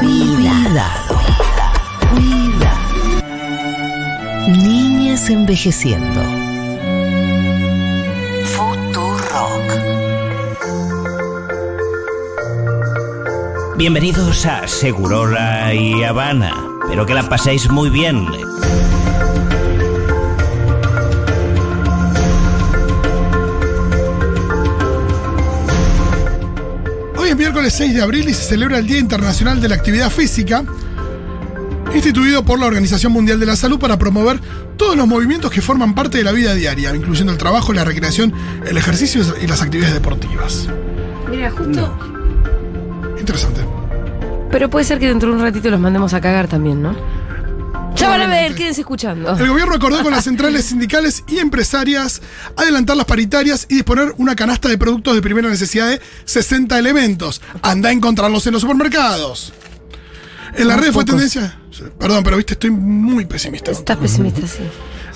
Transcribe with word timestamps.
Cuidado. 0.00 1.20
Cuidado. 2.10 3.22
Niñas 4.46 5.28
envejeciendo. 5.28 6.20
Futurock. 8.44 9.72
Bienvenidos 13.76 14.46
a 14.46 14.68
Segurola 14.68 15.74
y 15.74 16.04
Habana. 16.04 16.52
Espero 16.84 17.04
que 17.04 17.14
la 17.14 17.28
paséis 17.28 17.68
muy 17.68 17.90
bien. 17.90 18.28
Miércoles 27.58 27.74
6 27.74 27.94
de 27.94 28.02
abril 28.02 28.28
y 28.28 28.34
se 28.34 28.44
celebra 28.44 28.78
el 28.78 28.86
Día 28.86 29.00
Internacional 29.00 29.60
de 29.60 29.68
la 29.68 29.74
Actividad 29.74 30.10
Física, 30.10 30.62
instituido 31.92 32.44
por 32.44 32.60
la 32.60 32.66
Organización 32.66 33.10
Mundial 33.10 33.40
de 33.40 33.46
la 33.46 33.56
Salud 33.56 33.80
para 33.80 33.98
promover 33.98 34.40
todos 34.76 34.96
los 34.96 35.08
movimientos 35.08 35.50
que 35.50 35.60
forman 35.60 35.92
parte 35.92 36.18
de 36.18 36.24
la 36.24 36.30
vida 36.30 36.54
diaria, 36.54 36.94
incluyendo 36.94 37.32
el 37.32 37.38
trabajo, 37.38 37.72
la 37.72 37.82
recreación, 37.82 38.32
el 38.64 38.76
ejercicio 38.76 39.22
y 39.42 39.48
las 39.48 39.60
actividades 39.60 39.92
deportivas. 39.94 40.68
Mira, 41.28 41.50
justo. 41.50 41.98
Interesante. 43.18 43.62
Pero 44.52 44.70
puede 44.70 44.84
ser 44.84 45.00
que 45.00 45.08
dentro 45.08 45.30
de 45.30 45.34
un 45.34 45.42
ratito 45.42 45.68
los 45.68 45.80
mandemos 45.80 46.14
a 46.14 46.20
cagar 46.20 46.46
también, 46.46 46.80
¿no? 46.80 46.94
Ya 48.10 48.18
van 48.18 48.22
a 48.22 48.26
ver, 48.34 48.54
quédense 48.54 48.80
escuchando. 48.80 49.36
El 49.36 49.48
gobierno 49.48 49.74
acordó 49.74 50.02
con 50.02 50.12
las 50.12 50.24
centrales 50.24 50.64
sindicales 50.66 51.24
y 51.28 51.38
empresarias 51.38 52.20
adelantar 52.56 52.96
las 52.96 53.06
paritarias 53.06 53.66
y 53.68 53.76
disponer 53.76 54.14
una 54.18 54.34
canasta 54.34 54.68
de 54.68 54.78
productos 54.78 55.14
de 55.14 55.22
primera 55.22 55.48
necesidad 55.48 55.88
de 55.88 56.00
60 56.24 56.78
elementos. 56.78 57.40
Anda 57.62 57.90
a 57.90 57.92
encontrarlos 57.92 58.46
en 58.46 58.52
los 58.54 58.62
supermercados. 58.62 59.52
En 60.56 60.68
la 60.68 60.76
red 60.76 60.92
fue 60.92 61.04
pocos. 61.04 61.06
tendencia. 61.06 61.58
Perdón, 61.98 62.24
pero 62.24 62.36
viste, 62.36 62.54
estoy 62.54 62.70
muy 62.70 63.26
pesimista. 63.26 63.70
Estás 63.70 63.96
pesimista, 63.98 64.46
sí. 64.46 64.62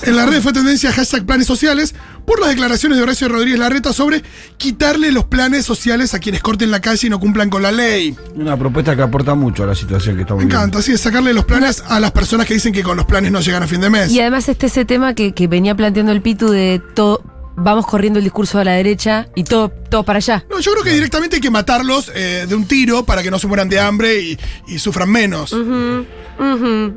En 0.04 0.16
la 0.16 0.26
red 0.26 0.40
fue 0.42 0.52
tendencia 0.52 0.92
hashtag 0.92 1.24
planes 1.24 1.46
sociales 1.46 1.94
por 2.26 2.40
las 2.40 2.48
declaraciones 2.50 2.98
de 2.98 3.04
Horacio 3.04 3.28
Rodríguez 3.28 3.58
Larreta 3.60 3.92
sobre 3.92 4.22
quitarle 4.56 5.12
los 5.12 5.26
planes 5.26 5.64
sociales 5.64 6.12
a 6.14 6.18
quienes 6.18 6.42
corten 6.42 6.70
la 6.72 6.80
calle 6.80 7.06
y 7.06 7.10
no 7.10 7.20
cumplan 7.20 7.50
con 7.50 7.62
la 7.62 7.70
ley. 7.70 8.16
Una 8.34 8.56
propuesta 8.56 8.96
que 8.96 9.02
aporta 9.02 9.34
mucho 9.34 9.62
a 9.62 9.66
la 9.66 9.74
situación 9.74 10.16
que 10.16 10.22
estamos 10.22 10.44
Me 10.44 10.50
encanta, 10.50 10.78
así 10.78 10.92
de 10.92 10.98
sacarle 10.98 11.32
los 11.32 11.44
planes 11.44 11.84
a 11.86 12.00
las 12.00 12.10
personas 12.10 12.46
que 12.46 12.54
dicen 12.54 12.72
que 12.72 12.82
con 12.82 12.96
los 12.96 13.06
planes 13.06 13.30
no 13.30 13.40
llegan 13.40 13.62
a 13.62 13.68
fin 13.68 13.80
de 13.80 13.90
mes. 13.90 14.10
Y 14.10 14.20
además 14.20 14.48
está 14.48 14.66
ese 14.66 14.84
tema 14.84 15.14
que, 15.14 15.32
que 15.32 15.46
venía 15.46 15.74
planteando 15.76 16.10
el 16.12 16.20
Pitu 16.20 16.48
de 16.48 16.82
todo. 16.94 17.22
Vamos 17.54 17.86
corriendo 17.86 18.18
el 18.18 18.24
discurso 18.24 18.58
a 18.58 18.64
la 18.64 18.72
derecha 18.72 19.28
y 19.34 19.44
todo, 19.44 19.68
todo 19.68 20.04
para 20.04 20.16
allá. 20.16 20.44
No, 20.50 20.58
yo 20.58 20.72
creo 20.72 20.84
que 20.84 20.94
directamente 20.94 21.36
hay 21.36 21.42
que 21.42 21.50
matarlos 21.50 22.10
eh, 22.14 22.46
de 22.48 22.54
un 22.54 22.66
tiro 22.66 23.04
para 23.04 23.22
que 23.22 23.30
no 23.30 23.38
se 23.38 23.46
mueran 23.46 23.68
de 23.68 23.78
hambre 23.78 24.20
y, 24.20 24.38
y 24.68 24.78
sufran 24.78 25.10
menos. 25.10 25.54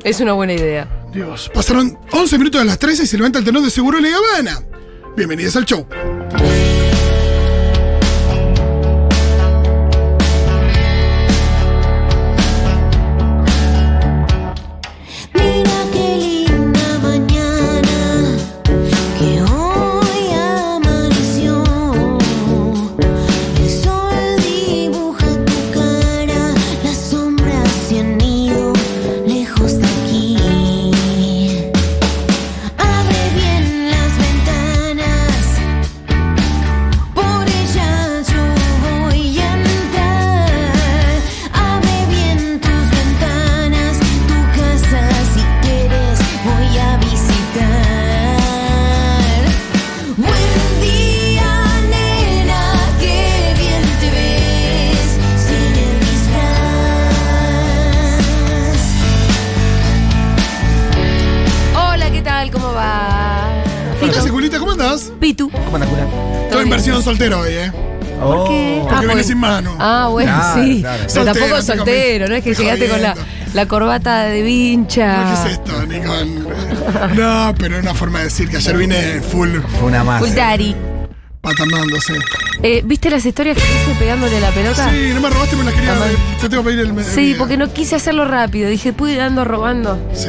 Es 0.02 0.20
una 0.20 0.32
buena 0.32 0.54
idea. 0.54 0.88
Dios, 1.16 1.50
pasaron 1.54 1.98
11 2.12 2.36
minutos 2.36 2.60
de 2.60 2.66
las 2.66 2.78
13 2.78 3.04
y 3.04 3.06
se 3.06 3.16
levanta 3.16 3.38
el 3.38 3.44
telón 3.46 3.64
de 3.64 3.70
Seguro 3.70 3.98
y 3.98 4.04
Habana. 4.06 4.60
Bienvenidos 5.16 5.56
al 5.56 5.64
show. 5.64 5.86
Soltero 67.16 67.40
hoy, 67.40 67.52
¿eh? 67.52 67.72
¿Por 68.20 68.48
qué? 68.48 68.78
Porque 68.82 68.94
Ah, 68.94 68.98
viene 69.00 69.06
bueno. 69.14 69.22
sin 69.28 69.38
mano. 69.38 69.76
Ah, 69.78 70.08
bueno, 70.10 70.32
Claro, 70.32 70.62
sí. 70.64 70.80
claro. 70.80 70.96
Pero 70.98 71.10
Soltero, 71.10 71.34
tampoco 71.34 71.58
estoy 71.60 71.76
soltero, 71.76 72.28
no 72.28 72.34
es 72.34 72.44
que 72.44 72.50
estoy 72.50 72.64
llegaste 72.66 72.88
con 72.88 73.02
la, 73.02 73.10
jodiendo. 73.12 73.32
la 73.54 73.66
corbata 73.66 74.22
de 74.24 74.42
vincha. 74.42 75.24
¿Qué 75.44 75.50
es 75.50 75.52
esto, 75.58 75.86
Nicole? 75.86 76.46
No, 77.16 77.54
pero 77.58 77.76
es 77.76 77.82
una 77.82 77.94
forma 77.94 78.18
de 78.20 78.24
decir 78.26 78.48
que 78.48 78.56
ayer 78.58 78.76
vine 78.76 79.20
full 79.20 79.50
Fue 79.78 79.88
una 79.88 80.04
más. 80.04 80.20
Full 80.22 80.34
daddy. 80.34 80.74
patanándose. 81.40 82.14
Eh, 82.62 82.82
¿Viste 82.84 83.10
las 83.10 83.24
historias 83.26 83.56
que 83.56 83.62
hice 83.62 83.98
pegándole 83.98 84.40
la 84.40 84.50
pelota? 84.50 84.90
Sí, 84.90 85.10
no 85.14 85.20
me 85.20 85.28
robaste, 85.30 85.56
me 85.56 85.64
las 85.64 85.74
quería. 85.74 85.94
Te 86.40 86.48
tengo 86.48 86.62
que 86.62 86.70
pedir 86.70 86.80
el. 86.86 86.98
el 86.98 87.04
Sí, 87.04 87.20
video. 87.20 87.38
porque 87.38 87.56
no 87.56 87.72
quise 87.72 87.96
hacerlo 87.96 88.24
rápido. 88.24 88.68
Dije, 88.70 88.92
pude 88.92 89.12
ir 89.14 89.20
ando 89.20 89.44
robando. 89.44 89.98
Sí. 90.14 90.28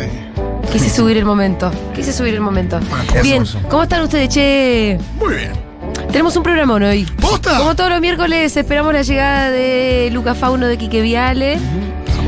Quise 0.73 0.89
subir 0.89 1.15
el 1.17 1.25
momento. 1.25 1.71
Quise 1.95 2.11
subir 2.11 2.33
el 2.33 2.41
momento. 2.41 2.79
Bien, 3.23 3.35
hermoso. 3.35 3.59
¿cómo 3.69 3.83
están 3.83 4.01
ustedes, 4.01 4.29
che? 4.29 4.99
Muy 5.19 5.35
bien. 5.35 5.66
Tenemos 6.11 6.35
un 6.35 6.43
programón 6.43 6.83
hoy. 6.83 7.05
¿Posta? 7.19 7.57
Como 7.57 7.75
todos 7.75 7.89
los 7.89 8.01
miércoles, 8.01 8.55
esperamos 8.55 8.93
la 8.93 9.01
llegada 9.01 9.51
de 9.51 10.09
Luca 10.11 10.35
Fauno 10.35 10.67
de 10.67 10.77
Quique 10.77 11.01
Viale. 11.01 11.59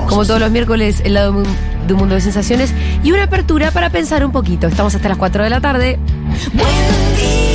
Como 0.08 0.26
todos 0.26 0.40
los 0.40 0.52
miércoles, 0.52 1.02
el 1.04 1.14
lado 1.14 1.44
de 1.88 1.94
un 1.94 2.00
mundo 2.00 2.16
de 2.16 2.22
sensaciones. 2.22 2.74
Y 3.04 3.12
una 3.12 3.24
apertura 3.24 3.72
para 3.72 3.90
pensar 3.90 4.26
un 4.26 4.32
poquito. 4.32 4.68
Estamos 4.68 4.96
hasta 4.96 5.10
las 5.10 5.18
4 5.18 5.44
de 5.44 5.50
la 5.50 5.62
tarde. 5.62 6.00
Buen 6.54 7.16
día, 7.16 7.49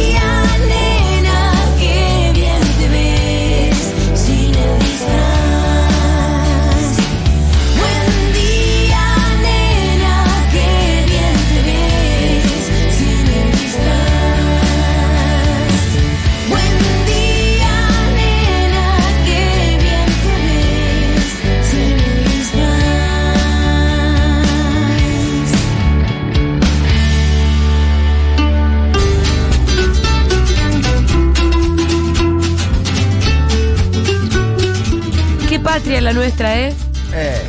patria 35.85 36.01
la 36.01 36.15
nuestra, 36.15 36.59
¿eh? 36.59 36.75
Eh, 37.13 37.43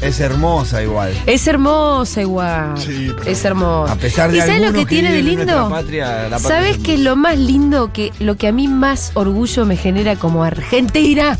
es 0.00 0.18
hermosa 0.18 0.82
igual. 0.82 1.12
Es 1.26 1.46
hermosa 1.46 2.22
igual. 2.22 2.72
Sí, 2.78 3.12
pero- 3.14 3.30
Es 3.30 3.44
hermosa. 3.44 3.92
A 3.92 3.96
pesar 3.96 4.30
de 4.32 4.38
¿Y 4.38 4.40
sabes 4.40 4.62
lo 4.62 4.72
que 4.72 4.86
tiene 4.86 5.12
de 5.12 5.22
lindo? 5.22 5.68
patria, 5.68 6.30
¿Sabes 6.38 6.78
es 6.78 6.82
qué 6.82 6.94
es 6.94 7.00
lo 7.00 7.16
más 7.16 7.38
lindo 7.38 7.92
que 7.92 8.12
lo 8.18 8.36
que 8.38 8.48
a 8.48 8.52
mí 8.52 8.66
más 8.66 9.10
orgullo 9.12 9.66
me 9.66 9.76
genera 9.76 10.16
como 10.16 10.42
argentina? 10.42 11.38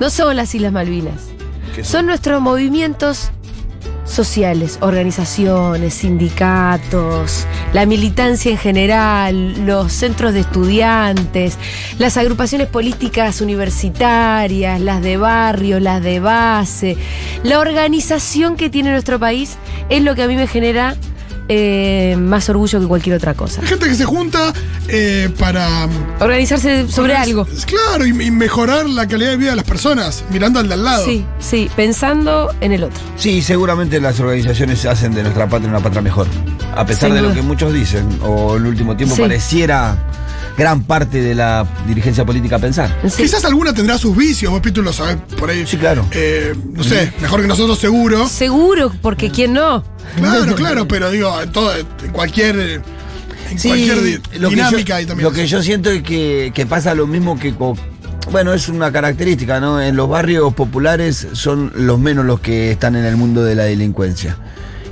No 0.00 0.08
son 0.08 0.34
las 0.34 0.54
Islas 0.54 0.72
Malvinas. 0.72 1.24
¿Qué 1.74 1.84
Son 1.84 2.06
nuestros 2.06 2.40
movimientos 2.40 3.30
sociales, 4.08 4.78
organizaciones, 4.80 5.94
sindicatos, 5.94 7.46
la 7.72 7.86
militancia 7.86 8.50
en 8.50 8.58
general, 8.58 9.66
los 9.66 9.92
centros 9.92 10.34
de 10.34 10.40
estudiantes, 10.40 11.58
las 11.98 12.16
agrupaciones 12.16 12.68
políticas 12.68 13.40
universitarias, 13.40 14.80
las 14.80 15.02
de 15.02 15.16
barrio, 15.16 15.80
las 15.80 16.02
de 16.02 16.20
base, 16.20 16.96
la 17.42 17.60
organización 17.60 18.56
que 18.56 18.70
tiene 18.70 18.90
nuestro 18.90 19.18
país 19.18 19.56
es 19.88 20.02
lo 20.02 20.14
que 20.14 20.22
a 20.22 20.28
mí 20.28 20.36
me 20.36 20.46
genera 20.46 20.96
eh, 21.48 22.16
más 22.18 22.48
orgullo 22.48 22.80
que 22.80 22.86
cualquier 22.86 23.16
otra 23.16 23.34
cosa. 23.34 23.60
Hay 23.62 23.66
gente 23.68 23.86
que 23.88 23.94
se 23.94 24.04
junta 24.04 24.52
eh, 24.88 25.30
para. 25.38 25.88
Organizarse 26.20 26.86
sobre 26.88 27.16
algo. 27.16 27.46
Claro, 27.66 28.06
y, 28.06 28.10
y 28.10 28.30
mejorar 28.30 28.88
la 28.88 29.06
calidad 29.08 29.30
de 29.30 29.36
vida 29.36 29.50
de 29.50 29.56
las 29.56 29.64
personas, 29.64 30.24
mirando 30.30 30.60
al 30.60 30.68
de 30.68 30.74
al 30.74 30.84
lado. 30.84 31.04
Sí, 31.04 31.24
sí, 31.38 31.70
pensando 31.76 32.54
en 32.60 32.72
el 32.72 32.84
otro. 32.84 32.98
Sí, 33.16 33.42
seguramente 33.42 34.00
las 34.00 34.18
organizaciones 34.20 34.84
hacen 34.86 35.14
de 35.14 35.22
nuestra 35.22 35.48
patria 35.48 35.68
una 35.70 35.80
patria 35.80 36.02
mejor. 36.02 36.26
A 36.76 36.84
pesar 36.86 37.08
Sin 37.10 37.16
de 37.16 37.22
lo 37.22 37.34
que 37.34 37.42
muchos 37.42 37.72
dicen, 37.72 38.06
o 38.22 38.56
el 38.56 38.66
último 38.66 38.96
tiempo 38.96 39.16
Sí. 39.16 39.22
pareciera 39.22 39.96
gran 40.58 40.82
parte 40.82 41.22
de 41.22 41.34
la 41.34 41.66
dirigencia 41.86 42.24
política 42.26 42.58
pensar. 42.58 42.94
Sí. 43.08 43.22
Quizás 43.22 43.44
alguna 43.44 43.72
tendrá 43.72 43.96
sus 43.96 44.16
vicios, 44.16 44.50
vos 44.52 44.60
Pitu 44.60 44.82
lo 44.82 44.92
sabés 44.92 45.16
por 45.38 45.48
ahí. 45.48 45.64
Sí, 45.66 45.76
claro. 45.78 46.04
Eh, 46.12 46.52
no 46.74 46.82
sé, 46.84 47.12
mejor 47.20 47.40
que 47.42 47.46
nosotros 47.46 47.78
seguro. 47.78 48.28
Seguro, 48.28 48.92
porque 49.00 49.30
quién 49.30 49.52
no. 49.52 49.84
Claro, 50.16 50.54
claro, 50.56 50.88
pero 50.88 51.10
digo, 51.10 51.40
en, 51.40 51.52
todo, 51.52 51.72
en 51.76 52.10
cualquier, 52.12 52.58
en 53.50 53.58
Sí, 53.58 53.68
cualquier 53.68 54.20
lo 54.40 54.48
que 54.50 54.56
dinámica 54.56 54.98
yo- 54.98 55.04
y 55.04 55.06
también. 55.06 55.24
Lo 55.28 55.32
que 55.32 55.46
yo 55.46 55.62
siento 55.62 55.90
es 55.90 56.02
que, 56.02 56.50
que 56.54 56.66
pasa 56.66 56.94
lo 56.94 57.06
mismo 57.06 57.38
que 57.38 57.54
con. 57.54 57.76
Bueno, 58.30 58.52
es 58.52 58.68
una 58.68 58.92
característica, 58.92 59.58
¿no? 59.58 59.80
En 59.80 59.96
los 59.96 60.06
barrios 60.06 60.52
populares 60.52 61.28
son 61.32 61.72
los 61.76 61.98
menos 61.98 62.26
los 62.26 62.40
que 62.40 62.70
están 62.72 62.94
en 62.96 63.06
el 63.06 63.16
mundo 63.16 63.42
de 63.42 63.54
la 63.54 63.62
delincuencia. 63.64 64.36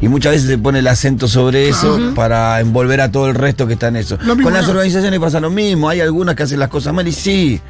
Y 0.00 0.08
muchas 0.08 0.32
veces 0.32 0.48
se 0.48 0.58
pone 0.58 0.80
el 0.80 0.86
acento 0.86 1.28
sobre 1.28 1.68
eso 1.68 2.12
para 2.14 2.60
envolver 2.60 3.00
a 3.00 3.10
todo 3.10 3.28
el 3.28 3.34
resto 3.34 3.66
que 3.66 3.74
está 3.74 3.88
en 3.88 3.96
eso. 3.96 4.18
Con 4.18 4.52
las 4.52 4.68
organizaciones 4.68 5.18
pasa 5.20 5.40
lo 5.40 5.50
mismo. 5.50 5.88
Hay 5.88 6.00
algunas 6.00 6.34
que 6.34 6.42
hacen 6.42 6.58
las 6.58 6.68
cosas 6.68 6.92
mal 6.92 7.06
y 7.08 7.12
sí. 7.12 7.60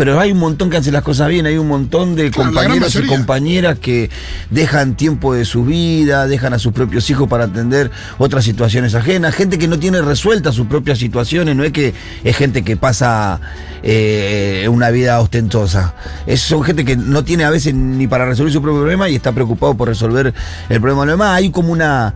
Pero 0.00 0.18
hay 0.18 0.32
un 0.32 0.38
montón 0.38 0.70
que 0.70 0.78
hacen 0.78 0.94
las 0.94 1.02
cosas 1.02 1.28
bien. 1.28 1.44
Hay 1.44 1.58
un 1.58 1.68
montón 1.68 2.16
de 2.16 2.30
Claro, 2.30 2.52
compañeros 2.52 2.96
y 2.96 3.06
compañeras 3.06 3.78
que 3.78 4.08
dejan 4.48 4.96
tiempo 4.96 5.34
de 5.34 5.44
su 5.44 5.66
vida, 5.66 6.26
dejan 6.26 6.54
a 6.54 6.58
sus 6.58 6.72
propios 6.72 7.10
hijos 7.10 7.28
para 7.28 7.44
atender 7.44 7.90
otras 8.16 8.44
situaciones 8.44 8.94
ajenas. 8.94 9.34
Gente 9.34 9.58
que 9.58 9.68
no 9.68 9.78
tiene 9.78 10.00
resueltas 10.00 10.54
sus 10.54 10.68
propias 10.68 10.96
situaciones. 10.96 11.54
No 11.54 11.64
es 11.64 11.72
que 11.72 11.92
es 12.24 12.34
gente 12.34 12.64
que 12.64 12.78
pasa 12.78 13.42
eh, 13.82 14.66
una 14.70 14.88
vida 14.88 15.20
ostentosa. 15.20 15.94
Es, 16.26 16.40
son 16.40 16.62
gente 16.62 16.86
que 16.86 16.96
no 16.96 17.22
tiene 17.22 17.44
a 17.44 17.50
veces 17.50 17.74
ni 17.74 18.06
para 18.06 18.24
resolver 18.24 18.54
su 18.54 18.62
propio 18.62 18.80
problema 18.80 19.10
y 19.10 19.16
está 19.16 19.32
preocupado 19.32 19.74
por 19.74 19.88
resolver 19.88 20.32
el 20.70 20.80
problema 20.80 21.04
los 21.04 21.12
demás. 21.12 21.36
Hay 21.36 21.50
como 21.50 21.72
una 21.72 22.14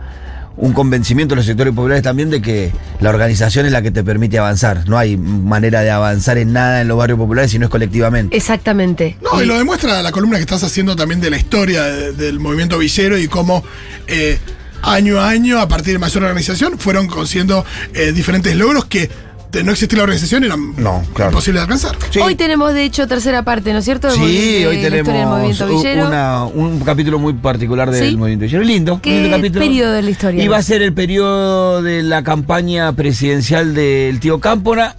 un 0.57 0.71
convencimiento 0.73 1.33
en 1.33 1.37
los 1.37 1.45
sectores 1.45 1.73
populares 1.73 2.01
también 2.03 2.29
de 2.29 2.41
que 2.41 2.71
la 3.01 3.09
organización 3.09 3.65
es 3.65 3.71
la 3.71 3.81
que 3.81 3.91
te 3.91 4.03
permite 4.03 4.37
avanzar. 4.39 4.87
No 4.87 4.97
hay 4.97 5.17
manera 5.17 5.81
de 5.81 5.91
avanzar 5.91 6.37
en 6.37 6.53
nada 6.53 6.81
en 6.81 6.87
los 6.87 6.97
barrios 6.97 7.19
populares 7.19 7.51
si 7.51 7.59
no 7.59 7.65
es 7.65 7.69
colectivamente. 7.71 8.35
Exactamente. 8.37 9.17
No, 9.21 9.41
y 9.41 9.45
lo 9.45 9.57
demuestra 9.57 10.01
la 10.01 10.11
columna 10.11 10.37
que 10.37 10.41
estás 10.43 10.63
haciendo 10.63 10.95
también 10.95 11.19
de 11.21 11.29
la 11.29 11.37
historia 11.37 11.83
de- 11.83 12.13
del 12.13 12.39
movimiento 12.39 12.77
villero 12.77 13.17
y 13.17 13.27
cómo 13.27 13.63
eh, 14.07 14.37
año 14.81 15.19
a 15.19 15.29
año, 15.29 15.59
a 15.59 15.67
partir 15.67 15.93
de 15.93 15.99
mayor 15.99 16.23
organización, 16.23 16.77
fueron 16.79 17.07
consiguiendo 17.07 17.65
eh, 17.93 18.11
diferentes 18.13 18.55
logros 18.55 18.85
que 18.85 19.09
de 19.51 19.63
no 19.63 19.71
existir 19.71 19.97
la 19.97 20.03
organización 20.03 20.43
eran 20.43 20.73
No, 20.77 21.03
claro. 21.13 21.31
imposibles 21.31 21.61
de 21.61 21.63
alcanzar. 21.63 21.95
Sí. 22.09 22.19
Hoy 22.19 22.35
tenemos, 22.35 22.73
de 22.73 22.83
hecho, 22.83 23.07
tercera 23.07 23.43
parte, 23.43 23.71
¿no 23.71 23.79
es 23.79 23.85
cierto? 23.85 24.09
Sí, 24.11 24.59
de 24.59 24.67
hoy 24.67 24.77
del 24.81 25.03
tenemos 25.03 25.29
movimiento 25.29 25.65
u- 25.65 25.77
villero. 25.77 26.07
una- 26.07 26.45
un 26.45 26.79
capítulo 26.81 27.19
muy 27.19 27.33
particular 27.33 27.89
del 27.89 28.09
¿Sí? 28.11 28.17
movimiento 28.17 28.43
villero. 28.45 28.63
Lindo, 28.63 28.99
¿Qué 29.01 29.21
lindo 29.21 29.37
capítulo. 29.37 29.61
periodo 29.65 29.91
de 29.93 30.01
la 30.01 30.09
historia? 30.09 30.43
Y 30.43 30.47
va 30.47 30.57
a 30.57 30.63
ser 30.63 30.81
el 30.81 30.93
periodo 30.93 31.81
de 31.81 32.03
la 32.03 32.23
campaña 32.23 32.91
presidencial 32.93 33.73
del 33.73 34.19
tío 34.19 34.39
Cámpora. 34.39 34.95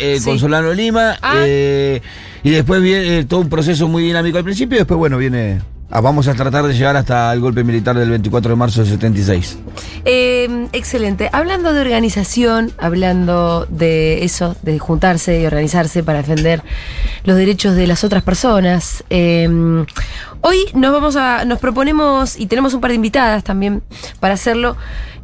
eh, 0.00 0.18
Sí. 0.20 0.26
con 0.26 0.38
Solano 0.38 0.72
Lima 0.74 1.16
Ah. 1.22 1.38
eh, 1.44 2.00
y 2.44 2.50
después 2.50 2.80
viene 2.80 3.18
eh, 3.18 3.24
todo 3.24 3.40
un 3.40 3.48
proceso 3.48 3.88
muy 3.88 4.04
dinámico 4.04 4.38
al 4.38 4.44
principio 4.44 4.76
y 4.76 4.78
después 4.78 4.96
bueno 4.96 5.18
viene 5.18 5.58
ah, 5.90 6.00
vamos 6.00 6.28
a 6.28 6.34
tratar 6.34 6.66
de 6.66 6.74
llegar 6.74 6.96
hasta 6.96 7.32
el 7.32 7.40
golpe 7.40 7.64
militar 7.64 7.96
del 7.96 8.10
24 8.10 8.50
de 8.50 8.56
marzo 8.56 8.80
del 8.80 8.90
76 8.90 9.58
Eh, 10.04 10.68
excelente. 10.72 11.28
Hablando 11.32 11.72
de 11.72 11.80
organización, 11.80 12.72
hablando 12.78 13.66
de 13.68 14.24
eso, 14.24 14.56
de 14.62 14.78
juntarse 14.78 15.40
y 15.40 15.46
organizarse 15.46 16.02
para 16.02 16.18
defender 16.18 16.62
los 17.24 17.36
derechos 17.36 17.74
de 17.74 17.86
las 17.86 18.04
otras 18.04 18.22
personas. 18.22 19.04
eh, 19.10 19.48
hoy 20.40 20.58
nos 20.74 20.92
vamos 20.92 21.16
a, 21.16 21.44
nos 21.44 21.58
proponemos 21.58 22.38
y 22.38 22.46
tenemos 22.46 22.74
un 22.74 22.80
par 22.80 22.90
de 22.90 22.96
invitadas 22.96 23.44
también 23.44 23.82
para 24.20 24.34
hacerlo. 24.34 24.76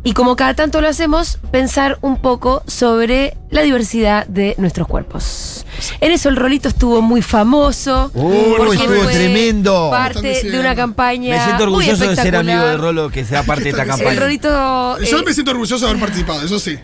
Y 0.06 0.12
como 0.12 0.36
cada 0.36 0.52
tanto 0.52 0.82
lo 0.82 0.88
hacemos, 0.88 1.38
pensar 1.50 1.96
un 2.02 2.18
poco 2.18 2.62
sobre 2.66 3.38
la 3.48 3.62
diversidad 3.62 4.26
de 4.26 4.54
nuestros 4.58 4.86
cuerpos. 4.86 5.64
En 5.98 6.12
eso 6.12 6.28
el 6.28 6.36
rolito 6.36 6.68
estuvo 6.68 7.00
muy 7.00 7.22
famoso. 7.22 8.10
Uy, 8.12 8.54
porque 8.58 8.76
estuvo 8.76 9.02
fue 9.02 9.12
tremendo. 9.14 9.88
Parte 9.90 10.42
de 10.42 10.60
una 10.60 10.76
campaña. 10.76 11.36
me 11.36 11.44
siento 11.44 11.66
muy 11.70 11.88
orgulloso 11.88 12.10
de 12.10 12.16
ser 12.16 12.36
amigo 12.36 12.66
de 12.66 12.76
Rolo 12.76 13.08
que 13.08 13.24
sea 13.24 13.44
parte 13.44 13.64
de 13.64 13.70
esta 13.70 13.84
El 13.84 13.90
El 13.90 13.96
campaña 13.96 14.20
rolito. 14.20 14.98
Yo 14.98 15.18
eh, 15.18 15.22
me 15.24 15.32
siento 15.32 15.52
orgulloso 15.52 15.86
de 15.86 15.90
haber 15.90 16.00
participado, 16.02 16.42
eso 16.42 16.58
sí. 16.58 16.78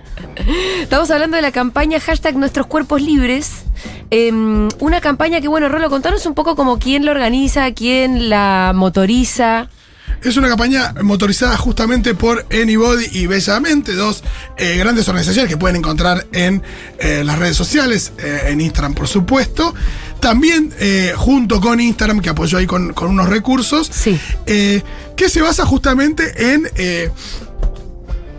Estamos 0.80 1.10
hablando 1.10 1.36
de 1.36 1.42
la 1.42 1.52
campaña 1.52 2.00
hashtag 2.00 2.36
Nuestros 2.36 2.68
Cuerpos 2.68 3.02
Libres. 3.02 3.64
Eh, 4.10 4.32
una 4.32 5.00
campaña 5.02 5.42
que, 5.42 5.48
bueno, 5.48 5.68
Rolo, 5.68 5.90
contanos 5.90 6.24
un 6.24 6.34
poco 6.34 6.56
como 6.56 6.78
quién 6.78 7.04
la 7.04 7.10
organiza, 7.10 7.70
quién 7.72 8.30
la 8.30 8.72
motoriza. 8.74 9.68
Es 10.22 10.36
una 10.36 10.48
campaña 10.48 10.94
motorizada 11.02 11.56
justamente 11.56 12.14
por 12.14 12.46
Anybody 12.52 13.06
y 13.12 13.26
Bellamente, 13.26 13.94
dos 13.94 14.22
eh, 14.58 14.76
grandes 14.76 15.08
organizaciones 15.08 15.48
que 15.50 15.56
pueden 15.56 15.76
encontrar 15.76 16.26
en 16.32 16.62
eh, 16.98 17.22
las 17.24 17.38
redes 17.38 17.56
sociales, 17.56 18.12
eh, 18.18 18.42
en 18.48 18.60
Instagram 18.60 18.94
por 18.94 19.08
supuesto. 19.08 19.74
También 20.20 20.70
junto 21.16 21.62
con 21.62 21.80
Instagram, 21.80 22.20
que 22.20 22.28
apoyó 22.28 22.58
ahí 22.58 22.66
con, 22.66 22.92
con 22.92 23.08
unos 23.10 23.30
recursos, 23.30 23.88
Sí. 23.90 24.20
que 24.44 25.28
se 25.30 25.40
basa 25.40 25.64
justamente 25.64 26.52
en 26.52 26.68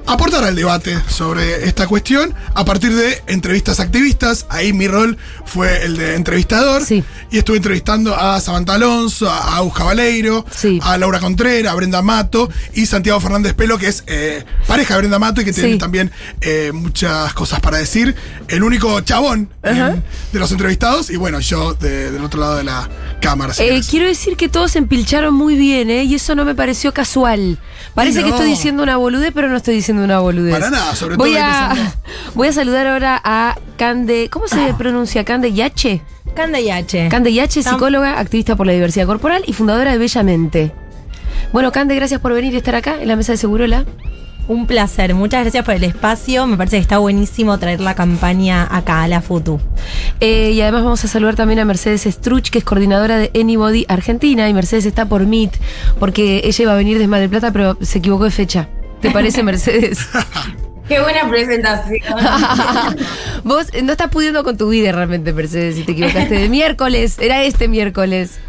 aportar 0.05 0.43
al 0.43 0.55
debate 0.55 0.97
sobre 1.09 1.65
esta 1.67 1.87
cuestión 1.87 2.33
a 2.53 2.65
partir 2.65 2.95
de 2.95 3.21
entrevistas 3.27 3.79
activistas. 3.79 4.45
Ahí 4.49 4.73
mi 4.73 4.87
rol 4.87 5.17
fue 5.45 5.83
el 5.85 5.97
de 5.97 6.15
entrevistador. 6.15 6.83
Sí. 6.83 7.03
Y 7.31 7.37
estuve 7.37 7.57
entrevistando 7.57 8.15
a 8.15 8.39
Samantha 8.41 8.73
Alonso, 8.75 9.29
a 9.29 9.57
Agus 9.57 9.73
Cabaleiro, 9.73 10.45
Sí. 10.55 10.79
a 10.83 10.97
Laura 10.97 11.19
Contreras, 11.19 11.71
a 11.71 11.75
Brenda 11.75 12.01
Mato 12.01 12.49
y 12.73 12.85
Santiago 12.85 13.19
Fernández 13.19 13.53
Pelo, 13.53 13.77
que 13.77 13.87
es 13.87 14.03
eh, 14.07 14.43
pareja 14.67 14.95
de 14.95 14.99
Brenda 15.01 15.19
Mato 15.19 15.41
y 15.41 15.45
que 15.45 15.53
tiene 15.53 15.73
Sí. 15.73 15.77
también 15.77 16.11
eh, 16.41 16.71
muchas 16.73 17.33
cosas 17.33 17.59
para 17.59 17.77
decir. 17.77 18.15
El 18.47 18.63
único 18.63 18.99
chabón 19.01 19.49
en- 19.63 20.03
de 20.33 20.39
los 20.39 20.51
entrevistados 20.51 21.09
y 21.09 21.15
bueno, 21.15 21.39
yo 21.39 21.73
de- 21.75 22.11
del 22.11 22.23
otro 22.23 22.39
lado 22.41 22.57
de 22.57 22.63
la 22.63 22.89
cámara. 23.21 23.53
si 23.53 23.63
Eh, 23.63 23.81
quiero 23.89 24.07
decir 24.07 24.35
que 24.35 24.49
todos 24.49 24.71
se 24.71 24.79
empilcharon 24.79 25.33
muy 25.33 25.55
bien, 25.55 25.89
¿eh? 25.89 26.03
Y 26.03 26.15
eso 26.15 26.35
no 26.35 26.43
me 26.45 26.55
pareció 26.55 26.93
casual. 26.93 27.59
Parece 27.93 28.23
que 28.23 28.29
estoy 28.29 28.47
diciendo 28.47 28.83
una 28.83 28.97
boludez, 28.97 29.31
pero 29.33 29.47
no 29.49 29.57
estoy 29.57 29.75
diciendo 29.75 29.90
una 29.99 30.19
boludez. 30.19 30.53
Para 30.53 30.69
nada, 30.69 30.95
sobre 30.95 31.15
voy 31.15 31.33
todo 31.33 31.43
a. 31.43 31.75
Voy 32.35 32.47
a 32.47 32.53
saludar 32.53 32.87
ahora 32.87 33.21
a 33.23 33.57
Cande. 33.77 34.29
¿Cómo 34.31 34.47
se 34.47 34.73
pronuncia? 34.75 35.25
Cande 35.25 35.51
Yache. 35.51 36.01
Canda 36.35 36.59
y 36.59 36.69
H. 36.69 37.09
Cande 37.09 37.33
Yache, 37.33 37.61
psicóloga, 37.61 38.19
activista 38.19 38.55
por 38.55 38.65
la 38.65 38.73
diversidad 38.73 39.05
corporal 39.05 39.43
y 39.45 39.53
fundadora 39.53 39.91
de 39.91 39.97
Bellamente. 39.97 40.71
Bueno, 41.51 41.71
Cande, 41.71 41.95
gracias 41.95 42.21
por 42.21 42.33
venir 42.33 42.53
y 42.53 42.57
estar 42.57 42.75
acá 42.75 43.01
en 43.01 43.07
la 43.07 43.15
mesa 43.15 43.33
de 43.33 43.37
Segurola. 43.37 43.85
Un 44.47 44.65
placer. 44.65 45.13
Muchas 45.13 45.41
gracias 45.41 45.63
por 45.63 45.75
el 45.75 45.83
espacio. 45.83 46.47
Me 46.47 46.57
parece 46.57 46.77
que 46.77 46.81
está 46.81 46.97
buenísimo 46.97 47.57
traer 47.59 47.79
la 47.79 47.95
campaña 47.95 48.67
acá 48.69 49.03
a 49.03 49.07
la 49.07 49.21
FUTU. 49.21 49.59
Eh, 50.19 50.51
y 50.53 50.61
además 50.61 50.83
vamos 50.83 51.05
a 51.05 51.07
saludar 51.07 51.35
también 51.35 51.59
a 51.59 51.65
Mercedes 51.65 52.03
Struch, 52.03 52.49
que 52.49 52.59
es 52.59 52.63
coordinadora 52.63 53.17
de 53.17 53.31
Anybody 53.35 53.85
Argentina. 53.87 54.49
Y 54.49 54.53
Mercedes 54.53 54.85
está 54.85 55.05
por 55.05 55.27
Meet, 55.27 55.51
porque 55.99 56.41
ella 56.43 56.63
iba 56.63 56.73
a 56.73 56.75
venir 56.75 56.97
de 56.97 57.07
Mar 57.07 57.19
del 57.19 57.29
Plata, 57.29 57.51
pero 57.51 57.77
se 57.81 57.99
equivocó 57.99 58.23
de 58.23 58.31
fecha. 58.31 58.69
¿Te 59.01 59.11
parece, 59.11 59.43
Mercedes? 59.43 60.07
Qué 60.87 60.99
buena 60.99 61.27
presentación. 61.29 62.01
Vos 63.43 63.67
eh, 63.71 63.81
no 63.81 63.93
estás 63.93 64.09
pudiendo 64.09 64.43
con 64.43 64.57
tu 64.57 64.69
vida 64.69 64.91
realmente, 64.91 65.31
Mercedes, 65.31 65.75
si 65.75 65.83
te 65.83 65.93
equivocaste 65.93 66.35
de 66.35 66.49
miércoles. 66.49 67.17
Era 67.19 67.43
este 67.43 67.67
miércoles. 67.67 68.39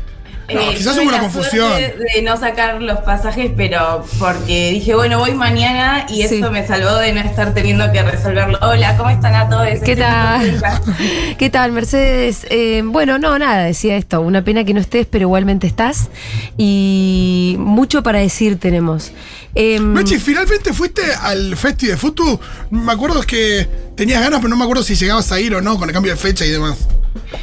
No, 0.53 0.61
quizás 0.71 0.99
hubo 0.99 1.09
una 1.09 1.21
confusión. 1.21 1.71
De 1.79 2.23
no 2.23 2.37
sacar 2.37 2.83
los 2.83 2.99
pasajes, 3.01 3.53
pero 3.57 4.05
porque 4.19 4.71
dije, 4.71 4.95
bueno, 4.95 5.19
voy 5.19 5.35
mañana 5.35 6.05
y 6.09 6.23
eso 6.23 6.51
me 6.51 6.67
salvó 6.67 6.97
de 6.97 7.13
no 7.13 7.21
estar 7.21 7.55
teniendo 7.55 7.91
que 7.93 8.03
resolverlo. 8.03 8.59
Hola, 8.61 8.97
¿cómo 8.97 9.11
están 9.11 9.35
a 9.35 9.49
todos? 9.49 9.67
¿Qué 9.67 9.93
Estoy 9.93 9.97
tal? 9.97 10.63
¿Qué 11.39 11.49
tal, 11.49 11.73
Mercedes? 11.73 12.47
Eh, 12.51 12.83
bueno, 12.85 13.19
no, 13.19 13.39
nada, 13.39 13.65
decía 13.65 13.97
esto. 13.97 14.21
Una 14.21 14.43
pena 14.43 14.65
que 14.65 14.75
no 14.75 14.81
estés, 14.81 15.07
pero 15.09 15.23
igualmente 15.23 15.67
estás. 15.67 16.11
Y 16.59 17.57
mucho 17.59 18.03
para 18.03 18.19
decir 18.19 18.59
tenemos. 18.59 19.13
Eh, 19.55 19.79
Mechi, 19.81 20.19
finalmente 20.19 20.73
fuiste 20.73 21.03
al 21.21 21.57
Festi 21.57 21.87
de 21.89 21.97
Futu. 21.97 22.39
Me 22.71 22.91
acuerdo 22.93 23.21
que 23.23 23.69
tenías 23.97 24.23
ganas, 24.23 24.41
pero 24.41 24.49
no 24.49 24.57
me 24.57 24.65
acuerdo 24.65 24.83
si 24.83 24.95
llegabas 24.95 25.31
a 25.33 25.41
ir 25.41 25.55
o 25.55 25.61
no 25.61 25.79
con 25.79 25.89
el 25.89 25.93
cambio 25.93 26.13
de 26.13 26.19
fecha 26.19 26.45
y 26.47 26.51
demás. 26.51 26.89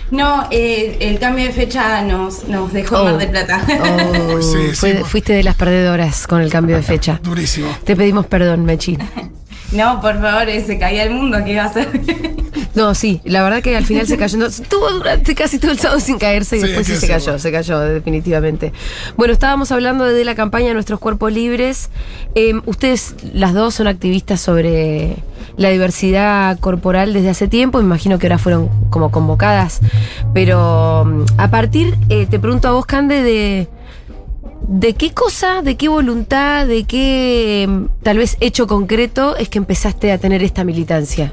No, 0.10 0.48
eh, 0.50 0.98
el 1.02 1.20
cambio 1.20 1.46
de 1.46 1.52
fecha 1.54 2.02
nos, 2.02 2.46
nos 2.48 2.74
dejó 2.74 2.96
en 2.96 3.02
Oh. 3.02 3.06
Mar 3.06 3.18
del 3.20 3.30
Plata. 3.30 3.64
oh, 3.84 4.42
Sí, 4.42 4.58
sí, 4.72 4.76
fue- 4.76 4.92
bueno. 4.94 5.06
fuiste 5.06 5.34
de 5.34 5.44
las 5.44 5.56
perdedoras 5.56 6.26
con 6.26 6.42
el 6.42 6.50
cambio 6.50 6.76
de 6.78 6.82
fecha. 6.94 7.20
Durísimo. 7.24 7.70
Te 7.84 7.96
pedimos 7.96 8.26
perdón, 8.26 8.66
Mechi. 8.66 8.98
no, 9.72 10.02
por 10.02 10.22
favor, 10.22 10.48
se 10.66 10.80
caía 10.80 11.04
el 11.04 11.12
mundo, 11.12 11.38
¿qué 11.44 11.54
iba 11.54 11.64
a 11.64 11.68
hacer? 11.68 11.90
No, 12.76 12.94
sí, 12.96 13.20
la 13.26 13.44
verdad 13.44 13.62
que 13.62 13.76
al 13.76 13.86
final 13.86 14.08
se 14.08 14.18
cayó. 14.18 14.38
No, 14.38 14.46
estuvo 14.46 14.90
durante 14.92 15.36
casi 15.36 15.60
todo 15.60 15.72
el 15.72 15.80
sábado 15.80 16.00
sin 16.00 16.18
caerse 16.18 16.58
y 16.58 16.62
Sí, 16.62 16.68
después 16.68 16.88
sí 16.88 16.96
se 16.96 17.08
cayó, 17.08 17.38
se 17.40 17.52
cayó, 17.52 17.80
definitivamente. 17.80 18.72
Bueno, 19.18 19.34
estábamos 19.34 19.72
hablando 19.72 20.06
de 20.06 20.24
la 20.24 20.36
campaña 20.36 20.74
Nuestros 20.74 21.00
Cuerpos 21.00 21.34
Libres. 21.34 21.90
Eh, 22.36 22.54
ustedes, 22.66 23.16
las 23.34 23.54
dos, 23.54 23.76
son 23.76 23.88
activistas 23.88 24.40
sobre 24.40 25.18
la 25.58 25.70
diversidad 25.70 26.58
corporal 26.60 27.12
desde 27.12 27.30
hace 27.30 27.48
tiempo. 27.48 27.80
Me 27.80 27.86
imagino 27.86 28.18
que 28.20 28.28
ahora 28.28 28.38
fueron 28.38 28.70
como 28.90 29.12
convocadas. 29.12 29.82
Pero 30.34 31.06
mm, 31.06 31.26
a 31.38 31.50
partir, 31.50 31.98
eh, 32.10 32.28
te 32.30 32.40
pregunto 32.40 32.68
a 32.68 32.72
vos, 32.72 32.86
Cande, 32.86 33.22
de. 33.24 33.68
¿De 34.68 34.94
qué 34.94 35.12
cosa, 35.12 35.62
de 35.62 35.78
qué 35.78 35.88
voluntad, 35.88 36.68
de 36.68 36.84
qué 36.84 37.66
mm, 37.68 37.86
tal 38.04 38.18
vez 38.18 38.38
hecho 38.40 38.68
concreto 38.68 39.36
es 39.38 39.50
que 39.50 39.58
empezaste 39.58 40.12
a 40.12 40.18
tener 40.18 40.44
esta 40.44 40.64
militancia? 40.64 41.32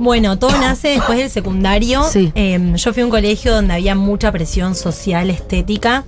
Bueno, 0.00 0.38
todo 0.38 0.52
nace 0.52 0.88
después 0.88 1.18
del 1.18 1.28
secundario. 1.28 2.02
Sí. 2.04 2.32
Eh, 2.34 2.72
yo 2.74 2.94
fui 2.94 3.02
a 3.02 3.04
un 3.04 3.10
colegio 3.10 3.52
donde 3.52 3.74
había 3.74 3.94
mucha 3.94 4.32
presión 4.32 4.74
social, 4.74 5.28
estética, 5.28 6.04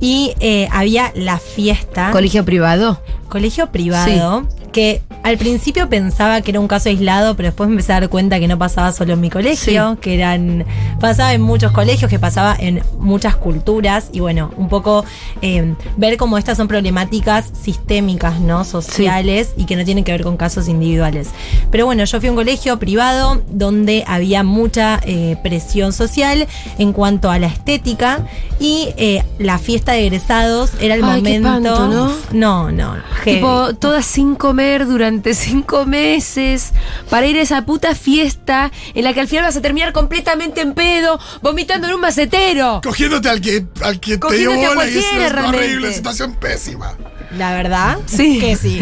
y 0.00 0.34
eh, 0.40 0.66
había 0.72 1.12
la 1.14 1.38
fiesta. 1.38 2.10
Colegio 2.10 2.46
privado. 2.46 3.02
colegio 3.28 3.70
privado, 3.70 4.48
que 4.72 5.02
al 5.24 5.38
principio 5.38 5.88
pensaba 5.88 6.42
que 6.42 6.50
era 6.50 6.60
un 6.60 6.68
caso 6.68 6.90
aislado, 6.90 7.34
pero 7.34 7.48
después 7.48 7.66
me 7.66 7.76
empecé 7.76 7.94
a 7.94 8.00
dar 8.00 8.10
cuenta 8.10 8.38
que 8.38 8.46
no 8.46 8.58
pasaba 8.58 8.92
solo 8.92 9.14
en 9.14 9.22
mi 9.22 9.30
colegio, 9.30 9.96
que 9.98 10.16
eran 10.16 10.66
pasaba 11.00 11.32
en 11.32 11.40
muchos 11.40 11.72
colegios, 11.72 12.10
que 12.10 12.18
pasaba 12.18 12.54
en 12.58 12.82
muchas 12.98 13.34
culturas, 13.34 14.10
y 14.12 14.20
bueno, 14.20 14.50
un 14.58 14.68
poco 14.68 15.02
eh, 15.40 15.74
ver 15.96 16.18
cómo 16.18 16.36
estas 16.36 16.58
son 16.58 16.68
problemáticas 16.68 17.50
sistémicas, 17.58 18.38
¿no? 18.38 18.64
Sociales, 18.64 19.54
y 19.56 19.64
que 19.64 19.76
no 19.76 19.84
tienen 19.86 20.04
que 20.04 20.12
ver 20.12 20.24
con 20.24 20.36
casos 20.36 20.68
individuales. 20.68 21.30
Pero 21.70 21.86
bueno, 21.86 22.04
yo 22.04 22.20
fui 22.20 22.28
a 22.28 22.32
un 22.32 22.36
colegio 22.36 22.78
privado 22.78 23.40
donde 23.48 24.04
había 24.06 24.42
mucha 24.42 25.00
eh, 25.06 25.38
presión 25.42 25.94
social 25.94 26.46
en 26.76 26.92
cuanto 26.92 27.30
a 27.30 27.38
la 27.38 27.46
estética, 27.46 28.26
y 28.60 28.88
eh, 28.98 29.24
la 29.38 29.58
fiesta 29.58 29.92
de 29.92 30.06
egresados 30.06 30.72
era 30.80 30.96
el 30.96 31.02
Ay, 31.02 31.22
qué 31.22 31.40
momento... 31.40 31.68
espanto, 31.72 31.88
¿no? 31.88 32.12
No, 32.32 32.70
no. 32.70 32.94
heavy. 33.22 33.36
Tipo, 33.36 33.74
todas 33.76 34.04
sin 34.04 34.34
comer 34.34 34.86
durante 34.86 35.13
cinco 35.34 35.86
meses 35.86 36.72
para 37.10 37.26
ir 37.26 37.36
a 37.38 37.42
esa 37.42 37.64
puta 37.64 37.94
fiesta 37.94 38.70
en 38.94 39.04
la 39.04 39.12
que 39.12 39.20
al 39.20 39.28
final 39.28 39.44
vas 39.44 39.56
a 39.56 39.62
terminar 39.62 39.92
completamente 39.92 40.60
en 40.60 40.74
pedo, 40.74 41.18
vomitando 41.42 41.88
en 41.88 41.94
un 41.94 42.00
macetero. 42.00 42.80
Cogiéndote 42.82 43.28
al 43.28 43.40
que, 43.40 43.66
al 43.82 44.00
que 44.00 44.18
te 44.18 44.36
dio 44.36 44.52
bola 44.52 44.88
y 44.88 44.98
es 44.98 45.32
realmente. 45.32 45.58
horrible, 45.58 45.92
situación 45.92 46.34
pésima. 46.34 46.96
La 47.38 47.52
verdad, 47.54 47.98
Sí. 48.06 48.38
que 48.38 48.56
sí. 48.56 48.80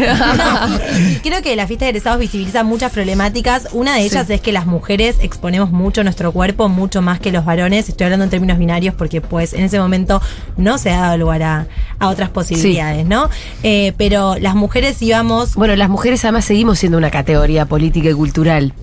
Creo 1.23 1.41
que 1.41 1.55
la 1.55 1.65
fiesta 1.67 1.85
de 1.85 1.89
egresados 1.89 2.19
visibiliza 2.19 2.63
muchas 2.63 2.91
problemáticas. 2.91 3.67
Una 3.71 3.95
de 3.95 4.01
ellas 4.03 4.29
es 4.29 4.41
que 4.41 4.51
las 4.51 4.65
mujeres 4.65 5.15
exponemos 5.21 5.71
mucho 5.71 6.03
nuestro 6.03 6.31
cuerpo, 6.31 6.69
mucho 6.69 7.01
más 7.01 7.19
que 7.19 7.31
los 7.31 7.45
varones. 7.45 7.89
Estoy 7.89 8.05
hablando 8.05 8.25
en 8.25 8.29
términos 8.29 8.57
binarios 8.57 8.93
porque 8.95 9.21
pues 9.21 9.53
en 9.53 9.63
ese 9.63 9.79
momento 9.79 10.21
no 10.57 10.77
se 10.77 10.91
ha 10.91 10.99
dado 11.01 11.17
lugar 11.17 11.43
a, 11.43 11.67
a 11.99 12.09
otras 12.09 12.29
posibilidades, 12.29 13.05
¿no? 13.05 13.29
Eh, 13.63 13.93
pero 13.97 14.35
las 14.39 14.55
mujeres 14.55 15.01
íbamos... 15.01 15.55
Bueno, 15.55 15.75
las 15.75 15.89
mujeres 15.89 16.23
además 16.25 16.45
seguimos 16.45 16.79
siendo 16.79 16.97
una 16.97 17.09
categoría 17.11 17.65
política 17.65 18.09
y 18.09 18.13
cultural. 18.13 18.73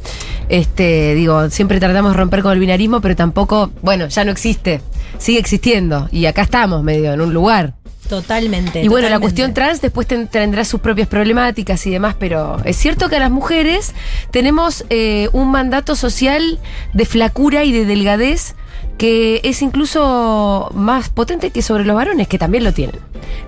Este, 0.48 1.14
digo, 1.14 1.48
siempre 1.50 1.78
tratamos 1.78 2.12
de 2.12 2.18
romper 2.18 2.42
con 2.42 2.52
el 2.52 2.58
binarismo, 2.58 3.00
pero 3.00 3.14
tampoco, 3.14 3.70
bueno, 3.82 4.08
ya 4.08 4.24
no 4.24 4.32
existe. 4.32 4.80
Sigue 5.18 5.38
existiendo. 5.38 6.08
Y 6.10 6.26
acá 6.26 6.42
estamos, 6.42 6.82
medio, 6.82 7.12
en 7.12 7.20
un 7.20 7.32
lugar. 7.32 7.74
Totalmente. 8.10 8.82
Y 8.82 8.88
bueno, 8.88 9.08
la 9.08 9.20
cuestión 9.20 9.54
trans 9.54 9.80
después 9.80 10.06
ten- 10.08 10.26
tendrá 10.26 10.64
sus 10.64 10.80
propias 10.80 11.06
problemáticas 11.08 11.86
y 11.86 11.90
demás, 11.90 12.16
pero 12.18 12.58
es 12.64 12.76
cierto 12.76 13.08
que 13.08 13.16
a 13.16 13.20
las 13.20 13.30
mujeres 13.30 13.94
tenemos 14.32 14.84
eh, 14.90 15.28
un 15.32 15.50
mandato 15.50 15.94
social 15.94 16.58
de 16.92 17.06
flacura 17.06 17.62
y 17.64 17.70
de 17.72 17.86
delgadez 17.86 18.54
que 18.98 19.40
es 19.44 19.62
incluso 19.62 20.70
más 20.74 21.08
potente 21.08 21.50
que 21.50 21.62
sobre 21.62 21.84
los 21.84 21.96
varones, 21.96 22.28
que 22.28 22.38
también 22.38 22.64
lo 22.64 22.72
tienen. 22.72 22.96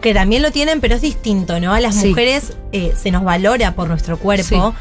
que 0.00 0.14
también 0.14 0.42
lo 0.42 0.50
tienen, 0.50 0.80
pero 0.80 0.96
es 0.96 1.00
distinto, 1.02 1.58
¿no? 1.60 1.72
A 1.72 1.80
las 1.80 1.94
Sí. 1.96 2.08
mujeres 2.08 2.54
eh, 2.72 2.92
se 3.00 3.10
nos 3.10 3.22
valora 3.24 3.74
por 3.74 3.88
nuestro 3.88 4.18
cuerpo. 4.18 4.74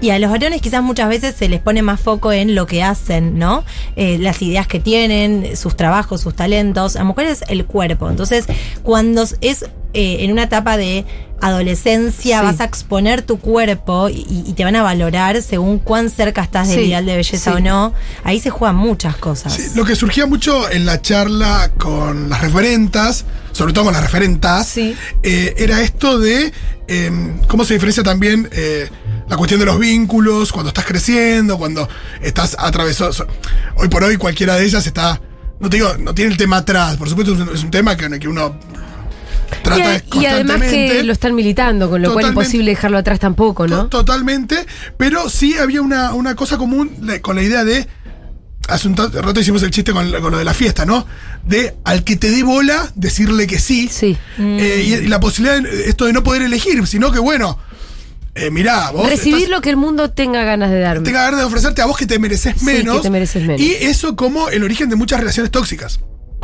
Y 0.00 0.10
a 0.10 0.18
los 0.20 0.30
varones 0.30 0.60
quizás 0.62 0.82
muchas 0.82 1.08
veces 1.08 1.34
se 1.34 1.48
les 1.48 1.60
pone 1.60 1.82
más 1.82 2.00
foco 2.00 2.32
en 2.32 2.54
lo 2.54 2.66
que 2.66 2.82
hacen, 2.82 3.38
¿no? 3.38 3.64
Eh, 3.96 4.18
las 4.18 4.40
ideas 4.42 4.66
que 4.68 4.78
tienen, 4.80 5.56
sus 5.56 5.76
trabajos, 5.76 6.20
sus 6.20 6.34
talentos. 6.34 6.94
A 6.96 7.02
mujeres 7.04 7.42
el 7.48 7.64
cuerpo. 7.66 8.08
Entonces, 8.08 8.46
cuando 8.82 9.24
es 9.40 9.64
eh, 9.94 10.18
en 10.20 10.32
una 10.32 10.44
etapa 10.44 10.76
de 10.76 11.04
adolescencia, 11.40 12.40
Sí. 12.40 12.44
vas 12.44 12.60
a 12.60 12.64
exponer 12.64 13.22
tu 13.22 13.38
cuerpo 13.38 14.08
y, 14.08 14.26
y 14.46 14.52
te 14.54 14.64
van 14.64 14.76
a 14.76 14.82
valorar 14.82 15.40
según 15.42 15.78
cuán 15.78 16.10
cerca 16.10 16.42
estás 16.42 16.68
del 16.68 16.78
Sí, 16.80 16.84
ideal 16.86 17.06
de 17.06 17.16
belleza 17.16 17.52
sí. 17.52 17.56
o 17.56 17.60
no. 17.60 17.94
Ahí 18.24 18.40
se 18.40 18.50
juegan 18.50 18.76
muchas 18.76 19.16
cosas. 19.16 19.52
Sí, 19.54 19.62
lo 19.74 19.84
que 19.84 19.94
surgía 19.96 20.26
mucho 20.26 20.70
en 20.70 20.84
la 20.84 21.00
charla 21.00 21.70
con 21.78 22.28
las 22.28 22.40
referentas, 22.40 23.24
sobre 23.52 23.72
todo 23.72 23.84
con 23.84 23.94
las 23.94 24.02
referentas, 24.02 24.66
Sí. 24.68 24.94
eh, 25.22 25.54
era 25.58 25.80
esto 25.80 26.18
de 26.18 26.52
eh, 26.88 27.10
cómo 27.48 27.64
se 27.64 27.74
diferencia 27.74 28.02
también 28.02 28.48
eh, 28.52 28.88
la 29.28 29.36
cuestión 29.36 29.60
de 29.60 29.66
los 29.66 29.78
vínculos, 29.78 30.52
cuando 30.52 30.68
estás 30.68 30.86
creciendo, 30.86 31.58
cuando 31.58 31.88
estás 32.22 32.56
atravesado. 32.58 33.12
Hoy 33.76 33.88
por 33.88 34.02
hoy 34.04 34.16
cualquiera 34.16 34.56
de 34.56 34.64
ellas 34.64 34.86
está, 34.86 35.20
no 35.60 35.68
te 35.68 35.76
digo, 35.76 35.94
no 35.98 36.14
tiene 36.14 36.30
el 36.32 36.36
tema 36.38 36.58
atrás, 36.58 36.96
por 36.96 37.08
supuesto 37.08 37.34
es 37.34 37.40
un, 37.40 37.54
es 37.54 37.62
un 37.62 37.70
tema 37.70 37.96
que, 37.96 38.18
que 38.18 38.26
uno 38.28 38.58
trata 39.62 40.02
y, 40.14 40.18
y 40.20 40.26
además 40.26 40.60
que 40.62 41.02
lo 41.02 41.12
están 41.12 41.34
militando, 41.34 41.88
con 41.90 42.02
lo 42.02 42.12
cual 42.12 42.22
Totalmente. 42.26 42.44
imposible 42.46 42.70
dejarlo 42.72 42.98
atrás 42.98 43.18
tampoco, 43.20 43.66
To- 43.66 43.76
¿no? 43.76 43.88
Totalmente, 43.88 44.66
pero 44.96 45.28
sí 45.30 45.56
había 45.56 45.82
una, 45.82 46.14
una 46.14 46.34
cosa 46.34 46.58
común 46.58 46.90
con 47.22 47.36
la 47.36 47.42
idea 47.42 47.64
de. 47.64 47.86
Hace 48.68 48.86
un 48.86 48.96
rato 48.96 49.40
hicimos 49.40 49.62
el 49.62 49.70
chiste 49.70 49.92
con, 49.92 50.10
lo 50.12 50.36
de 50.36 50.44
la 50.44 50.52
fiesta, 50.52 50.84
¿no? 50.84 51.06
De 51.42 51.74
al 51.84 52.04
que 52.04 52.16
te 52.16 52.30
dé 52.30 52.42
bola, 52.42 52.90
decirle 52.96 53.46
que 53.46 53.58
sí. 53.58 53.88
Sí. 53.90 54.14
Eh, 54.38 54.84
y, 54.86 54.94
y 54.94 55.06
la 55.08 55.20
posibilidad, 55.20 55.62
de, 55.62 55.88
esto 55.88 56.04
de 56.04 56.12
no 56.12 56.22
poder 56.22 56.42
elegir, 56.42 56.86
sino 56.86 57.10
que, 57.10 57.18
bueno, 57.18 57.58
eh, 58.34 58.50
mirá, 58.50 58.90
vos. 58.90 59.08
Recibir 59.08 59.38
estás- 59.38 59.50
lo 59.50 59.62
que 59.62 59.70
el 59.70 59.78
mundo 59.78 60.10
tenga 60.10 60.42
ganas 60.44 60.70
de 60.70 60.80
darme. 60.80 61.02
tenga 61.02 61.22
ganas 61.22 61.40
de 61.40 61.46
ofrecerte 61.46 61.80
a 61.80 61.86
vos 61.86 61.96
que 61.96 62.04
te 62.04 62.18
mereces 62.18 62.56
Sí, 62.58 62.64
menos. 62.66 62.96
que 62.98 63.02
te 63.04 63.10
mereces 63.10 63.42
menos. 63.42 63.58
Y 63.62 63.72
eso 63.72 64.16
como 64.16 64.50
el 64.50 64.62
origen 64.62 64.90
de 64.90 64.96
muchas 64.96 65.18
relaciones 65.20 65.50
tóxicas. 65.50 66.00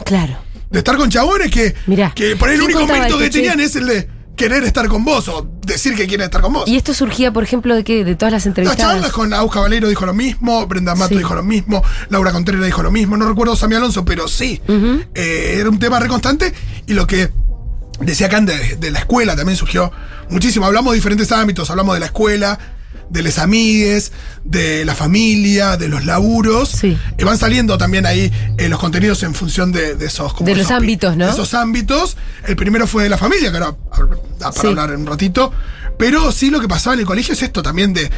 Claro. 0.07 0.39
De 0.75 0.79
estar 0.81 0.97
con 0.97 1.09
chabones 1.09 1.51
que, 1.51 1.75
Mirá, 1.87 2.13
que 2.15 2.37
por 2.37 2.49
ahí 2.49 2.57
el 2.57 2.61
¿quién 2.67 2.77
único 2.77 2.93
mérito 2.93 3.17
que 3.19 3.31
tenían 3.31 3.61
es 3.61 3.77
el 3.77 3.87
de 3.87 4.09
querer 4.37 4.65
estar 4.65 4.89
con 4.89 5.05
vos 5.05 5.29
o 5.29 5.49
decir 5.65 5.95
que 5.95 6.07
quieren 6.09 6.25
estar 6.25 6.41
con 6.43 6.53
vos. 6.53 6.69
Y 6.69 6.77
esto 6.77 6.93
surgía, 6.93 7.33
por 7.33 7.45
ejemplo, 7.45 7.75
de 7.77 7.85
que 7.85 8.05
de 8.05 8.17
todas 8.17 8.33
las 8.33 8.41
Las 8.43 8.47
entrevistadas. 8.47 8.95
charlas 8.95 9.13
con 9.13 9.33
Aus 9.33 9.53
Caballero 9.53 9.89
dijo 9.89 10.05
lo 10.05 10.13
mismo, 10.13 10.67
Brenda 10.67 10.97
Mato 10.97 11.11
Sí. 11.11 11.19
dijo 11.19 11.35
lo 11.37 11.45
mismo, 11.45 11.83
Laura 12.11 12.33
Contreras 12.33 12.67
dijo 12.67 12.83
lo 12.83 12.91
mismo, 12.91 13.17
no 13.17 13.29
recuerdo 13.29 13.55
Sammy 13.55 13.77
Alonso, 13.77 14.05
pero 14.05 14.27
sí. 14.27 14.61
Eh, 15.15 15.57
era 15.61 15.71
un 15.71 15.79
tema 15.79 16.01
reconstante 16.01 16.53
y 16.89 16.95
lo 16.95 17.07
que 17.07 17.31
decía 18.01 18.29
Can 18.29 18.45
de, 18.45 18.75
de 18.77 18.91
la 18.91 18.99
escuela 18.99 19.37
también 19.37 19.57
surgió 19.57 19.93
muchísimo. 20.31 20.67
Hablamos 20.67 20.93
de 20.93 20.97
diferentes 20.97 21.31
ámbitos, 21.31 21.71
hablamos 21.71 21.95
de 21.95 22.01
la 22.01 22.07
escuela, 22.07 22.59
de 23.11 23.23
las 23.23 23.39
amigues, 23.39 24.13
de 24.45 24.85
la 24.85 24.95
familia, 24.95 25.77
de 25.77 25.89
los 25.89 26.05
laburos. 26.05 26.69
Sí. 26.71 26.97
Y 27.19 27.25
van 27.25 27.39
saliendo 27.39 27.79
también 27.79 28.07
ahí 28.07 28.33
eh, 28.59 28.69
los 28.69 28.79
contenidos 28.79 29.23
en 29.23 29.35
función 29.35 29.73
de, 29.73 29.95
de 29.95 30.07
esos 30.07 30.35
como 30.35 30.47
De 30.49 30.55
los 30.57 30.63
esos 30.67 30.73
ámbitos, 30.77 31.17
¿no? 31.17 31.27
de 31.27 31.33
esos 31.33 31.55
ámbitos. 31.55 32.17
El 32.47 32.57
primero 32.57 32.87
fue 32.87 33.05
de 33.05 33.09
la 33.09 33.19
familia, 33.19 33.51
que 33.51 33.59
ahora 33.59 33.75
para 34.39 34.53
Sí. 34.53 34.67
hablar 34.67 34.91
en 34.91 35.01
un 35.01 35.07
ratito. 35.07 35.53
Pero 35.99 36.33
sí 36.33 36.51
lo 36.51 36.61
que 36.61 36.67
pasaba 36.69 36.95
en 36.95 37.01
el 37.01 37.07
colegio 37.07 37.35
es 37.35 37.43
esto 37.43 37.63
también 37.63 37.93
de, 37.95 38.11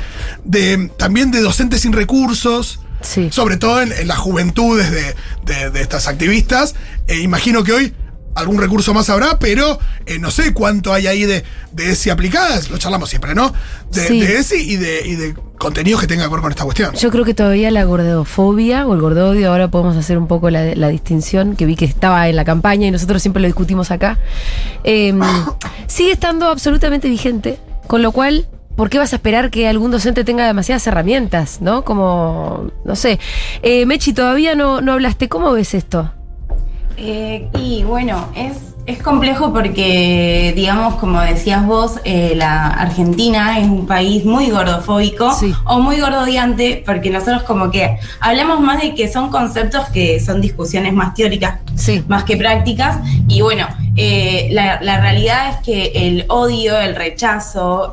de 0.45 0.91
también 0.97 1.31
de 1.31 1.41
docentes 1.41 1.83
sin 1.83 1.93
recursos. 1.93 2.81
Sí. 3.03 3.29
Sobre 3.31 3.59
todo 3.59 3.83
en, 3.83 3.93
en 3.93 4.09
las 4.09 4.19
juventudes 4.19 4.91
de, 4.91 5.15
de- 5.45 5.71
de 5.71 5.83
estas 5.83 6.07
activistas. 6.09 6.75
Eh, 7.07 7.21
imagino 7.21 7.63
que 7.65 7.73
hoy 7.73 7.95
algún 8.37 8.59
recurso 8.61 8.95
más 8.95 9.11
habrá, 9.11 9.39
pero 9.39 9.79
eh, 10.07 10.19
no 10.19 10.31
sé 10.31 10.53
cuánto 10.55 10.93
hay 10.93 11.07
ahí 11.07 11.25
de, 11.25 11.43
de 11.73 11.91
ESI 11.91 12.11
aplicadas. 12.11 12.71
Lo 12.71 12.79
charlamos 12.79 13.09
siempre, 13.11 13.35
¿no? 13.35 13.53
De, 13.93 14.07
Sí. 14.07 14.21
de 14.21 14.39
ESI 14.39 14.57
y 14.73 14.77
de, 14.77 15.07
y 15.07 15.15
de 15.17 15.35
contenidos 15.59 16.01
que 16.03 16.07
tengan 16.07 16.29
que 16.29 16.35
ver 16.35 16.43
con 16.43 16.53
esta 16.53 16.65
cuestión. 16.65 16.95
Yo 16.95 17.11
creo 17.11 17.25
que 17.25 17.33
todavía 17.35 17.71
la 17.71 17.85
gordofobia 17.85 18.87
o 18.87 18.95
el 18.95 19.01
gordodio, 19.01 19.51
ahora 19.51 19.69
podemos 19.71 19.97
hacer 19.97 20.19
un 20.19 20.27
poco 20.29 20.51
la, 20.51 20.75
la 20.75 20.89
distinción, 20.89 21.57
que 21.57 21.67
vi 21.67 21.77
que 21.77 21.87
estaba 21.87 22.29
en 22.29 22.37
la 22.37 22.45
campaña 22.45 22.87
y 22.87 22.91
nosotros 22.91 23.23
siempre 23.23 23.41
lo 23.41 23.47
discutimos 23.49 23.91
acá, 23.91 24.19
eh, 24.85 25.15
sigue 25.87 26.13
estando 26.13 26.47
absolutamente 26.47 27.09
vigente, 27.09 27.59
con 27.87 28.03
lo 28.03 28.13
cual, 28.13 28.47
¿por 28.77 28.91
qué 28.91 28.99
vas 28.99 29.13
a 29.15 29.17
esperar 29.17 29.51
que 29.51 29.67
algún 29.67 29.91
docente 29.91 30.25
tenga 30.25 30.47
demasiadas 30.47 30.87
herramientas, 30.87 31.63
no? 31.63 31.85
Como, 31.85 32.71
no 32.85 32.95
sé. 32.97 33.19
Eh, 33.63 33.87
Mechi, 33.87 34.13
todavía 34.13 34.55
no, 34.55 34.83
no 34.83 34.93
hablaste, 34.93 35.29
¿cómo 35.31 35.53
ves 35.53 35.73
esto? 35.73 36.13
Eh, 36.97 37.49
y 37.59 37.85
bueno, 37.85 38.29
es, 38.35 38.57
es 38.87 39.03
complejo 39.03 39.53
porque, 39.53 40.53
digamos, 40.57 40.95
como 40.97 41.21
decías 41.21 41.67
vos, 41.67 42.01
eh, 42.05 42.33
la 42.37 42.69
Argentina 42.69 43.59
es 43.59 43.67
un 43.69 43.87
país 43.87 44.25
muy 44.25 44.49
gordofóbico 44.51 45.33
Sí. 45.35 45.53
o 45.65 45.81
muy 45.81 46.01
gordodiante, 46.01 46.83
porque 46.87 47.11
nosotros 47.11 47.43
como 47.43 47.71
que 47.71 47.99
hablamos 48.21 48.61
más 48.61 48.81
de 48.81 48.95
que 48.95 49.13
son 49.13 49.31
conceptos 49.31 49.87
que 49.91 50.21
son 50.21 50.41
discusiones 50.41 50.93
más 50.95 51.15
teóricas 51.15 51.61
Sí. 51.75 52.03
más 52.09 52.25
que 52.25 52.37
prácticas. 52.37 52.99
Y 53.29 53.43
bueno, 53.43 53.67
eh, 53.97 54.49
la, 54.53 54.81
la 54.81 55.01
realidad 55.01 55.51
es 55.51 55.57
que 55.65 55.93
el 56.09 56.25
odio, 56.29 56.79
el 56.81 56.95
rechazo 56.95 57.93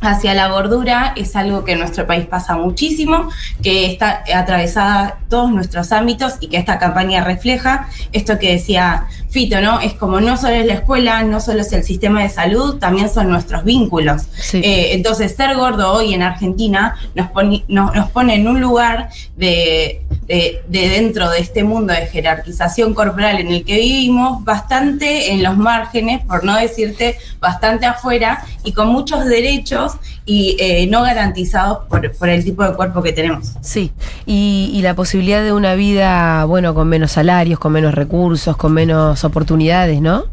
hacia 0.00 0.34
la 0.34 0.48
gordura 0.48 1.12
es 1.16 1.34
algo 1.36 1.64
que 1.64 1.72
en 1.72 1.80
nuestro 1.80 2.06
país 2.06 2.26
pasa 2.26 2.56
muchísimo, 2.56 3.28
que 3.62 3.90
está 3.90 4.22
atravesada 4.34 5.18
todos 5.28 5.50
nuestros 5.50 5.90
ámbitos 5.92 6.34
y 6.40 6.48
que 6.48 6.56
esta 6.56 6.78
campaña 6.78 7.24
refleja 7.24 7.88
esto 8.12 8.38
que 8.38 8.52
decía 8.52 9.06
Fito, 9.30 9.60
¿no? 9.60 9.80
Es 9.80 9.92
como 9.94 10.20
no 10.20 10.36
solo 10.36 10.54
es 10.54 10.66
la 10.66 10.74
escuela, 10.74 11.22
no 11.22 11.40
solo 11.40 11.60
es 11.60 11.72
el 11.72 11.84
sistema 11.84 12.22
de 12.22 12.28
salud, 12.30 12.78
también 12.78 13.10
son 13.10 13.28
nuestros 13.28 13.62
vínculos. 13.64 14.22
Sí. 14.40 14.58
Eh, 14.64 14.94
entonces, 14.94 15.34
ser 15.36 15.54
gordo 15.56 15.92
hoy 15.92 16.14
en 16.14 16.22
Argentina 16.22 16.96
nos 17.14 17.30
pone, 17.30 17.64
no- 17.68 17.92
nos 17.92 18.08
pone 18.10 18.36
en 18.36 18.48
un 18.48 18.60
lugar 18.60 19.10
de, 19.36 20.02
de, 20.28 20.62
de 20.68 20.88
dentro 20.90 21.30
de 21.30 21.40
este 21.40 21.64
mundo 21.64 21.92
de 21.94 22.06
jerarquización 22.06 22.94
corporal 22.94 23.40
en 23.40 23.48
el 23.48 23.64
que 23.64 23.76
vivimos, 23.76 24.44
bastante 24.44 25.32
en 25.32 25.42
los 25.42 25.56
márgenes, 25.56 26.22
por 26.24 26.44
no 26.44 26.56
decirte 26.56 27.16
bastante 27.40 27.86
afuera, 27.86 28.44
y 28.62 28.72
con 28.72 28.88
muchos 28.88 29.24
derechos 29.24 29.94
y 30.26 30.56
eh, 30.60 30.86
no 30.86 31.02
garantizados 31.02 31.86
por, 31.88 32.12
por 32.12 32.28
el 32.28 32.44
tipo 32.44 32.62
de 32.62 32.74
cuerpo 32.74 33.02
que 33.02 33.12
tenemos. 33.12 33.54
Sí, 33.62 33.90
y, 34.26 34.70
y 34.74 34.82
la 34.82 34.94
posibilidad 34.94 35.42
de 35.42 35.52
una 35.52 35.74
vida, 35.74 36.44
bueno, 36.44 36.74
con 36.74 36.88
menos 36.88 37.12
salarios, 37.12 37.58
con 37.58 37.72
menos 37.72 37.94
recursos, 37.94 38.56
con 38.56 38.72
menos 38.74 39.24
oportunidades, 39.24 40.00
¿no? 40.02 40.24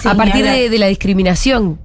Sí, 0.00 0.08
a 0.08 0.14
partir 0.14 0.44
de 0.44 0.78
la 0.78 0.86
discriminación. 0.86 1.78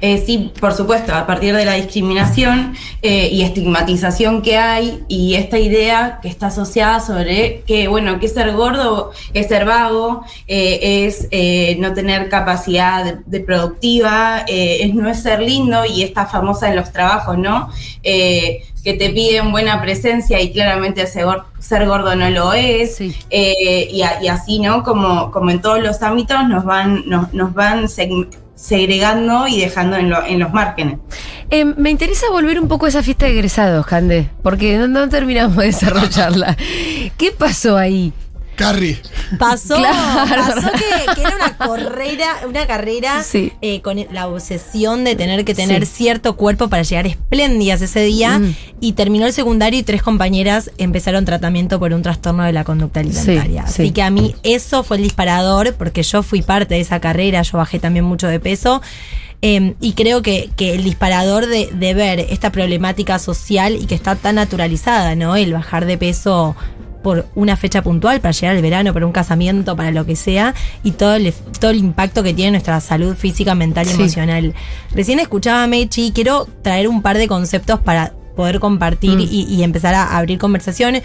Eh, 0.00 0.22
sí, 0.24 0.52
por 0.60 0.72
supuesto, 0.72 1.14
a 1.14 1.26
partir 1.26 1.54
de 1.54 1.64
la 1.64 1.74
discriminación 1.74 2.74
eh, 3.02 3.28
y 3.30 3.42
estigmatización 3.42 4.42
que 4.42 4.56
hay 4.56 5.02
y 5.08 5.34
esta 5.34 5.58
idea 5.58 6.18
que 6.22 6.28
está 6.28 6.48
asociada 6.48 7.00
sobre 7.00 7.62
que, 7.66 7.88
bueno, 7.88 8.18
que 8.20 8.28
ser 8.28 8.52
gordo 8.52 9.12
es 9.34 9.48
ser 9.48 9.64
vago, 9.64 10.24
eh, 10.46 11.06
es 11.06 11.28
no 11.78 11.92
tener 11.94 12.28
capacidad 12.28 13.04
de, 13.04 13.18
de 13.26 13.40
productiva, 13.40 14.44
es 14.48 14.94
no 14.94 15.08
es 15.08 15.22
ser 15.22 15.40
lindo 15.40 15.84
y 15.84 16.02
esta 16.02 16.26
famosa 16.26 16.68
en 16.68 16.76
los 16.76 16.92
trabajos, 16.92 17.36
¿no? 17.38 17.70
Que 18.02 18.92
te 18.94 19.10
piden 19.10 19.50
buena 19.50 19.82
presencia 19.82 20.40
y 20.40 20.52
claramente 20.52 21.08
ser, 21.08 21.24
gor- 21.26 21.42
ser 21.58 21.86
gordo 21.88 22.14
no 22.14 22.30
lo 22.30 22.52
es. 22.52 22.96
Sí. 22.96 23.12
Eh, 23.30 23.88
y, 23.90 24.02
a- 24.02 24.22
y 24.22 24.28
así, 24.28 24.60
¿no? 24.60 24.84
Como, 24.84 25.32
como 25.32 25.50
en 25.50 25.60
todos 25.60 25.80
los 25.82 26.00
ámbitos 26.02 26.48
nos 26.48 26.64
van, 26.64 27.02
nos, 27.08 27.34
nos 27.34 27.52
van 27.52 27.86
seg- 27.86 28.28
segregando 28.56 29.46
y 29.46 29.60
dejando 29.60 29.96
en, 29.96 30.10
lo- 30.10 30.24
en 30.24 30.40
los 30.40 30.52
márgenes. 30.52 30.98
Eh, 31.50 31.64
me 31.64 31.90
interesa 31.90 32.26
volver 32.32 32.58
un 32.60 32.66
poco 32.66 32.86
a 32.86 32.88
esa 32.88 33.02
fiesta 33.04 33.26
de 33.26 33.32
egresados, 33.32 33.86
Cande, 33.86 34.30
porque 34.42 34.76
no, 34.78 34.88
no 34.88 35.08
terminamos 35.08 35.56
de 35.58 35.66
desarrollarla. 35.66 36.56
¿Qué 37.16 37.30
pasó 37.30 37.76
ahí? 37.76 38.12
Carrie. 38.56 38.98
Pasó, 39.38 39.76
Claro. 39.78 40.54
pasó 40.54 40.70
que, 40.72 41.14
que 41.14 41.20
era 41.20 41.36
una 41.36 41.56
carrera, 41.56 42.26
una 42.48 42.66
carrera 42.66 43.22
Sí. 43.22 43.52
eh, 43.60 43.80
con 43.82 43.98
la 44.12 44.26
obsesión 44.28 45.04
de 45.04 45.14
tener 45.14 45.44
que 45.44 45.54
tener 45.54 45.86
Sí. 45.86 45.92
cierto 45.96 46.36
cuerpo 46.36 46.68
para 46.68 46.82
llegar 46.82 47.06
espléndidas 47.06 47.82
ese 47.82 48.00
día. 48.00 48.38
Mm. 48.38 48.54
Y 48.80 48.92
terminó 48.92 49.26
el 49.26 49.32
secundario 49.32 49.78
y 49.78 49.82
tres 49.82 50.02
compañeras 50.02 50.70
empezaron 50.78 51.24
tratamiento 51.24 51.78
por 51.78 51.92
un 51.92 52.02
trastorno 52.02 52.42
de 52.44 52.52
la 52.52 52.64
conducta 52.64 53.00
alimentaria. 53.00 53.66
Sí, 53.66 53.72
sí. 53.74 53.82
Así 53.82 53.90
que 53.92 54.02
a 54.02 54.10
mí 54.10 54.34
eso 54.42 54.82
fue 54.82 54.96
el 54.96 55.02
disparador, 55.02 55.74
porque 55.74 56.02
yo 56.02 56.22
fui 56.22 56.42
parte 56.42 56.74
de 56.74 56.80
esa 56.80 57.00
carrera, 57.00 57.42
yo 57.42 57.58
bajé 57.58 57.78
también 57.78 58.04
mucho 58.04 58.26
de 58.26 58.40
peso. 58.40 58.82
Eh, 59.42 59.74
y 59.82 59.92
creo 59.92 60.22
que, 60.22 60.48
que 60.56 60.74
el 60.74 60.82
disparador 60.82 61.46
de, 61.46 61.68
de 61.72 61.92
ver 61.94 62.20
esta 62.20 62.50
problemática 62.50 63.18
social 63.18 63.76
y 63.76 63.84
que 63.86 63.94
está 63.94 64.16
tan 64.16 64.36
naturalizada, 64.36 65.14
¿no? 65.14 65.36
El 65.36 65.52
bajar 65.52 65.84
de 65.84 65.98
peso 65.98 66.56
por 67.06 67.24
una 67.36 67.56
fecha 67.56 67.82
puntual 67.84 68.20
para 68.20 68.32
llegar 68.32 68.56
al 68.56 68.62
verano, 68.62 68.92
para 68.92 69.06
un 69.06 69.12
casamiento, 69.12 69.76
para 69.76 69.92
lo 69.92 70.04
que 70.04 70.16
sea, 70.16 70.54
y 70.82 70.90
todo 70.90 71.14
el, 71.14 71.32
todo 71.60 71.70
el 71.70 71.76
impacto 71.76 72.24
que 72.24 72.34
tiene 72.34 72.48
en 72.48 72.52
nuestra 72.54 72.80
salud 72.80 73.14
física, 73.14 73.54
mental 73.54 73.86
y 73.86 73.90
Sí. 73.90 73.94
emocional. 74.02 74.54
Recién 74.92 75.20
escuchaba 75.20 75.62
a 75.62 75.66
Mechi, 75.68 76.10
quiero 76.12 76.48
traer 76.62 76.88
un 76.88 77.02
par 77.02 77.16
de 77.16 77.28
conceptos 77.28 77.78
para 77.78 78.12
poder 78.34 78.58
compartir 78.58 79.18
Mm. 79.18 79.20
y, 79.20 79.42
y 79.48 79.62
empezar 79.62 79.94
a 79.94 80.16
abrir 80.18 80.38
conversaciones. 80.40 81.04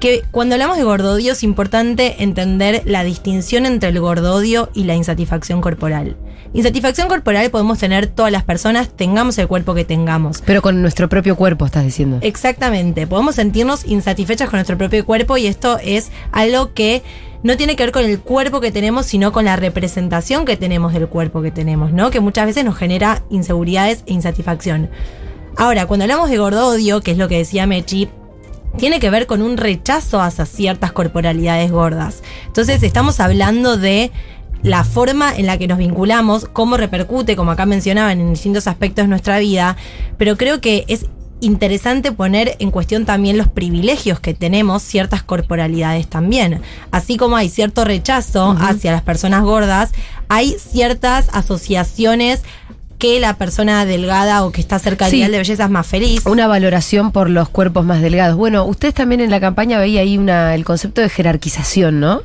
Que 0.00 0.24
cuando 0.32 0.56
hablamos 0.56 0.78
de 0.78 0.82
gordodio 0.82 1.30
es 1.34 1.44
importante 1.44 2.24
entender 2.24 2.82
la 2.84 3.04
distinción 3.04 3.66
entre 3.66 3.90
el 3.90 4.00
gordodio 4.00 4.68
y 4.74 4.82
la 4.82 4.96
insatisfacción 4.96 5.60
corporal. 5.60 6.16
Insatisfacción 6.56 7.08
corporal 7.08 7.50
podemos 7.50 7.78
tener 7.78 8.06
todas 8.06 8.32
las 8.32 8.42
personas, 8.42 8.88
tengamos 8.88 9.36
el 9.36 9.46
cuerpo 9.46 9.74
que 9.74 9.84
tengamos. 9.84 10.42
Pero 10.46 10.62
con 10.62 10.80
nuestro 10.80 11.06
propio 11.06 11.36
cuerpo, 11.36 11.66
estás 11.66 11.84
diciendo. 11.84 12.16
Exactamente, 12.22 13.06
podemos 13.06 13.34
sentirnos 13.34 13.84
insatisfechas 13.84 14.48
con 14.48 14.56
nuestro 14.56 14.78
propio 14.78 15.04
cuerpo 15.04 15.36
y 15.36 15.48
esto 15.48 15.78
es 15.84 16.10
algo 16.32 16.72
que 16.72 17.02
no 17.42 17.58
tiene 17.58 17.76
que 17.76 17.82
ver 17.82 17.92
con 17.92 18.06
el 18.06 18.20
cuerpo 18.20 18.62
que 18.62 18.72
tenemos, 18.72 19.04
sino 19.04 19.32
con 19.32 19.44
la 19.44 19.56
representación 19.56 20.46
que 20.46 20.56
tenemos 20.56 20.94
del 20.94 21.08
cuerpo 21.08 21.42
que 21.42 21.50
tenemos, 21.50 21.92
¿no? 21.92 22.10
Que 22.10 22.20
muchas 22.20 22.46
veces 22.46 22.64
nos 22.64 22.78
genera 22.78 23.22
inseguridades 23.28 24.02
e 24.06 24.14
insatisfacción. 24.14 24.88
Ahora, 25.58 25.84
cuando 25.84 26.04
hablamos 26.04 26.30
de 26.30 26.38
gordodio, 26.38 27.02
que 27.02 27.10
es 27.10 27.18
lo 27.18 27.28
que 27.28 27.36
decía 27.36 27.66
Mechi, 27.66 28.08
tiene 28.78 28.98
que 28.98 29.10
ver 29.10 29.26
con 29.26 29.42
un 29.42 29.58
rechazo 29.58 30.22
hacia 30.22 30.46
ciertas 30.46 30.92
corporalidades 30.92 31.70
gordas. 31.70 32.22
Entonces, 32.46 32.82
estamos 32.82 33.20
hablando 33.20 33.76
de 33.76 34.10
la 34.62 34.84
forma 34.84 35.34
en 35.34 35.46
la 35.46 35.58
que 35.58 35.68
nos 35.68 35.78
vinculamos, 35.78 36.46
cómo 36.52 36.76
repercute, 36.76 37.36
como 37.36 37.52
acá 37.52 37.66
mencionaban, 37.66 38.20
en 38.20 38.30
distintos 38.30 38.66
aspectos 38.66 39.04
de 39.04 39.08
nuestra 39.08 39.38
vida, 39.38 39.76
pero 40.18 40.36
creo 40.36 40.60
que 40.60 40.84
es 40.88 41.06
interesante 41.40 42.12
poner 42.12 42.56
en 42.60 42.70
cuestión 42.70 43.04
también 43.04 43.36
los 43.36 43.48
privilegios 43.48 44.20
que 44.20 44.34
tenemos 44.34 44.82
ciertas 44.82 45.22
corporalidades 45.22 46.08
también. 46.08 46.62
Así 46.90 47.16
como 47.16 47.36
hay 47.36 47.48
cierto 47.48 47.84
rechazo 47.84 48.56
hacia 48.58 48.92
las 48.92 49.02
personas 49.02 49.42
gordas, 49.42 49.92
hay 50.28 50.56
ciertas 50.58 51.28
asociaciones 51.32 52.42
que 52.98 53.20
la 53.20 53.34
persona 53.34 53.84
delgada 53.84 54.44
o 54.44 54.52
que 54.52 54.60
está 54.60 54.78
cerca 54.78 55.04
del 55.04 55.10
Sí. 55.12 55.16
ideal 55.18 55.32
de 55.32 55.38
belleza 55.38 55.64
es 55.64 55.70
más 55.70 55.86
feliz. 55.86 56.22
Una 56.24 56.46
valoración 56.46 57.12
por 57.12 57.28
los 57.28 57.48
cuerpos 57.48 57.84
más 57.84 58.00
delgados. 58.00 58.36
Bueno, 58.36 58.64
ustedes 58.64 58.94
también 58.94 59.20
en 59.20 59.30
la 59.30 59.38
campaña 59.40 59.78
veía 59.78 60.00
ahí 60.00 60.16
una, 60.16 60.54
el 60.54 60.64
concepto 60.64 61.00
de 61.02 61.08
jerarquización, 61.10 62.00
¿no? 62.00 62.22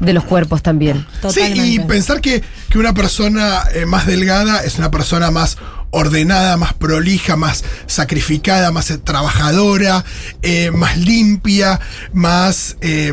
De 0.00 0.12
los 0.12 0.24
cuerpos 0.24 0.62
también. 0.62 1.06
Totalmente. 1.22 1.60
Sí, 1.64 1.74
y 1.74 1.78
pensar 1.80 2.20
que, 2.20 2.42
que 2.70 2.78
una 2.78 2.92
persona 2.92 3.62
eh, 3.74 3.86
más 3.86 4.06
delgada 4.06 4.64
es 4.64 4.78
una 4.78 4.90
persona 4.90 5.30
más 5.30 5.58
ordenada, 5.90 6.56
más 6.56 6.74
prolija, 6.74 7.36
más 7.36 7.64
sacrificada, 7.86 8.70
más 8.70 8.90
eh, 8.90 8.98
trabajadora, 8.98 10.04
eh, 10.42 10.70
más 10.70 10.98
limpia, 10.98 11.80
más 12.12 12.76
eh, 12.80 13.12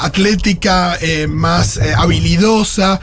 atlética, 0.00 0.98
más 1.28 1.78
habilidosa, 1.96 3.00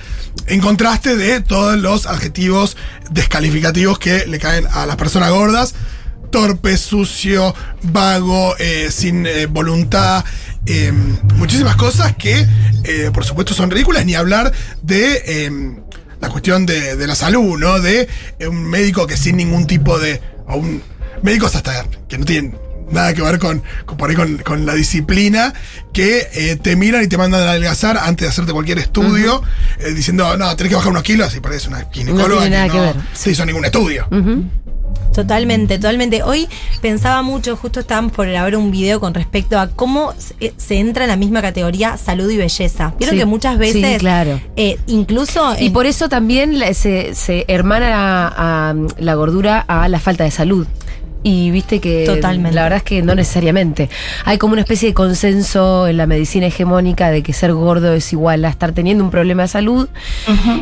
en 0.47 0.59
contraste 0.59 1.15
de 1.15 1.41
todos 1.41 1.77
los 1.77 2.07
adjetivos 2.07 2.77
descalificativos 3.11 3.99
que 3.99 4.25
le 4.25 4.39
caen 4.39 4.65
a 4.71 4.85
las 4.85 4.95
personas 4.95 5.31
gordas 5.31 5.75
torpe, 6.31 6.77
sucio, 6.77 7.53
vago, 7.83 8.55
sin 8.89 9.27
voluntad, 9.49 10.25
muchísimas 11.35 11.75
cosas 11.75 12.15
que 12.15 12.47
por 13.13 13.23
supuesto 13.23 13.53
son 13.53 13.69
ridículas, 13.69 14.03
ni 14.03 14.15
hablar 14.15 14.51
de 14.81 15.51
la 16.23 16.29
cuestión 16.29 16.65
de, 16.65 16.95
de 16.95 17.05
la 17.05 17.15
salud, 17.15 17.59
¿no? 17.59 17.81
De 17.81 18.07
eh, 18.39 18.47
un 18.47 18.63
médico 18.63 19.05
que 19.05 19.17
sin 19.17 19.35
ningún 19.35 19.67
tipo 19.67 19.99
de... 19.99 20.21
o 20.47 20.55
un, 20.55 20.81
médicos 21.21 21.53
hasta 21.55 21.85
que 22.07 22.17
no 22.17 22.25
tienen 22.25 22.57
nada 22.89 23.13
que 23.13 23.21
ver 23.21 23.39
con, 23.39 23.61
con, 23.85 23.97
por 23.97 24.09
ahí 24.09 24.15
con, 24.15 24.37
con 24.37 24.65
la 24.65 24.73
disciplina, 24.73 25.53
que 25.91 26.27
eh, 26.33 26.55
te 26.55 26.75
miran 26.77 27.03
y 27.03 27.07
te 27.07 27.17
mandan 27.17 27.41
a 27.41 27.51
adelgazar 27.51 27.97
antes 27.97 28.25
de 28.25 28.29
hacerte 28.29 28.53
cualquier 28.53 28.79
estudio, 28.79 29.41
eh, 29.79 29.91
diciendo, 29.91 30.37
no, 30.37 30.55
tenés 30.55 30.69
que 30.69 30.75
bajar 30.75 30.91
unos 30.91 31.03
kilos, 31.03 31.35
y 31.35 31.41
parece 31.41 31.67
una 31.67 31.87
ginecóloga 31.91 32.41
tiene 32.41 32.55
nada 32.55 32.65
que 32.67 32.71
que 32.71 32.77
no 32.77 32.83
ver. 32.83 32.95
se 33.13 33.31
hizo 33.31 33.45
ningún 33.45 33.65
estudio. 33.65 34.07
Totalmente, 35.13 35.77
totalmente. 35.77 36.23
Hoy 36.23 36.47
pensaba 36.81 37.21
mucho, 37.21 37.55
justo 37.55 37.81
estábamos 37.81 38.11
por 38.13 38.27
grabar 38.27 38.55
un 38.55 38.71
video 38.71 38.99
con 38.99 39.13
respecto 39.13 39.59
a 39.59 39.67
cómo 39.67 40.13
se, 40.17 40.53
se 40.57 40.79
entra 40.79 41.03
en 41.03 41.09
la 41.09 41.15
misma 41.17 41.41
categoría 41.41 41.97
salud 41.97 42.29
y 42.31 42.37
belleza. 42.37 42.93
Vieron 42.97 43.13
Sí, 43.15 43.19
que 43.19 43.25
muchas 43.25 43.57
veces, 43.59 43.93
sí, 43.93 43.97
claro. 43.99 44.41
eh, 44.55 44.79
incluso 44.87 45.53
Y 45.59 45.67
en- 45.67 45.73
por 45.73 45.85
eso 45.85 46.09
también 46.09 46.55
se, 46.73 47.13
se 47.13 47.45
hermana 47.47 48.27
a, 48.27 48.69
a 48.71 48.75
la 48.97 49.13
gordura 49.15 49.59
a 49.67 49.87
la 49.87 49.99
falta 49.99 50.23
de 50.23 50.31
salud. 50.31 50.65
Y 51.25 51.51
viste 51.51 51.79
que 51.79 52.03
Totalmente. 52.05 52.53
la 52.53 52.63
verdad 52.63 52.77
es 52.77 52.83
que 52.83 53.01
no 53.01 53.15
necesariamente. 53.15 53.89
Hay 54.25 54.37
como 54.37 54.53
una 54.53 54.61
especie 54.61 54.89
de 54.89 54.93
consenso 54.93 55.87
en 55.87 55.95
la 55.95 56.05
medicina 56.05 56.47
hegemónica 56.47 57.11
de 57.11 57.23
que 57.23 57.31
ser 57.31 57.53
gordo 57.53 57.93
es 57.93 58.11
igual 58.11 58.43
a 58.43 58.49
estar 58.49 58.73
teniendo 58.73 59.05
un 59.05 59.09
problema 59.11 59.43
de 59.43 59.47
salud. 59.47 59.87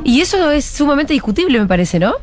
Y 0.04 0.22
eso 0.22 0.52
es 0.52 0.64
sumamente 0.66 1.14
discutible, 1.14 1.60
me 1.60 1.66
parece, 1.66 1.98
¿no? 1.98 2.14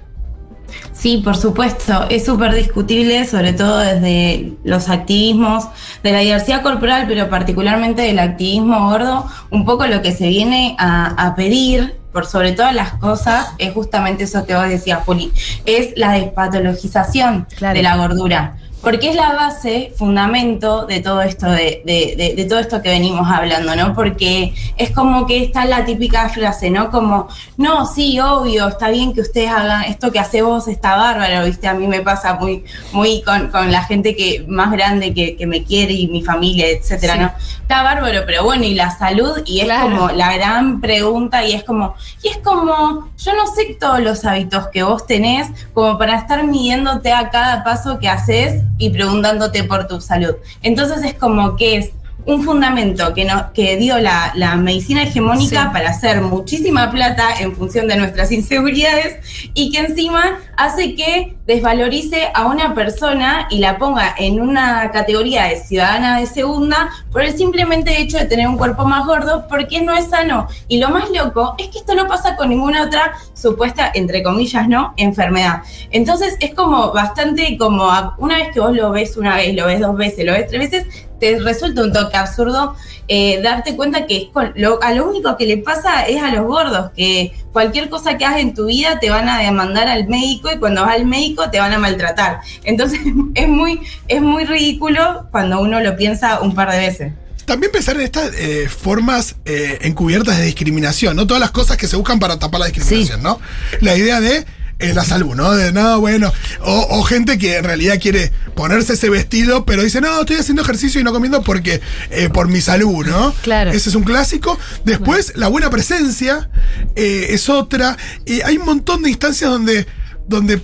Sí, 0.92 1.18
por 1.24 1.36
supuesto, 1.36 2.06
es 2.10 2.24
súper 2.24 2.54
discutible, 2.54 3.24
sobre 3.26 3.52
todo 3.52 3.78
desde 3.78 4.54
los 4.64 4.88
activismos 4.88 5.64
de 6.02 6.12
la 6.12 6.18
diversidad 6.20 6.62
corporal, 6.62 7.06
pero 7.08 7.28
particularmente 7.30 8.02
del 8.02 8.18
activismo 8.18 8.88
gordo, 8.90 9.26
un 9.50 9.64
poco 9.64 9.86
lo 9.86 10.02
que 10.02 10.12
se 10.12 10.28
viene 10.28 10.74
a, 10.78 11.26
a 11.26 11.34
pedir, 11.34 11.96
por 12.12 12.26
sobre 12.26 12.52
todas 12.52 12.74
las 12.74 12.94
cosas, 12.94 13.48
es 13.58 13.72
justamente 13.74 14.24
eso 14.24 14.44
que 14.46 14.54
vos 14.54 14.68
decías, 14.68 15.00
Juli, 15.04 15.30
es 15.66 15.92
la 15.96 16.12
despatologización 16.12 17.46
Claro. 17.56 17.76
de 17.76 17.82
la 17.82 17.96
gordura. 17.96 18.56
Porque 18.80 19.10
es 19.10 19.16
la 19.16 19.32
base, 19.34 19.92
fundamento 19.96 20.86
de 20.86 21.00
todo 21.00 21.20
esto 21.22 21.50
de, 21.50 21.82
de- 21.84 22.14
de- 22.16 22.34
de 22.36 22.44
todo 22.44 22.60
esto 22.60 22.80
que 22.80 22.88
venimos 22.90 23.28
hablando, 23.28 23.74
¿no? 23.74 23.92
Porque 23.92 24.54
es 24.76 24.92
como 24.92 25.26
que 25.26 25.42
está 25.42 25.64
la 25.64 25.84
típica 25.84 26.28
frase, 26.28 26.70
¿no? 26.70 26.90
Como, 26.90 27.26
no, 27.56 27.86
sí, 27.86 28.20
obvio, 28.20 28.68
está 28.68 28.88
bien 28.90 29.12
que 29.12 29.20
ustedes 29.20 29.50
hagan 29.50 29.82
esto 29.84 30.12
que 30.12 30.20
hace 30.20 30.42
vos, 30.42 30.68
está 30.68 30.94
bárbaro, 30.96 31.44
¿viste? 31.44 31.66
A 31.66 31.74
mí 31.74 31.88
me 31.88 32.02
pasa 32.02 32.34
muy, 32.34 32.64
muy 32.92 33.20
con, 33.22 33.48
con 33.48 33.72
la 33.72 33.82
gente 33.82 34.14
que 34.14 34.44
más 34.48 34.70
grande 34.70 35.12
que, 35.12 35.34
que 35.36 35.46
me 35.46 35.64
quiere 35.64 35.92
y 35.94 36.06
mi 36.06 36.22
familia, 36.22 36.68
etcétera, 36.68 37.14
Sí. 37.14 37.20
¿no? 37.20 37.32
Está 37.62 37.82
bárbaro, 37.82 38.20
pero 38.26 38.44
bueno, 38.44 38.64
y 38.64 38.74
la 38.74 38.90
salud, 38.96 39.42
y 39.44 39.58
es 39.60 39.64
Claro. 39.66 39.90
como 39.90 40.08
la 40.12 40.32
gran 40.34 40.80
pregunta, 40.80 41.44
y 41.44 41.52
es 41.52 41.64
como, 41.64 41.94
y 42.22 42.28
es 42.28 42.38
como, 42.38 43.08
yo 43.18 43.34
no 43.34 43.46
sé 43.54 43.76
todos 43.78 44.00
los 44.00 44.24
hábitos 44.24 44.68
que 44.68 44.82
vos 44.84 45.04
tenés, 45.06 45.48
como 45.74 45.98
para 45.98 46.16
estar 46.16 46.44
midiéndote 46.44 47.12
a 47.12 47.28
cada 47.28 47.64
paso 47.64 47.98
que 47.98 48.08
haces 48.08 48.62
y 48.78 48.90
preguntándote 48.90 49.64
por 49.64 49.86
tu 49.86 50.00
salud. 50.00 50.34
Entonces 50.62 51.02
es 51.04 51.14
como 51.14 51.56
que 51.56 51.76
es 51.76 51.90
un 52.26 52.42
fundamento 52.44 53.14
que, 53.14 53.24
no, 53.24 53.52
que 53.54 53.76
dio 53.78 53.96
la, 53.98 54.32
la 54.34 54.54
medicina 54.56 55.04
hegemónica 55.04 55.62
Sí. 55.62 55.68
para 55.72 55.90
hacer 55.90 56.20
muchísima 56.20 56.90
plata 56.90 57.24
en 57.40 57.56
función 57.56 57.88
de 57.88 57.96
nuestras 57.96 58.30
inseguridades 58.32 59.50
y 59.54 59.70
que 59.70 59.78
encima 59.78 60.38
hace 60.56 60.94
que 60.94 61.36
desvalorice 61.46 62.28
a 62.34 62.44
una 62.46 62.74
persona 62.74 63.46
y 63.50 63.58
la 63.58 63.78
ponga 63.78 64.14
en 64.18 64.42
una 64.42 64.90
categoría 64.90 65.44
de 65.44 65.56
ciudadana 65.56 66.20
de 66.20 66.26
segunda 66.26 66.90
por 67.10 67.22
el 67.22 67.34
simplemente 67.34 67.98
hecho 67.98 68.18
de 68.18 68.26
tener 68.26 68.46
un 68.46 68.58
cuerpo 68.58 68.84
más 68.84 69.06
gordo 69.06 69.46
porque 69.48 69.80
no 69.80 69.94
es 69.96 70.10
sano. 70.10 70.48
Y 70.66 70.78
lo 70.80 70.90
más 70.90 71.08
loco 71.10 71.54
es 71.56 71.68
que 71.68 71.77
esto 71.88 72.02
no 72.02 72.06
pasa 72.06 72.36
con 72.36 72.50
ninguna 72.50 72.82
otra 72.82 73.14
supuesta, 73.32 73.90
entre 73.94 74.22
comillas, 74.22 74.68
¿no? 74.68 74.92
Enfermedad. 74.98 75.62
Entonces 75.90 76.36
es 76.40 76.54
como 76.54 76.92
bastante 76.92 77.56
como 77.56 77.88
una 78.18 78.36
vez 78.36 78.48
que 78.52 78.60
vos 78.60 78.76
lo 78.76 78.90
ves 78.90 79.16
una 79.16 79.36
vez, 79.36 79.54
lo 79.54 79.64
ves 79.64 79.80
dos 79.80 79.96
veces, 79.96 80.26
lo 80.26 80.32
ves 80.32 80.48
tres 80.48 80.70
veces, 80.70 81.06
te 81.18 81.38
resulta 81.38 81.82
un 81.82 81.92
toque 81.92 82.16
absurdo 82.16 82.76
eh, 83.08 83.40
darte 83.42 83.74
cuenta 83.74 84.06
que 84.06 84.16
es 84.18 84.28
lo, 84.54 84.82
a 84.82 84.92
lo 84.92 85.08
único 85.08 85.34
que 85.38 85.46
le 85.46 85.56
pasa 85.56 86.02
es 86.02 86.22
a 86.22 86.30
los 86.30 86.46
gordos, 86.46 86.90
que 86.94 87.32
cualquier 87.52 87.88
cosa 87.88 88.18
que 88.18 88.26
hagas 88.26 88.40
en 88.40 88.52
tu 88.52 88.66
vida 88.66 89.00
te 89.00 89.08
van 89.08 89.30
a 89.30 89.38
demandar 89.38 89.88
al 89.88 90.08
médico 90.08 90.50
y 90.52 90.58
cuando 90.58 90.82
vas 90.82 90.94
al 90.94 91.06
médico 91.06 91.48
te 91.50 91.58
van 91.58 91.72
a 91.72 91.78
maltratar. 91.78 92.40
Entonces 92.64 93.00
es 93.34 93.48
muy, 93.48 93.80
es 94.08 94.20
muy 94.20 94.44
ridículo 94.44 95.26
cuando 95.30 95.58
uno 95.58 95.80
lo 95.80 95.96
piensa 95.96 96.40
un 96.40 96.54
par 96.54 96.70
de 96.70 96.78
veces. 96.78 97.12
También 97.48 97.72
pensar 97.72 97.96
en 97.96 98.02
estas 98.02 98.30
eh, 98.34 98.68
formas 98.68 99.36
eh, 99.44 99.78
encubiertas 99.80 100.38
de 100.38 100.44
discriminación, 100.44 101.16
¿no? 101.16 101.26
Todas 101.26 101.40
las 101.40 101.50
cosas 101.50 101.78
que 101.78 101.88
se 101.88 101.96
buscan 101.96 102.20
para 102.20 102.38
tapar 102.38 102.60
la 102.60 102.66
discriminación, 102.66 103.22
¿no? 103.22 103.40
La 103.80 103.96
idea 103.96 104.20
de 104.20 104.44
eh, 104.80 104.94
la 104.94 105.04
salud, 105.04 105.34
¿no? 105.34 105.56
De 105.56 105.72
no, 105.72 105.98
bueno. 105.98 106.32
O, 106.60 106.86
o 106.90 107.02
gente 107.02 107.36
que 107.36 107.56
en 107.56 107.64
realidad 107.64 107.98
quiere 108.00 108.30
ponerse 108.54 108.92
ese 108.92 109.10
vestido, 109.10 109.64
pero 109.64 109.82
dice, 109.82 110.00
no, 110.00 110.20
estoy 110.20 110.36
haciendo 110.36 110.62
ejercicio 110.62 111.00
y 111.00 111.04
no 111.04 111.12
comiendo 111.12 111.42
porque 111.42 111.80
eh, 112.10 112.28
por 112.28 112.46
mi 112.46 112.60
salud, 112.60 113.04
¿no? 113.04 113.34
Claro. 113.42 113.72
Ese 113.72 113.88
es 113.88 113.96
un 113.96 114.04
clásico. 114.04 114.56
Después, 114.84 115.32
la 115.34 115.48
buena 115.48 115.68
presencia 115.68 116.50
eh, 116.94 117.28
es 117.30 117.48
otra. 117.48 117.96
Y 118.24 118.42
hay 118.42 118.58
un 118.58 118.66
montón 118.66 119.02
de 119.02 119.10
instancias 119.10 119.50
donde, 119.50 119.86
donde 120.28 120.60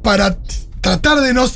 para 0.00 0.38
tratar 0.86 1.20
de 1.20 1.34
no, 1.34 1.46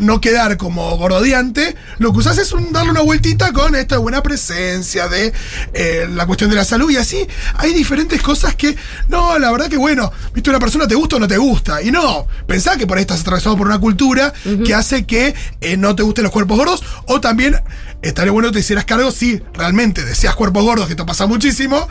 no 0.00 0.20
quedar 0.20 0.56
como 0.56 0.96
gordodiante, 0.96 1.76
lo 1.98 2.12
que 2.12 2.18
usás 2.18 2.38
es 2.38 2.52
un- 2.52 2.72
darle 2.72 2.90
una 2.92 3.02
vueltita 3.02 3.52
con 3.52 3.74
esta 3.74 3.98
buena 3.98 4.22
presencia, 4.22 5.08
de 5.08 5.32
eh, 5.74 6.08
la 6.10 6.26
cuestión 6.26 6.48
de 6.50 6.56
la 6.56 6.64
salud 6.64 6.90
y 6.90 6.96
así. 6.96 7.26
Hay 7.54 7.72
diferentes 7.74 8.22
cosas 8.22 8.54
que, 8.54 8.76
no, 9.08 9.38
la 9.38 9.50
verdad 9.50 9.68
que 9.68 9.76
bueno, 9.76 10.10
viste, 10.32 10.50
una 10.50 10.58
persona 10.58 10.88
te 10.88 10.94
gusta 10.94 11.16
o 11.16 11.18
no 11.18 11.28
te 11.28 11.36
gusta. 11.36 11.82
Y 11.82 11.90
no, 11.90 12.26
pensá 12.46 12.76
que 12.76 12.86
por 12.86 12.96
ahí 12.96 13.02
estás 13.02 13.20
atravesado 13.20 13.56
por 13.56 13.66
una 13.66 13.78
cultura 13.78 14.32
que 14.64 14.74
hace 14.74 15.04
que 15.06 15.34
eh, 15.60 15.76
no 15.76 15.94
te 15.94 16.02
gusten 16.02 16.24
los 16.24 16.32
cuerpos 16.32 16.56
gordos 16.56 16.82
o 17.06 17.20
también 17.20 17.60
estaría 18.02 18.32
bueno 18.32 18.48
que 18.48 18.54
te 18.54 18.60
hicieras 18.60 18.84
cargo 18.84 19.10
si 19.10 19.42
realmente 19.54 20.04
deseas 20.04 20.34
cuerpos 20.34 20.64
gordos, 20.64 20.88
que 20.88 20.94
te 20.94 21.04
pasa 21.04 21.26
muchísimo. 21.26 21.86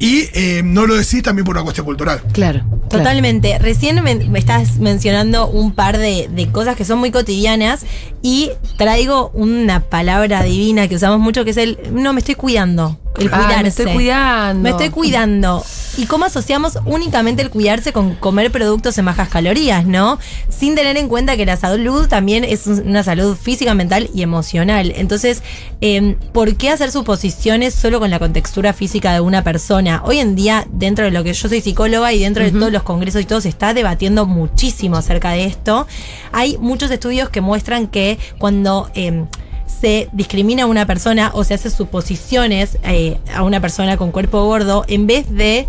Y 0.00 0.28
eh, 0.32 0.62
no 0.64 0.86
lo 0.86 0.94
decís 0.94 1.22
también 1.22 1.44
por 1.44 1.56
una 1.56 1.64
cuestión 1.64 1.84
cultural. 1.84 2.20
Claro. 2.32 2.60
claro. 2.60 2.88
Totalmente. 2.88 3.58
Recién 3.58 4.02
me, 4.02 4.14
me 4.14 4.38
estás 4.38 4.78
mencionando 4.78 5.48
un 5.48 5.72
par 5.72 5.98
de, 5.98 6.28
de 6.30 6.48
cosas 6.52 6.76
que 6.76 6.84
son 6.84 6.98
muy 7.00 7.10
cotidianas 7.10 7.84
y 8.22 8.50
traigo 8.76 9.30
una 9.34 9.80
palabra 9.80 10.42
divina 10.44 10.86
que 10.86 10.94
usamos 10.94 11.18
mucho 11.18 11.44
que 11.44 11.50
es 11.50 11.56
el 11.56 11.78
no 11.92 12.12
me 12.12 12.20
estoy 12.20 12.36
cuidando. 12.36 12.96
El 13.18 13.26
Ah, 13.32 13.38
cuidarse. 13.38 13.62
me 13.62 13.68
estoy 13.68 13.92
cuidando. 13.92 14.62
Me 14.62 14.70
estoy 14.70 14.88
cuidando. 14.90 15.64
¿Y 15.98 16.06
cómo 16.06 16.26
asociamos 16.26 16.78
únicamente 16.84 17.42
el 17.42 17.50
cuidarse 17.50 17.92
con 17.92 18.14
comer 18.14 18.52
productos 18.52 18.96
en 18.98 19.04
bajas 19.04 19.28
calorías, 19.28 19.84
no? 19.84 20.20
Sin 20.48 20.76
tener 20.76 20.96
en 20.96 21.08
cuenta 21.08 21.36
que 21.36 21.44
la 21.44 21.56
salud 21.56 22.06
también 22.06 22.44
es 22.44 22.68
una 22.68 23.02
salud 23.02 23.36
física, 23.36 23.74
mental 23.74 24.08
y 24.14 24.22
emocional. 24.22 24.92
Entonces, 24.94 25.42
eh, 25.80 26.16
¿por 26.32 26.54
qué 26.54 26.70
hacer 26.70 26.92
suposiciones 26.92 27.74
solo 27.74 27.98
con 27.98 28.12
la 28.12 28.20
contextura 28.20 28.72
física 28.72 29.12
de 29.12 29.18
una 29.18 29.42
persona? 29.42 30.00
Hoy 30.04 30.20
en 30.20 30.36
día, 30.36 30.68
dentro 30.70 31.04
de 31.04 31.10
lo 31.10 31.24
que 31.24 31.34
yo 31.34 31.48
soy 31.48 31.60
psicóloga 31.60 32.12
y 32.12 32.20
dentro 32.20 32.44
de 32.44 32.52
todos 32.52 32.70
los 32.70 32.84
congresos 32.84 33.20
y 33.20 33.24
todo, 33.24 33.40
se 33.40 33.48
está 33.48 33.74
debatiendo 33.74 34.24
muchísimo 34.24 34.98
acerca 34.98 35.32
de 35.32 35.46
esto. 35.46 35.88
Hay 36.30 36.58
muchos 36.58 36.92
estudios 36.92 37.28
que 37.28 37.40
muestran 37.40 37.88
que 37.88 38.20
cuando... 38.38 38.88
eh, 38.94 39.24
se 39.68 40.08
discrimina 40.12 40.64
a 40.64 40.66
una 40.66 40.86
persona 40.86 41.30
o 41.34 41.44
se 41.44 41.54
hace 41.54 41.70
suposiciones 41.70 42.78
eh, 42.84 43.18
a 43.34 43.42
una 43.42 43.60
persona 43.60 43.96
con 43.96 44.10
cuerpo 44.10 44.44
gordo, 44.44 44.84
en 44.88 45.06
vez 45.06 45.30
de 45.30 45.66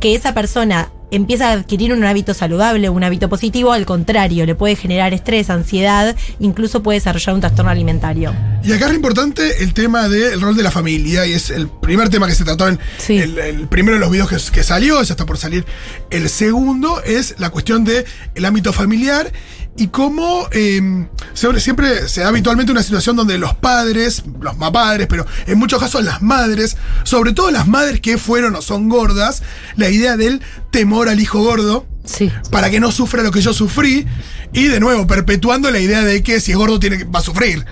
que 0.00 0.14
esa 0.14 0.32
persona 0.34 0.90
empieza 1.10 1.48
a 1.48 1.52
adquirir 1.52 1.94
un 1.94 2.04
hábito 2.04 2.34
saludable, 2.34 2.90
un 2.90 3.02
hábito 3.02 3.30
positivo, 3.30 3.72
al 3.72 3.86
contrario, 3.86 4.44
le 4.44 4.54
puede 4.54 4.76
generar 4.76 5.14
estrés, 5.14 5.48
ansiedad, 5.48 6.14
incluso 6.38 6.82
puede 6.82 6.98
desarrollar 6.98 7.34
un 7.34 7.40
trastorno 7.40 7.70
alimentario. 7.70 8.34
Y 8.62 8.72
acá 8.72 8.88
es 8.88 8.94
importante 8.94 9.62
el 9.62 9.72
tema 9.72 10.10
del 10.10 10.38
rol 10.38 10.54
de 10.54 10.62
la 10.62 10.70
familia, 10.70 11.26
y 11.26 11.32
es 11.32 11.48
el 11.48 11.66
primer 11.68 12.10
tema 12.10 12.26
que 12.26 12.34
se 12.34 12.44
trató 12.44 12.68
en 12.68 12.78
Sí. 12.98 13.16
el, 13.18 13.38
el 13.38 13.68
primero 13.68 13.94
de 13.94 14.00
los 14.00 14.10
videos 14.10 14.28
que, 14.28 14.36
que 14.52 14.62
salió, 14.62 15.02
ya 15.02 15.14
está 15.14 15.24
por 15.24 15.38
salir. 15.38 15.64
El 16.10 16.28
segundo 16.28 17.02
es 17.02 17.36
la 17.38 17.48
cuestión 17.48 17.84
del 17.84 18.04
el 18.34 18.44
ámbito 18.44 18.74
familiar 18.74 19.32
y 19.78 19.88
cómo 19.88 20.48
eh, 20.50 21.06
siempre, 21.34 22.08
se 22.08 22.20
da 22.20 22.28
habitualmente 22.28 22.72
una 22.72 22.82
situación 22.82 23.16
donde 23.16 23.38
los 23.38 23.54
padres, 23.54 24.24
los 24.40 24.56
más 24.58 24.72
padres, 24.72 25.06
pero 25.08 25.24
en 25.46 25.58
muchos 25.58 25.80
casos 25.80 26.04
las 26.04 26.20
madres, 26.20 26.76
sobre 27.04 27.32
todo 27.32 27.50
las 27.50 27.66
madres 27.68 28.00
que 28.00 28.18
fueron 28.18 28.54
o 28.56 28.62
son 28.62 28.88
gordas, 28.88 29.42
la 29.76 29.88
idea 29.88 30.16
del 30.16 30.42
temor 30.70 31.08
al 31.08 31.20
hijo 31.20 31.42
gordo 31.42 31.86
Sí. 32.04 32.32
para 32.50 32.70
que 32.70 32.80
no 32.80 32.90
sufra 32.90 33.22
lo 33.22 33.30
que 33.30 33.42
yo 33.42 33.52
sufrí. 33.52 34.06
Y 34.52 34.64
de 34.68 34.80
nuevo, 34.80 35.06
perpetuando 35.06 35.70
la 35.70 35.78
idea 35.78 36.02
de 36.02 36.22
que 36.22 36.40
si 36.40 36.52
es 36.52 36.56
gordo 36.56 36.80
tiene 36.80 36.98
que, 36.98 37.04
va 37.04 37.18
a 37.20 37.22
sufrir. 37.22 37.64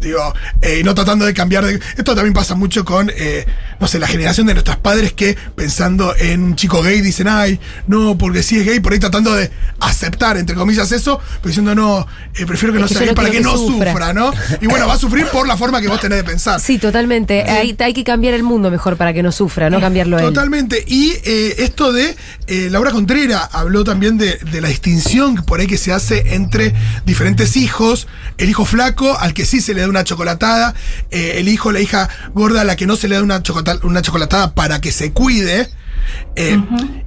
Digo, 0.00 0.32
eh, 0.62 0.78
y 0.80 0.82
no 0.84 0.94
tratando 0.94 1.24
de 1.26 1.34
cambiar 1.34 1.64
de. 1.64 1.80
Esto 1.96 2.14
también 2.14 2.32
pasa 2.32 2.54
mucho 2.54 2.84
con, 2.84 3.10
eh, 3.14 3.46
no 3.78 3.86
sé, 3.86 3.98
la 3.98 4.06
generación 4.06 4.46
de 4.46 4.54
nuestros 4.54 4.76
padres 4.78 5.12
que 5.12 5.36
pensando 5.54 6.14
en 6.16 6.42
un 6.42 6.56
chico 6.56 6.82
gay 6.82 7.00
dicen, 7.00 7.28
ay, 7.28 7.60
no, 7.86 8.16
porque 8.16 8.42
si 8.42 8.58
es 8.58 8.66
gay, 8.66 8.80
por 8.80 8.92
ahí 8.92 8.98
tratando 8.98 9.34
de 9.34 9.50
aceptar, 9.80 10.36
entre 10.36 10.54
comillas, 10.56 10.90
eso, 10.92 11.20
pero 11.42 11.48
diciendo, 11.48 11.74
no, 11.74 12.06
eh, 12.34 12.46
prefiero 12.46 12.72
que 12.72 12.78
Es 12.78 12.82
no 12.82 12.88
que 12.88 12.94
sea 12.94 13.04
gay 13.06 13.14
para 13.14 13.30
que 13.30 13.40
no 13.40 13.56
sufra. 13.56 13.92
sufra, 13.92 14.12
¿no? 14.12 14.32
Y 14.60 14.66
bueno, 14.66 14.86
va 14.86 14.94
a 14.94 14.98
sufrir 14.98 15.26
por 15.26 15.46
la 15.46 15.56
forma 15.56 15.80
que 15.80 15.88
vos 15.88 16.00
tenés 16.00 16.18
de 16.18 16.24
pensar. 16.24 16.60
Sí, 16.60 16.78
totalmente. 16.78 17.42
Hay, 17.42 17.76
hay 17.78 17.92
que 17.92 18.04
cambiar 18.04 18.34
el 18.34 18.42
mundo 18.42 18.70
mejor 18.70 18.96
para 18.96 19.12
que 19.12 19.22
no 19.22 19.32
sufra, 19.32 19.68
no 19.70 19.80
cambiarlo 19.80 20.16
a 20.16 20.20
él. 20.20 20.26
Totalmente. 20.26 20.82
Y 20.86 21.12
eh, 21.24 21.56
esto 21.58 21.92
de 21.92 22.16
eh, 22.46 22.68
Laura 22.70 22.90
Contrera 22.90 23.40
habló 23.52 23.84
también 23.84 24.16
de, 24.18 24.36
de 24.50 24.60
la 24.60 24.68
distinción 24.68 25.36
por 25.36 25.60
ahí 25.60 25.66
que 25.66 25.78
se 25.78 25.92
hace 25.92 26.34
entre 26.34 26.74
diferentes 27.04 27.56
hijos. 27.56 28.08
El 28.38 28.48
hijo 28.48 28.64
flaco, 28.64 29.18
al 29.18 29.34
que 29.34 29.44
sí 29.44 29.60
se 29.60 29.74
le 29.74 29.82
da 29.82 29.88
una 29.90 30.04
chocolatada. 30.04 30.74
eh, 31.10 31.34
el 31.36 31.48
hijo, 31.48 31.72
la 31.72 31.80
hija 31.80 32.08
gorda, 32.34 32.62
a 32.62 32.64
la 32.64 32.76
que 32.76 32.86
no 32.86 32.96
se 32.96 33.08
le 33.08 33.16
da 33.16 33.22
una, 33.22 33.42
chocolatada 33.42 34.54
para 34.54 34.80
que 34.80 34.92
se 34.92 35.12
cuide. 35.12 35.68
Eh, 36.36 36.58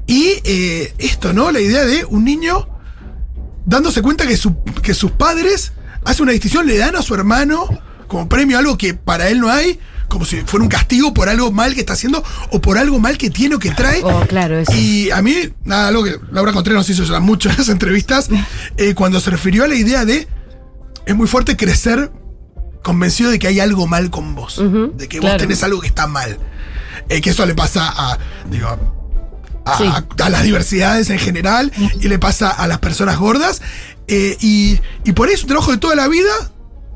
Y 0.07 0.33
eh, 0.43 0.93
esto, 0.99 1.33
¿no? 1.33 1.51
La 1.51 1.59
idea 1.59 1.83
de 1.85 2.05
un 2.05 2.23
niño 2.25 2.67
dándose 3.65 4.01
cuenta 4.01 4.27
que, 4.27 4.37
su- 4.37 4.61
que 4.81 4.93
sus 4.93 5.11
padres 5.11 5.73
hacen 6.05 6.23
una 6.23 6.31
distinción, 6.33 6.67
le 6.67 6.77
dan 6.77 6.95
a 6.95 7.01
su 7.01 7.15
hermano 7.15 7.65
como 8.07 8.27
premio 8.29 8.57
algo 8.59 8.77
que 8.77 8.93
para 8.93 9.29
él 9.29 9.39
no 9.39 9.49
hay, 9.49 9.79
como 10.09 10.25
si 10.25 10.41
fuera 10.41 10.63
un 10.63 10.69
castigo 10.69 11.13
por 11.13 11.29
algo 11.29 11.51
mal 11.51 11.73
que 11.73 11.79
está 11.79 11.93
haciendo 11.93 12.23
o 12.51 12.61
por 12.61 12.77
algo 12.77 12.99
mal 12.99 13.17
que 13.17 13.29
tiene 13.29 13.55
o 13.55 13.59
que 13.59 13.71
trae. 13.71 14.01
Oh, 14.03 14.25
claro, 14.27 14.59
eso. 14.59 14.71
Y 14.75 15.09
a 15.11 15.21
mí, 15.21 15.35
nada, 15.63 15.87
algo 15.87 16.03
que 16.03 16.17
Laura 16.31 16.51
Contreras 16.51 16.81
nos 16.81 16.89
hizo 16.89 17.03
llorar 17.03 17.21
mucho 17.21 17.49
en 17.49 17.57
las 17.57 17.69
entrevistas, 17.69 18.29
eh, 18.77 18.93
cuando 18.93 19.19
se 19.19 19.31
refirió 19.31 19.63
a 19.63 19.67
la 19.67 19.75
idea 19.75 20.05
de, 20.05 20.27
es 21.05 21.15
muy 21.15 21.27
fuerte 21.27 21.55
crecer 21.57 22.11
convencido 22.83 23.31
de 23.31 23.39
que 23.39 23.47
hay 23.47 23.59
algo 23.59 23.87
mal 23.87 24.11
con 24.11 24.35
vos, 24.35 24.57
de 24.95 25.07
que 25.07 25.17
claro. 25.19 25.33
vos 25.35 25.41
tenés 25.41 25.63
algo 25.63 25.81
que 25.81 25.87
está 25.87 26.05
mal. 26.05 26.37
Eh, 27.09 27.19
que 27.21 27.31
eso 27.31 27.45
le 27.45 27.55
pasa 27.55 27.91
a, 27.95 28.17
digo, 28.51 28.67
a, 29.65 29.77
Sí. 29.77 29.85
a 30.21 30.29
las 30.29 30.43
diversidades 30.43 31.09
en 31.09 31.17
general 31.19 31.71
y 32.01 32.07
le 32.09 32.19
pasa 32.19 32.49
a 32.49 32.67
las 32.67 32.79
personas 32.79 33.17
gordas. 33.17 33.61
eh, 34.07 34.37
y, 34.41 34.79
y 35.05 35.13
por 35.13 35.27
ahí 35.29 35.33
es 35.33 35.41
un 35.43 35.47
trabajo 35.47 35.71
de 35.71 35.77
toda 35.77 35.95
la 35.95 36.07
vida. 36.07 36.29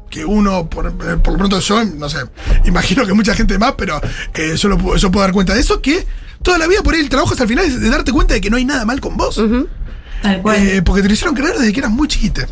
Que 0.10 0.24
uno, 0.24 0.70
por, 0.70 0.88
eh, 0.88 1.18
por 1.18 1.34
lo 1.34 1.38
pronto 1.38 1.60
yo, 1.60 1.84
no 1.84 2.08
sé, 2.10 2.20
imagino 2.66 3.06
que 3.06 3.12
mucha 3.14 3.34
gente 3.36 3.58
más, 3.60 3.74
pero 3.78 4.00
eh, 4.36 4.56
yo, 4.56 4.70
lo, 4.70 4.78
puedo- 4.78 4.96
yo 4.98 5.12
puedo 5.12 5.22
dar 5.26 5.34
cuenta 5.34 5.54
de 5.54 5.60
eso, 5.60 5.82
que 5.82 6.06
toda 6.42 6.58
la 6.58 6.66
vida 6.68 6.82
por 6.82 6.94
ahí 6.94 7.02
el 7.02 7.10
trabajo 7.10 7.32
hasta 7.32 7.44
el 7.44 7.50
final 7.50 7.66
es 7.66 7.80
de 7.82 7.90
darte 7.90 8.14
cuenta 8.14 8.34
de 8.34 8.40
que 8.40 8.50
no 8.50 8.56
hay 8.56 8.64
nada 8.64 8.86
mal 8.86 9.02
con 9.02 9.18
vos. 9.18 9.36
Tal 10.22 10.42
cual. 10.42 10.56
Eh, 10.66 10.82
porque 10.82 11.02
te 11.02 11.10
lo 11.10 11.14
hicieron 11.14 11.36
creer 11.36 11.58
desde 11.58 11.74
que 11.74 11.80
eras 11.80 11.92
muy 11.92 12.08
chiquita. 12.08 12.48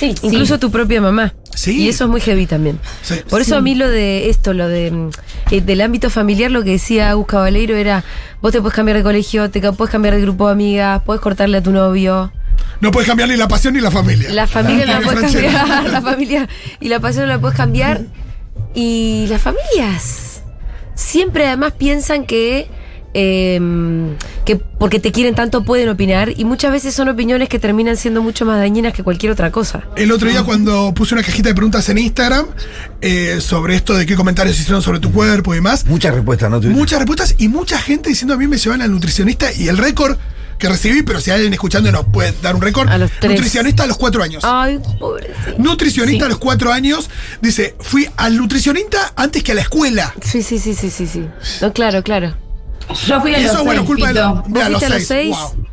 Sí, 0.00 0.14
incluso 0.22 0.58
tu 0.58 0.70
propia 0.70 0.98
mamá. 1.02 1.34
Sí. 1.54 1.82
Y 1.82 1.88
eso 1.90 2.04
es 2.04 2.10
muy 2.10 2.22
heavy 2.22 2.46
también. 2.46 2.78
Sí. 3.02 3.16
Por 3.28 3.42
eso 3.42 3.54
a 3.54 3.60
mí 3.60 3.74
lo 3.74 3.86
de 3.86 4.30
esto, 4.30 4.54
lo 4.54 4.66
de 4.66 5.10
eh, 5.50 5.60
del 5.60 5.82
ámbito 5.82 6.08
familiar, 6.08 6.50
lo 6.50 6.64
que 6.64 6.70
decía 6.70 7.12
Gus 7.12 7.26
Cabaleiro 7.26 7.76
era, 7.76 8.02
vos 8.40 8.50
te 8.50 8.62
puedes 8.62 8.74
cambiar 8.74 8.96
de 8.96 9.02
colegio, 9.02 9.50
te 9.50 9.60
puedes 9.72 9.92
cambiar 9.92 10.14
de 10.14 10.22
grupo 10.22 10.46
de 10.46 10.52
amigas, 10.52 11.02
puedes 11.04 11.20
cortarle 11.20 11.58
a 11.58 11.62
tu 11.62 11.70
novio. 11.70 12.32
No 12.80 12.90
puedes 12.90 13.06
cambiar 13.06 13.28
ni 13.28 13.36
la 13.36 13.46
pasión 13.46 13.74
ni 13.74 13.80
la 13.80 13.90
familia. 13.90 14.32
La 14.32 14.46
familia 14.46 14.86
no 14.86 14.92
la 14.92 15.00
puedes 15.02 15.20
Franchella. 15.20 15.52
cambiar, 15.52 15.90
la 15.92 16.00
familia 16.00 16.48
y 16.80 16.88
la 16.88 17.00
pasión 17.00 17.26
no 17.26 17.34
la 17.34 17.38
puedes 17.38 17.56
cambiar. 17.58 18.00
Y 18.74 19.26
las 19.28 19.42
familias 19.42 20.42
siempre 20.94 21.46
además 21.46 21.74
piensan 21.76 22.24
que, 22.24 22.68
eh, 23.12 23.60
que 24.50 24.56
porque 24.56 24.98
te 24.98 25.12
quieren 25.12 25.36
tanto 25.36 25.62
pueden 25.62 25.88
opinar 25.88 26.32
y 26.36 26.44
muchas 26.44 26.72
veces 26.72 26.92
son 26.92 27.08
opiniones 27.08 27.48
que 27.48 27.60
terminan 27.60 27.96
siendo 27.96 28.20
mucho 28.20 28.44
más 28.44 28.58
dañinas 28.58 28.92
que 28.92 29.04
cualquier 29.04 29.30
otra 29.30 29.52
cosa. 29.52 29.84
El 29.94 30.10
otro 30.10 30.28
día 30.28 30.42
cuando 30.42 30.92
puse 30.92 31.14
una 31.14 31.22
cajita 31.22 31.50
de 31.50 31.54
preguntas 31.54 31.88
en 31.88 31.98
Instagram 31.98 32.46
eh, 33.00 33.38
sobre 33.40 33.76
esto 33.76 33.94
de 33.94 34.06
qué 34.06 34.16
comentarios 34.16 34.58
hicieron 34.58 34.82
sobre 34.82 34.98
tu 34.98 35.12
cuerpo 35.12 35.52
y 35.52 35.58
demás, 35.58 35.86
Muchas 35.86 36.14
respuestas, 36.14 36.50
¿no? 36.50 36.60
Muchas 36.62 36.98
respuestas 36.98 37.36
y 37.38 37.46
mucha 37.46 37.78
gente 37.78 38.08
diciendo 38.08 38.34
a 38.34 38.36
mí 38.36 38.48
me 38.48 38.58
llevan 38.58 38.82
al 38.82 38.90
nutricionista 38.90 39.52
y 39.52 39.68
el 39.68 39.78
récord 39.78 40.16
que 40.58 40.68
recibí, 40.68 41.02
pero 41.02 41.20
si 41.20 41.30
hay 41.30 41.36
alguien 41.36 41.52
escuchando 41.52 41.92
nos 41.92 42.06
puede 42.06 42.34
dar 42.42 42.56
un 42.56 42.60
récord, 42.60 42.88
A 42.88 42.98
los 42.98 43.10
tres. 43.20 43.32
nutricionista 43.32 43.84
a 43.84 43.86
los 43.86 43.96
cuatro 43.98 44.22
años. 44.22 44.42
Ay, 44.44 44.80
pobrecito. 44.98 45.58
Nutricionista 45.58 46.26
a 46.26 46.28
los 46.28 46.38
cuatro 46.38 46.72
años, 46.72 47.08
dice, 47.40 47.76
fui 47.78 48.08
al 48.16 48.36
nutricionista 48.36 49.12
antes 49.14 49.42
que 49.44 49.52
a 49.52 49.54
la 49.54 49.60
escuela. 49.62 50.12
Sí, 50.22 50.42
sí, 50.42 50.58
sí, 50.58 50.74
sí, 50.74 50.90
sí, 50.90 51.06
sí. 51.06 51.26
No, 51.62 51.72
claro, 51.72 52.02
claro. 52.02 52.34
Yo 53.06 53.20
fui 53.20 53.34
a 53.34 53.38
los 53.40 53.52
eso, 53.52 53.64
bueno, 53.64 53.80
seis, 53.80 53.86
culpa 53.86 54.08
de 54.08 54.14
la, 54.14 54.28
mira, 54.32 54.42
¿Vos 54.48 54.54
los 54.54 54.66
fuiste 54.70 54.86
a 54.86 54.88
los 54.98 55.06
seis. 55.06 55.36
seis? 55.36 55.36
Wow. 55.56 55.66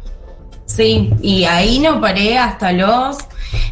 Sí, 0.65 1.13
y 1.21 1.43
ahí 1.45 1.79
no 1.79 1.99
paré 2.01 2.37
hasta 2.37 2.71
los 2.73 3.17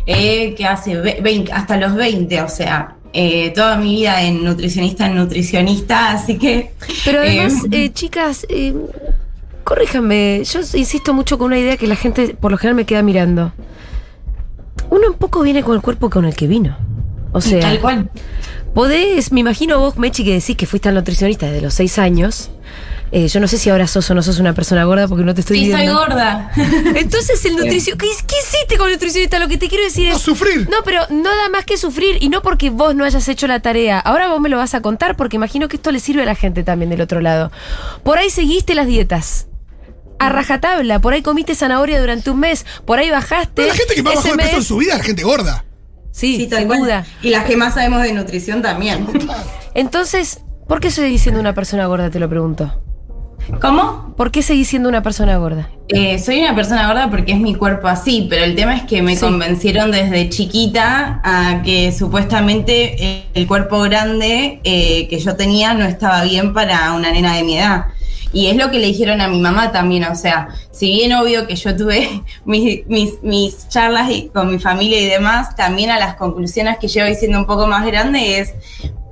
eh, 0.06 0.56
que 0.56 0.66
hace 0.66 0.96
ve- 0.96 1.20
20, 1.22 1.52
hasta 1.52 1.78
los 1.78 1.94
20, 1.94 2.42
o 2.42 2.48
sea, 2.50 2.96
eh, 3.12 3.52
toda 3.54 3.78
mi 3.78 3.96
vida 3.96 4.22
en 4.22 4.44
nutricionista 4.44 5.06
en 5.08 5.16
nutricionista, 5.16 6.12
así 6.12 6.38
que 6.38 6.72
Pero 7.04 7.20
además, 7.20 7.54
eh, 7.72 7.86
eh, 7.86 7.94
chicas, 7.94 8.46
eh, 8.50 8.74
corríjanme, 9.66 10.44
yo 10.46 10.60
insisto 10.74 11.14
mucho 11.14 11.38
con 11.38 11.48
una 11.48 11.60
idea 11.60 11.76
que 11.78 11.88
la 11.88 11.96
gente 11.98 12.36
por 12.40 12.52
lo 12.52 12.58
general 12.58 12.76
me 12.76 12.86
queda 12.86 13.02
mirando. 13.04 13.52
Uno 14.90 15.08
un 15.10 15.16
poco 15.16 15.42
viene 15.42 15.64
con 15.64 15.76
el 15.76 15.82
cuerpo 15.82 16.10
con 16.10 16.26
el 16.26 16.36
que 16.36 16.48
vino. 16.48 16.78
O 17.34 17.42
sea, 17.42 17.60
tal 17.60 17.80
cual. 17.82 18.10
podés, 18.74 19.32
me 19.34 19.42
imagino 19.42 19.80
vos, 19.80 19.98
Mechi, 19.98 20.24
que 20.24 20.34
decís 20.36 20.56
que 20.56 20.66
fuiste 20.66 20.88
al 20.88 20.96
nutricionista 20.96 21.48
desde 21.48 21.62
los 21.62 21.74
seis 21.74 22.00
años. 22.00 22.52
Eh, 23.18 23.30
yo 23.30 23.40
no 23.40 23.48
sé 23.48 23.58
si 23.58 23.70
ahora 23.70 23.88
sos 23.88 24.12
o 24.12 24.14
no 24.14 24.22
sos 24.22 24.40
una 24.40 24.52
persona 24.54 24.84
gorda 24.84 25.08
porque 25.08 25.24
no 25.24 25.34
te 25.34 25.40
estoy 25.40 25.58
Sí, 25.60 25.72
soy 25.72 25.82
viendo. 25.84 25.98
gorda. 26.00 26.52
Entonces 26.96 27.46
el 27.46 27.54
nutricionista, 27.56 27.98
¿qué, 27.98 28.08
qué 28.28 28.36
hiciste 28.44 28.78
con 28.78 28.88
el 28.88 28.94
nutricionista? 28.96 29.40
Lo 29.40 29.48
que 29.48 29.58
te 29.58 29.70
quiero 29.70 29.86
decir 29.86 30.10
No, 30.10 30.18
es... 30.18 30.22
sufrir. 30.22 30.68
No, 30.70 30.78
pero 30.84 31.00
nada 31.10 31.48
más 31.48 31.64
que 31.64 31.78
sufrir 31.78 32.18
y 32.20 32.28
no 32.28 32.42
porque 32.42 32.72
vos 32.72 32.94
no 32.94 33.06
hayas 33.06 33.26
hecho 33.30 33.48
la 33.48 33.62
tarea. 33.62 34.00
Ahora 34.00 34.28
vos 34.28 34.42
me 34.42 34.50
lo 34.50 34.58
vas 34.58 34.74
a 34.76 34.82
contar 34.82 35.16
porque 35.16 35.38
imagino 35.38 35.70
que 35.70 35.78
esto 35.78 35.94
le 35.94 36.02
sirve 36.02 36.24
a 36.24 36.26
la 36.26 36.36
gente 36.36 36.64
también 36.64 36.90
del 36.90 37.00
otro 37.00 37.22
lado. 37.22 37.54
Por 38.04 38.18
ahí 38.18 38.30
seguiste 38.30 38.76
las 38.76 38.86
dietas. 38.88 39.48
A 40.20 40.28
rajatabla, 40.28 41.00
por 41.00 41.14
ahí 41.14 41.22
comiste 41.22 41.56
zanahoria 41.56 42.02
durante 42.02 42.30
un 42.32 42.42
mes, 42.42 42.66
por 42.84 43.00
ahí 43.00 43.10
bajaste. 43.12 43.52
Pero 43.56 43.70
la 43.70 43.76
gente 43.76 43.96
que 43.96 44.04
más 44.04 44.16
bajó 44.16 44.28
de 44.28 44.36
peso 44.44 44.58
en 44.58 44.64
su 44.64 44.76
vida 44.76 44.92
es 44.92 44.98
la 44.98 45.04
gente 45.06 45.24
gorda. 45.24 45.64
Sí, 46.12 46.36
Sí, 46.36 46.48
tal 46.48 46.68
sin 46.68 46.80
duda. 46.80 47.06
Y 47.22 47.30
las 47.30 47.46
que 47.46 47.56
más 47.56 47.76
sabemos 47.76 48.02
de 48.02 48.12
nutrición 48.12 48.62
también. 48.62 49.08
Entonces, 49.74 50.42
¿por 50.68 50.82
qué 50.82 50.92
seguís 50.92 51.22
siendo 51.22 51.40
una 51.40 51.54
persona 51.54 51.86
gorda? 51.86 52.10
Te 52.10 52.20
lo 52.20 52.28
pregunto. 52.30 52.82
¿Cómo? 53.62 54.14
¿Por 54.18 54.32
qué 54.32 54.42
seguís 54.42 54.68
siendo 54.70 54.90
una 54.90 55.04
persona 55.04 55.38
gorda? 55.38 55.70
Eh, 55.90 56.18
soy 56.20 56.40
una 56.40 56.56
persona 56.56 56.88
gorda 56.88 57.10
porque 57.10 57.34
es 57.34 57.40
mi 57.40 57.54
cuerpo 57.56 57.88
así, 57.88 58.28
pero 58.30 58.44
el 58.44 58.56
tema 58.56 58.76
es 58.76 58.84
que 58.84 59.02
me 59.02 59.16
Sí. 59.16 59.22
convencieron 59.22 59.92
desde 59.92 60.30
chiquita 60.30 61.22
a 61.24 61.62
que 61.64 61.92
supuestamente 61.92 62.96
eh, 63.04 63.26
el 63.34 63.46
cuerpo 63.48 63.80
grande 63.82 64.62
eh, 64.64 65.08
que 65.10 65.20
yo 65.20 65.36
tenía 65.36 65.74
no 65.74 65.86
estaba 65.86 66.24
bien 66.24 66.54
para 66.54 66.94
una 66.94 67.12
nena 67.12 67.36
de 67.36 67.44
mi 67.44 67.58
edad. 67.58 67.86
Y 68.34 68.48
es 68.48 68.58
lo 68.58 68.70
que 68.70 68.80
le 68.80 68.88
dijeron 68.88 69.22
a 69.22 69.28
mi 69.30 69.40
mamá 69.40 69.72
también, 69.72 70.04
o 70.06 70.16
sea, 70.16 70.50
si 70.72 70.88
bien 70.92 71.14
obvio 71.14 71.48
que 71.48 71.56
yo 71.56 71.76
tuve 71.76 72.24
mis, 72.46 72.86
mis, 72.88 73.14
mis 73.22 73.70
charlas 73.70 74.10
y- 74.12 74.30
con 74.34 74.52
mi 74.52 74.60
familia 74.60 75.00
y 75.02 75.06
demás, 75.06 75.56
también 75.56 75.90
a 75.92 76.00
las 76.00 76.16
conclusiones 76.16 76.78
que 76.80 76.88
llevo 76.88 77.14
siendo 77.18 77.38
un 77.40 77.46
poco 77.46 77.68
más 77.68 77.86
grande 77.86 78.40
es, 78.40 78.54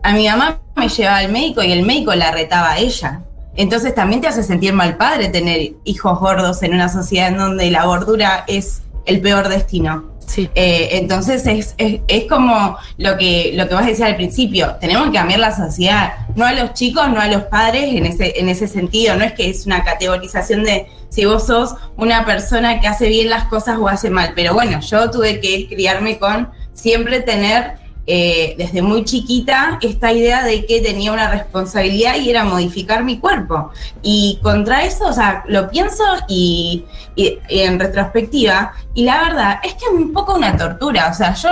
a 0.01 0.11
mi 0.13 0.27
mamá 0.27 0.59
me 0.75 0.89
llevaba 0.89 1.17
al 1.19 1.31
médico 1.31 1.61
y 1.63 1.71
el 1.71 1.83
médico 1.85 2.13
la 2.15 2.31
retaba 2.31 2.71
a 2.71 2.77
ella. 2.79 3.21
Entonces 3.55 3.93
también 3.93 4.21
te 4.21 4.27
hace 4.27 4.43
sentir 4.43 4.73
mal 4.73 4.97
padre 4.97 5.29
tener 5.29 5.73
hijos 5.83 6.19
gordos 6.19 6.63
en 6.63 6.73
una 6.73 6.89
sociedad 6.89 7.27
en 7.27 7.37
donde 7.37 7.69
la 7.69 7.85
gordura 7.85 8.45
es 8.47 8.81
el 9.05 9.21
peor 9.21 9.47
destino. 9.49 10.11
Sí. 10.25 10.49
Eh, 10.55 10.89
entonces 10.93 11.45
es, 11.45 11.75
es, 11.77 11.99
es 12.07 12.25
como 12.29 12.77
lo 12.97 13.17
que, 13.17 13.51
lo 13.55 13.67
que 13.67 13.75
vos 13.75 13.85
decías 13.85 14.09
al 14.09 14.15
principio, 14.15 14.75
tenemos 14.79 15.07
que 15.07 15.17
cambiar 15.17 15.39
la 15.39 15.55
sociedad, 15.55 16.13
no 16.35 16.45
a 16.45 16.53
los 16.53 16.73
chicos, 16.73 17.09
no 17.09 17.19
a 17.19 17.27
los 17.27 17.43
padres 17.43 17.93
en 17.93 18.05
ese, 18.05 18.39
en 18.39 18.47
ese 18.47 18.67
sentido, 18.67 19.15
no 19.15 19.25
es 19.25 19.33
que 19.33 19.49
es 19.49 19.65
una 19.65 19.83
categorización 19.83 20.63
de 20.63 20.87
si 21.09 21.25
vos 21.25 21.45
sos 21.45 21.75
una 21.97 22.25
persona 22.25 22.79
que 22.79 22.87
hace 22.87 23.09
bien 23.09 23.29
las 23.29 23.45
cosas 23.45 23.77
o 23.77 23.87
hace 23.87 24.09
mal, 24.09 24.31
pero 24.33 24.53
bueno, 24.53 24.79
yo 24.79 25.11
tuve 25.11 25.39
que 25.41 25.67
criarme 25.67 26.17
con 26.17 26.49
siempre 26.73 27.19
tener 27.19 27.82
eh, 28.05 28.55
desde 28.57 28.81
muy 28.81 29.05
chiquita 29.05 29.77
esta 29.81 30.11
idea 30.11 30.43
de 30.43 30.65
que 30.65 30.81
tenía 30.81 31.11
una 31.13 31.29
responsabilidad 31.31 32.15
y 32.17 32.29
era 32.29 32.43
modificar 32.43 33.03
mi 33.03 33.17
cuerpo. 33.19 33.71
Y 34.01 34.39
contra 34.41 34.83
eso, 34.83 35.05
o 35.07 35.13
sea, 35.13 35.43
lo 35.47 35.69
pienso 35.69 36.03
y, 36.27 36.83
y- 37.15 37.37
y 37.49 37.59
en 37.61 37.79
retrospectiva, 37.79 38.73
y 38.93 39.03
la 39.05 39.23
verdad 39.23 39.59
es 39.63 39.73
que 39.75 39.85
es 39.85 39.91
un 39.91 40.11
poco 40.13 40.35
una 40.35 40.57
tortura, 40.57 41.09
o 41.09 41.13
sea, 41.13 41.33
yo 41.35 41.49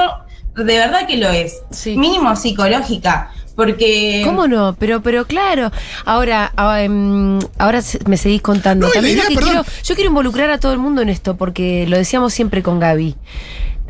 de 0.64 0.78
verdad 0.78 1.08
que 1.08 1.18
lo 1.18 1.30
es, 1.30 1.62
Sí. 1.72 1.96
mínimo 1.98 2.36
psicológica, 2.36 3.32
porque... 3.56 4.24
¿Cómo 4.26 4.48
no? 4.48 4.76
Pero, 4.78 5.02
pero 5.02 5.26
claro. 5.26 5.72
Ahora, 6.06 6.52
ah, 6.58 6.82
em, 6.82 7.40
ahora 7.58 7.82
se- 7.82 8.00
me 8.08 8.18
seguís 8.18 8.42
contando. 8.42 8.88
No, 8.88 8.92
También 8.94 9.18
idea, 9.18 9.28
quiero, 9.28 9.64
yo 9.84 9.96
quiero 9.96 10.10
involucrar 10.10 10.50
a 10.52 10.58
todo 10.60 10.74
el 10.74 10.80
mundo 10.80 11.02
en 11.02 11.10
esto, 11.10 11.38
porque 11.38 11.86
lo 11.88 11.96
decíamos 11.98 12.34
siempre 12.34 12.62
con 12.64 12.80
Gaby. 12.80 13.16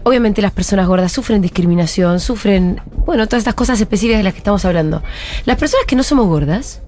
Obviamente 0.03 0.41
las 0.41 0.51
personas 0.51 0.87
gordas 0.87 1.11
sufren 1.11 1.41
discriminación, 1.41 2.19
sufren, 2.19 2.81
bueno, 3.05 3.27
todas 3.27 3.41
estas 3.41 3.53
cosas 3.55 3.79
específicas 3.79 4.17
de 4.17 4.23
las 4.23 4.33
que 4.33 4.39
estamos 4.39 4.65
hablando. 4.65 5.03
Las 5.45 5.57
personas 5.57 5.85
que 5.85 5.95
no 5.95 6.03
somos 6.03 6.25
gordas, 6.27 6.81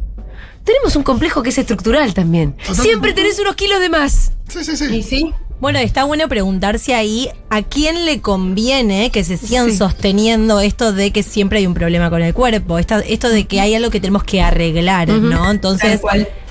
tenemos 0.63 0.95
un 0.95 1.03
complejo 1.03 1.43
que 1.43 1.49
es 1.49 1.57
estructural 1.57 2.13
también. 2.13 2.53
Totalmente. 2.53 2.81
Siempre 2.83 3.13
tenés 3.13 3.39
unos 3.39 3.55
kilos 3.55 3.79
de 3.79 3.89
más. 3.89 4.31
Sí, 4.47 4.63
sí, 4.63 4.75
sí. 4.77 4.85
Y 4.85 5.03
sí, 5.03 5.33
Bueno, 5.59 5.79
está 5.79 6.03
bueno 6.03 6.27
preguntarse 6.27 6.93
ahí 6.93 7.29
a 7.49 7.61
quién 7.61 8.05
le 8.05 8.19
conviene 8.19 9.11
que 9.11 9.23
se 9.23 9.37
sigan 9.37 9.69
Sí. 9.71 9.77
sosteniendo 9.77 10.59
esto 10.59 10.91
de 10.91 11.11
que 11.11 11.23
siempre 11.23 11.59
hay 11.59 11.67
un 11.67 11.73
problema 11.73 12.09
con 12.09 12.21
el 12.21 12.33
cuerpo, 12.33 12.79
esta- 12.79 12.99
esto 12.99 13.29
de 13.29 13.45
que 13.47 13.61
hay 13.61 13.73
algo 13.75 13.89
que 13.89 14.01
tenemos 14.01 14.25
que 14.25 14.41
arreglar, 14.41 15.07
¿no? 15.07 15.49
Entonces. 15.51 16.01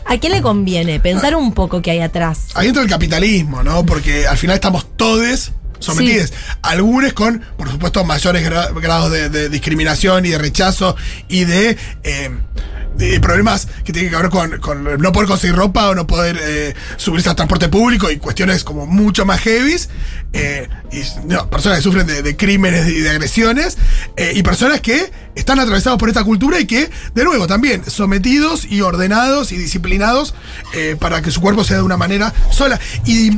¿a 0.07 0.19
quién 0.19 0.33
le 0.33 0.41
conviene? 0.43 0.99
Pensar 0.99 1.37
un 1.37 1.53
poco 1.53 1.83
qué 1.83 1.91
hay 1.91 1.99
atrás. 2.01 2.49
Ahí 2.55 2.69
entra 2.69 2.83
el 2.83 2.89
capitalismo, 2.89 3.63
¿no? 3.63 3.85
Porque 3.85 4.27
al 4.27 4.37
final 4.39 4.55
estamos 4.55 4.87
todos 4.97 5.53
sometidos. 5.83 6.33
Algunos 6.63 7.13
con, 7.13 7.41
por 7.57 7.71
supuesto, 7.71 8.05
mayores 8.05 8.49
gra- 8.49 8.73
grados 8.81 9.11
de, 9.13 9.29
de 9.29 9.49
discriminación 9.49 10.25
y 10.27 10.31
de 10.31 10.39
rechazo 10.39 10.97
y 11.29 11.45
de, 11.45 11.77
eh, 12.05 12.31
problemas 13.21 13.69
que 13.85 13.93
tienen 13.93 14.11
que 14.11 14.17
ver 14.17 14.31
con, 14.31 14.85
no 15.01 15.13
poder 15.13 15.29
conseguir 15.29 15.57
ropa 15.57 15.89
o 15.89 15.95
no 15.95 16.07
poder 16.07 16.39
eh, 16.41 16.75
subirse 16.97 17.29
al 17.29 17.37
transporte 17.37 17.69
público 17.69 18.11
y 18.11 18.19
cuestiones 18.19 18.65
como 18.65 18.87
mucho 18.87 19.25
más 19.25 19.41
heavies. 19.41 19.89
eh, 20.33 20.69
y 20.91 21.03
personas 21.47 21.79
que 21.79 21.83
sufren 21.83 22.07
de, 22.07 22.23
de 22.23 22.37
crímenes 22.37 22.89
y 22.89 23.01
de 23.01 23.11
agresiones. 23.11 23.77
eh, 24.17 24.33
y 24.35 24.43
personas 24.43 24.81
que 24.81 25.11
están 25.35 25.59
atravesados 25.59 25.99
por 25.99 26.09
esta 26.09 26.25
cultura 26.25 26.61
y 26.61 26.67
que, 26.67 26.91
de 27.15 27.25
nuevo, 27.25 27.47
también 27.47 27.83
sometidos 27.89 28.65
y 28.67 28.83
ordenados 28.83 29.53
y 29.53 29.57
disciplinados 29.57 30.35
eh, 30.75 30.97
para 30.99 31.23
que 31.23 31.31
su 31.31 31.41
cuerpo 31.41 31.65
sea 31.65 31.79
de 31.79 31.83
una 31.83 31.97
manera 31.97 32.33
sola. 32.51 32.79
Y 33.07 33.31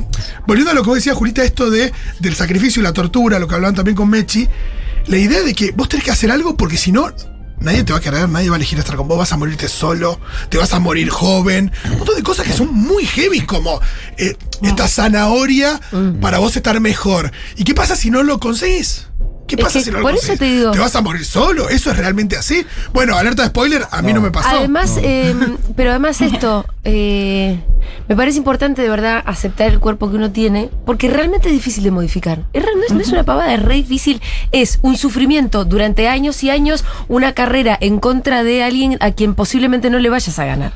volviendo 0.47 0.73
a 0.73 0.75
lo 0.75 0.83
que 0.83 0.89
vos 0.89 0.97
decías, 0.97 1.17
Julita, 1.17 1.43
esto 1.45 1.71
de, 1.71 1.93
del 2.21 2.35
sacrificio 2.35 2.81
y 2.81 2.83
la 2.83 2.93
tortura, 2.93 3.39
lo 3.39 3.47
que 3.49 3.55
hablaban 3.55 3.75
también 3.75 3.97
con 3.97 4.09
Mechi, 4.11 4.49
la 5.07 5.17
idea 5.17 5.43
de 5.43 5.55
que 5.55 5.71
vos 5.73 5.89
tenés 5.89 6.05
que 6.05 6.11
hacer 6.11 6.31
algo 6.31 6.57
porque 6.57 6.77
si 6.77 6.91
no, 6.93 7.13
nadie 7.65 7.83
te 7.85 7.93
va 7.93 7.99
a 7.99 8.03
querer, 8.03 8.29
nadie 8.29 8.49
va 8.51 8.57
a 8.57 8.59
elegir 8.59 8.79
estar 8.79 8.97
con 8.97 9.09
vos, 9.09 9.19
vas 9.19 9.33
a 9.33 9.37
morirte 9.37 9.69
solo, 9.69 10.21
te 10.51 10.59
vas 10.59 10.73
a 10.73 10.79
morir 10.79 11.09
joven, 11.11 11.73
un 11.91 11.99
montón 11.99 12.17
de 12.17 12.23
cosas 12.23 12.47
que 12.47 12.53
son 12.53 12.73
muy 12.73 13.05
heavy, 13.07 13.41
como 13.41 13.81
eh, 14.19 14.37
esta 14.63 14.87
zanahoria 14.89 15.81
para 16.21 16.39
vos 16.39 16.57
estar 16.57 16.79
mejor. 16.81 17.33
¿Y 17.57 17.65
qué 17.65 17.75
pasa 17.75 17.97
si 17.97 18.11
no 18.11 18.23
lo 18.23 18.39
conseguís? 18.39 19.07
¿Qué 19.47 19.57
Es 19.57 19.63
pasa 19.63 19.79
que 19.81 19.85
si 19.85 19.91
no 19.91 19.99
lo 19.99 20.05
por 20.05 20.15
eso 20.15 20.35
te 20.39 20.45
digo- 20.47 20.71
¿Te 20.71 20.79
vas 20.79 20.95
a 20.97 21.03
morir 21.03 21.25
solo? 21.25 21.69
¿Eso 21.69 21.91
es 21.91 21.97
realmente 21.99 22.37
así? 22.37 22.65
Bueno, 22.95 23.15
alerta 23.17 23.43
de 23.43 23.49
spoiler, 23.49 23.87
a 23.91 24.01
mí 24.01 24.13
no, 24.15 24.21
me 24.23 24.31
pasó. 24.31 24.49
Además, 24.49 24.93
eh, 25.03 25.35
pero 25.77 25.91
además 25.91 26.21
esto, 26.23 26.65
eh, 26.83 27.63
me 28.09 28.17
parece 28.17 28.39
importante 28.39 28.83
de 28.83 28.89
verdad 28.89 29.23
aceptar 29.25 29.69
el 29.69 29.81
cuerpo 29.81 30.11
que 30.11 30.17
uno 30.17 30.31
tiene, 30.31 30.71
porque 30.85 31.09
realmente 31.09 31.49
es 31.49 31.55
difícil 31.55 31.85
de 31.85 31.91
modificar. 31.91 32.45
Es, 32.53 32.65
no, 32.65 32.83
es, 32.87 32.93
no 32.93 33.01
es 33.01 33.09
una 33.09 33.25
pavada, 33.25 33.55
es 33.55 33.63
re 33.63 33.77
difícil. 33.77 34.21
Es 34.53 34.79
un 34.83 34.97
sufrimiento 34.97 35.65
durante 35.65 36.09
años 36.09 36.43
y 36.43 36.51
años, 36.51 36.85
una 37.09 37.33
carrera 37.33 37.77
en 37.81 37.99
contra 37.99 38.45
de 38.45 38.63
alguien 38.63 38.97
a 39.01 39.13
quien 39.13 39.35
posiblemente 39.35 39.91
no 39.91 39.99
le 39.99 40.11
vayas 40.11 40.39
a 40.39 40.45
ganar. 40.45 40.73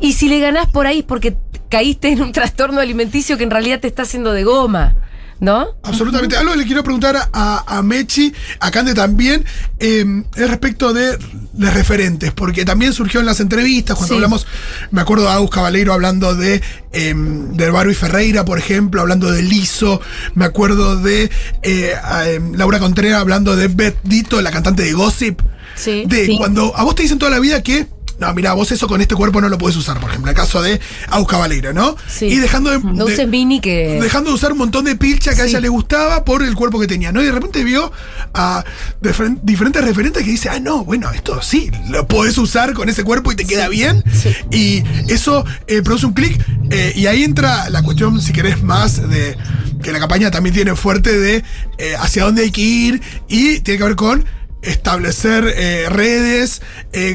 Y 0.00 0.14
si 0.14 0.28
le 0.28 0.40
ganás 0.40 0.66
por 0.68 0.86
ahí 0.86 0.98
es 1.00 1.04
porque 1.04 1.36
caíste 1.68 2.08
en 2.08 2.22
un 2.22 2.32
trastorno 2.32 2.80
alimenticio 2.80 3.36
que 3.36 3.44
en 3.44 3.50
realidad 3.50 3.80
te 3.80 3.88
está 3.88 4.02
haciendo 4.02 4.32
de 4.32 4.44
goma, 4.44 4.94
¿no? 5.40 5.68
Absolutamente. 5.82 6.36
Algo 6.36 6.52
que 6.52 6.58
le 6.58 6.64
quiero 6.64 6.82
preguntar 6.82 7.16
a, 7.32 7.64
a 7.66 7.82
Mechi, 7.82 8.32
a 8.60 8.70
Cande 8.70 8.94
también, 8.94 9.44
eh, 9.78 10.22
es 10.34 10.48
respecto 10.48 10.92
de, 10.92 11.18
de 11.52 11.70
referentes, 11.70 12.32
porque 12.32 12.64
también 12.64 12.92
surgió 12.92 13.20
en 13.20 13.26
las 13.26 13.40
entrevistas, 13.40 13.96
cuando 13.96 14.14
Sí. 14.14 14.16
hablamos, 14.16 14.46
me 14.90 15.00
acuerdo 15.00 15.28
a 15.28 15.34
Agus 15.34 15.50
Cabaleiro 15.50 15.92
hablando 15.92 16.34
de, 16.34 16.62
eh, 16.92 17.14
de 17.16 17.70
Barbie 17.70 17.94
Ferreira, 17.94 18.44
por 18.44 18.58
ejemplo, 18.58 19.00
hablando 19.02 19.30
de 19.30 19.42
Lizo, 19.42 20.00
me 20.34 20.44
acuerdo 20.44 20.96
de 20.96 21.30
eh, 21.62 21.94
a, 22.02 22.28
em, 22.28 22.54
Laura 22.54 22.78
Contreras 22.78 23.20
hablando 23.20 23.56
de 23.56 23.68
Beth 23.68 23.98
Dito, 24.04 24.40
la 24.40 24.50
cantante 24.50 24.82
de 24.84 24.92
Gossip. 24.92 25.40
Sí. 25.74 26.04
De 26.06 26.24
Sí. 26.24 26.36
cuando 26.38 26.74
a 26.74 26.84
vos 26.84 26.94
te 26.94 27.02
dicen 27.02 27.18
toda 27.18 27.30
la 27.30 27.38
vida 27.40 27.62
que 27.62 27.86
no, 28.18 28.32
mira, 28.34 28.52
vos 28.54 28.72
eso 28.72 28.86
con 28.88 29.00
este 29.00 29.14
cuerpo 29.14 29.40
no 29.40 29.48
lo 29.48 29.58
puedes 29.58 29.76
usar, 29.76 30.00
por 30.00 30.10
ejemplo, 30.10 30.30
el 30.30 30.36
caso 30.36 30.62
de 30.62 30.80
Aus 31.08 31.26
Caballero, 31.28 31.72
¿no? 31.72 31.96
Sí. 32.08 32.26
Y 32.26 32.36
dejando 32.36 32.70
de, 32.70 32.78
No 32.78 33.04
de- 33.04 33.12
uses 33.14 33.28
mini 33.28 33.60
que. 33.60 33.98
dejando 34.00 34.30
de 34.30 34.36
usar 34.36 34.52
un 34.52 34.58
montón 34.58 34.84
de 34.86 34.96
pilcha 34.96 35.34
que 35.34 35.42
a 35.42 35.44
Sí. 35.44 35.50
ella 35.50 35.60
le 35.60 35.68
gustaba 35.68 36.24
por 36.24 36.42
el 36.42 36.54
cuerpo 36.54 36.80
que 36.80 36.86
tenía, 36.86 37.12
¿no? 37.12 37.22
Y 37.22 37.26
de 37.26 37.32
repente 37.32 37.62
vio 37.64 37.92
a 38.34 38.64
difer- 39.02 39.38
diferentes 39.42 39.84
referentes 39.84 40.22
que 40.24 40.30
dice, 40.30 40.48
ah, 40.48 40.58
no, 40.60 40.84
bueno, 40.84 41.10
esto 41.12 41.40
sí, 41.42 41.70
lo 41.90 42.06
podés 42.08 42.38
usar 42.38 42.72
con 42.74 42.88
ese 42.88 43.04
cuerpo 43.04 43.32
y 43.32 43.36
te 43.36 43.44
queda 43.46 43.68
bien. 43.68 44.02
Y 44.50 44.82
eso 45.08 45.44
eh, 45.66 45.82
produce 45.82 46.06
un 46.06 46.12
clic. 46.14 46.40
eh, 46.70 46.92
y 46.96 47.06
ahí 47.06 47.22
entra 47.22 47.70
la 47.70 47.82
cuestión, 47.82 48.20
si 48.20 48.32
querés, 48.32 48.62
más 48.62 49.08
de 49.08 49.36
que 49.82 49.92
la 49.92 49.98
campaña 50.00 50.30
también 50.30 50.54
tiene 50.54 50.74
fuerte 50.74 51.16
de 51.18 51.44
eh, 51.78 51.94
hacia 51.98 52.24
dónde 52.24 52.42
hay 52.42 52.50
que 52.50 52.60
ir 52.62 53.02
y 53.28 53.60
tiene 53.60 53.78
que 53.78 53.84
ver 53.84 53.94
con 53.96 54.24
establecer 54.62 55.44
eh, 55.56 55.86
redes, 55.88 56.60
eh, 56.92 57.14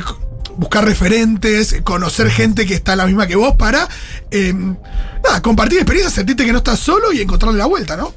buscar 0.58 0.86
referentes, 0.86 1.78
conocer 1.84 2.30
gente 2.30 2.66
que 2.66 2.74
está 2.74 2.96
la 2.96 3.06
misma 3.06 3.28
que 3.28 3.36
vos 3.36 3.56
para 3.56 3.88
eh, 4.32 4.54
nada, 4.54 5.42
compartir 5.42 5.80
experiencias, 5.80 6.14
sentirte 6.14 6.46
que 6.46 6.52
no 6.52 6.60
estás 6.60 6.80
solo 6.80 7.12
y 7.14 7.22
encontrarle 7.22 7.58
la 7.58 7.66
vuelta, 7.66 7.96
¿no? 7.98 8.14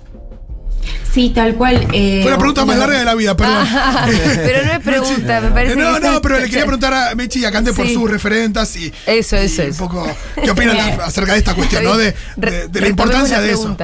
Sí, 1.12 1.30
tal 1.34 1.54
cual. 1.54 1.86
eh, 1.92 2.20
Fue 2.22 2.30
la 2.30 2.36
pregunta 2.38 2.64
más 2.64 2.76
larga 2.76 2.98
de 2.98 3.04
la 3.04 3.14
vida, 3.14 3.36
perdón. 3.36 3.66
Ah, 3.70 4.06
pero 4.34 4.64
no 4.66 4.72
es 4.72 4.78
pregunta, 4.84 5.40
me 5.40 5.50
parece. 5.50 5.76
No, 5.76 5.94
que 5.94 6.00
no, 6.00 6.06
está- 6.08 6.20
pero 6.20 6.38
le 6.40 6.46
quería 6.46 6.64
preguntar 6.64 6.92
a 6.92 7.14
Mechi 7.14 7.38
y 7.40 7.44
a 7.44 7.52
Cande 7.52 7.72
por 7.72 7.88
sus 7.88 8.10
referentas 8.10 8.74
y, 8.76 8.92
Eso, 9.06 9.36
eso, 9.36 9.62
y 9.62 9.66
un 9.70 9.76
poco 9.76 10.06
qué 10.42 10.50
opinan 10.50 10.76
acerca 11.00 11.32
de 11.32 11.38
esta 11.38 11.54
cuestión, 11.54 11.84
¿no? 11.84 11.96
De, 11.96 12.14
de- 12.36 12.68
de 12.68 12.80
la 12.80 12.88
importancia 12.88 13.40
de 13.40 13.52
eso. 13.52 13.76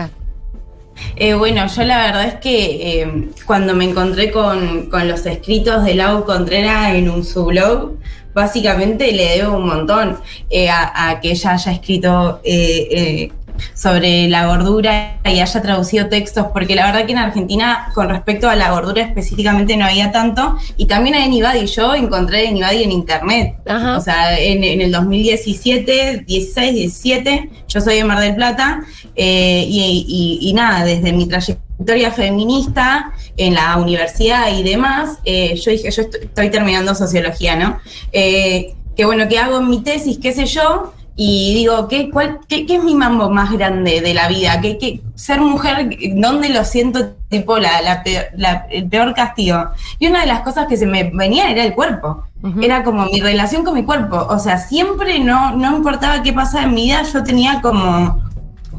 Eh, 1.17 1.33
bueno, 1.35 1.67
yo 1.75 1.83
la 1.85 1.99
verdad 2.05 2.25
es 2.27 2.35
que 2.41 3.01
eh, 3.03 3.29
cuando 3.47 3.75
me 3.75 3.85
encontré 3.89 4.31
con, 4.31 4.91
con 4.91 5.09
los 5.09 5.25
escritos 5.25 5.83
de 5.85 5.95
Lau 5.95 6.25
Contreras 6.27 6.95
en 6.95 7.09
un 7.09 7.25
su 7.25 7.47
blog, 7.47 7.93
básicamente 8.35 9.13
le 9.13 9.37
debo 9.39 9.57
un 9.57 9.67
montón 9.67 10.19
eh, 10.51 10.69
a, 10.69 11.11
a 11.11 11.21
que 11.21 11.31
ella 11.33 11.53
haya 11.53 11.73
escrito 11.73 12.41
eh, 12.45 12.89
eh, 12.91 13.33
sobre 13.75 14.27
la 14.29 14.47
gordura 14.47 15.19
y 15.25 15.39
haya 15.41 15.61
traducido 15.61 16.09
textos, 16.09 16.47
porque 16.53 16.75
la 16.75 16.87
verdad 16.87 17.05
que 17.05 17.13
en 17.13 17.19
Argentina 17.19 17.91
con 17.95 18.09
respecto 18.09 18.49
a 18.49 18.57
la 18.57 18.71
gordura 18.71 19.03
específicamente 19.03 19.77
no 19.77 19.85
había 19.85 20.11
tanto, 20.13 20.57
y 20.79 20.87
también 20.87 21.15
a 21.17 21.25
Enibadi, 21.27 21.67
yo 21.67 21.95
encontré 21.95 22.39
a 22.47 22.51
Enibadi 22.51 22.85
en 22.85 22.93
internet, 22.93 23.57
Ajá. 23.67 23.99
o 23.99 24.01
sea, 24.01 24.39
en, 24.39 24.65
en 24.65 24.81
el 24.81 24.91
2017, 24.93 26.25
16, 26.27 26.75
17, 26.75 27.51
yo 27.69 27.81
soy 27.83 27.97
de 27.97 28.05
Mar 28.05 28.21
del 28.21 28.35
Plata, 28.35 28.81
eh, 29.15 29.65
y, 29.69 30.07
y- 30.09 30.49
y 30.49 30.53
nada, 30.55 30.85
desde 30.87 31.13
mi 31.13 31.27
trayectoria 31.27 31.70
feminista 32.13 33.13
en 33.37 33.55
la 33.55 33.77
universidad 33.77 34.51
y 34.57 34.63
demás, 34.63 35.19
eh, 35.25 35.55
yo 35.57 35.71
dije, 35.71 35.91
yo 35.91 36.03
estoy, 36.03 36.21
estoy 36.23 36.51
terminando 36.51 36.95
sociología, 36.95 37.57
¿no? 37.57 37.79
Eh, 38.13 38.75
que 38.97 39.05
bueno, 39.05 39.29
que 39.29 39.39
hago 39.39 39.61
mi 39.63 39.81
tesis, 39.83 40.19
qué 40.21 40.33
sé 40.33 40.47
yo, 40.47 40.93
y 41.17 41.53
digo, 41.55 41.87
¿qué, 41.89 42.09
cuál, 42.11 42.39
qué, 42.49 42.65
qué 42.67 42.77
es 42.77 42.85
mi 42.85 42.95
mambo 42.95 43.29
más 43.31 43.53
grande 43.53 44.01
de 44.01 44.15
la 44.15 44.29
vida? 44.29 44.61
¿Qué, 44.61 44.79
qué- 44.79 45.01
ser 45.17 45.41
mujer, 45.41 45.91
¿dónde 46.15 46.49
lo 46.49 46.65
siento 46.65 47.11
tipo 47.29 47.59
la, 47.59 47.83
la 47.83 48.03
peor- 48.03 48.29
la- 48.37 48.67
el 48.71 48.89
peor 48.89 49.13
castigo? 49.15 49.71
Y 49.99 50.07
una 50.07 50.21
de 50.23 50.27
las 50.27 50.41
cosas 50.41 50.67
que 50.67 50.79
se 50.79 50.87
me 50.87 51.11
venía 51.13 51.51
era 51.51 51.63
el 51.65 51.75
cuerpo. 51.75 52.25
Era 52.63 52.85
como 52.85 53.05
mi 53.05 53.21
relación 53.21 53.65
con 53.65 53.75
mi 53.75 53.83
cuerpo. 53.85 54.17
O 54.31 54.39
sea, 54.39 54.57
siempre 54.57 55.19
no, 55.19 55.55
no 55.57 55.77
importaba 55.77 56.23
qué 56.23 56.33
pasaba 56.33 56.65
en 56.65 56.73
mi 56.75 56.85
vida, 56.87 57.03
yo 57.03 57.23
tenía 57.23 57.61
como 57.61 58.23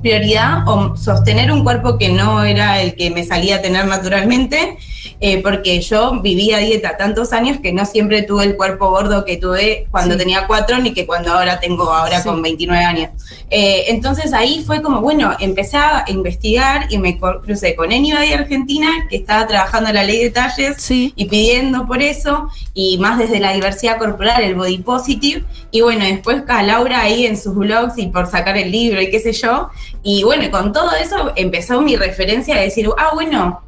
prioridad 0.02 0.68
o 0.68 0.96
sostener 0.96 1.52
un 1.52 1.64
cuerpo 1.64 1.98
que 1.98 2.10
no 2.10 2.44
era 2.44 2.82
el 2.82 2.96
que 2.96 3.10
me 3.12 3.24
salía 3.24 3.58
a 3.58 3.62
tener 3.62 3.86
naturalmente, 3.86 4.78
eh, 5.20 5.42
porque 5.42 5.80
yo 5.82 6.20
vivía 6.22 6.58
dieta 6.58 6.98
tantos 6.98 7.32
años 7.34 7.58
que 7.62 7.72
no 7.74 7.86
siempre 7.86 8.24
tuve 8.24 8.44
el 8.46 8.56
cuerpo 8.58 8.90
gordo 8.90 9.24
que 9.26 9.38
tuve 9.38 9.88
cuando 9.92 10.14
Sí. 10.16 10.20
tenía 10.20 10.48
cuatro 10.48 10.78
ni 10.80 10.94
que 10.94 11.06
cuando 11.06 11.32
ahora 11.34 11.60
tengo 11.60 11.92
ahora 11.92 12.22
Sí. 12.22 12.28
con 12.30 12.42
29 12.42 12.84
años. 12.84 13.10
Eh, 13.50 13.86
entonces 13.90 14.34
ahí 14.34 14.64
fue 14.66 14.82
como, 14.82 15.02
bueno, 15.02 15.36
empecé 15.40 15.78
a 15.78 16.06
investigar 16.08 16.88
y 16.90 16.98
me 16.98 17.20
crucé 17.20 17.76
con 17.76 17.92
Anybody 17.92 18.34
Argentina, 18.34 18.90
que 19.10 19.18
estaba 19.18 19.46
trabajando 19.48 19.92
la 19.92 20.04
ley 20.04 20.24
de 20.24 20.30
talles 20.32 20.76
Sí. 20.82 21.14
y 21.16 21.26
pidiendo 21.26 21.86
por 21.86 22.02
eso, 22.02 22.48
y 22.74 22.98
más 22.98 23.18
desde 23.20 23.40
la 23.40 23.54
diversidad 23.54 23.98
corporal, 23.98 24.42
el 24.44 24.56
body 24.56 24.80
positive, 24.80 25.44
y 25.72 25.82
bueno, 25.82 26.06
después 26.06 26.44
a 26.48 26.64
Laura 26.64 27.02
ahí 27.02 27.26
en 27.26 27.38
sus 27.38 27.56
blogs 27.56 27.98
y 27.98 28.08
por 28.08 28.28
sacar 28.28 28.58
el 28.58 28.72
libro 28.72 29.02
y 29.02 29.10
qué 29.10 29.20
sé 29.20 29.32
yo, 29.34 29.70
y 30.04 30.24
bueno, 30.24 30.50
con 30.52 30.72
todo 30.74 30.92
eso 30.96 31.32
empezó 31.36 31.82
mi 31.82 31.96
referencia 31.96 32.56
a 32.56 32.60
decir, 32.62 32.90
ah, 32.98 33.10
bueno, 33.14 33.62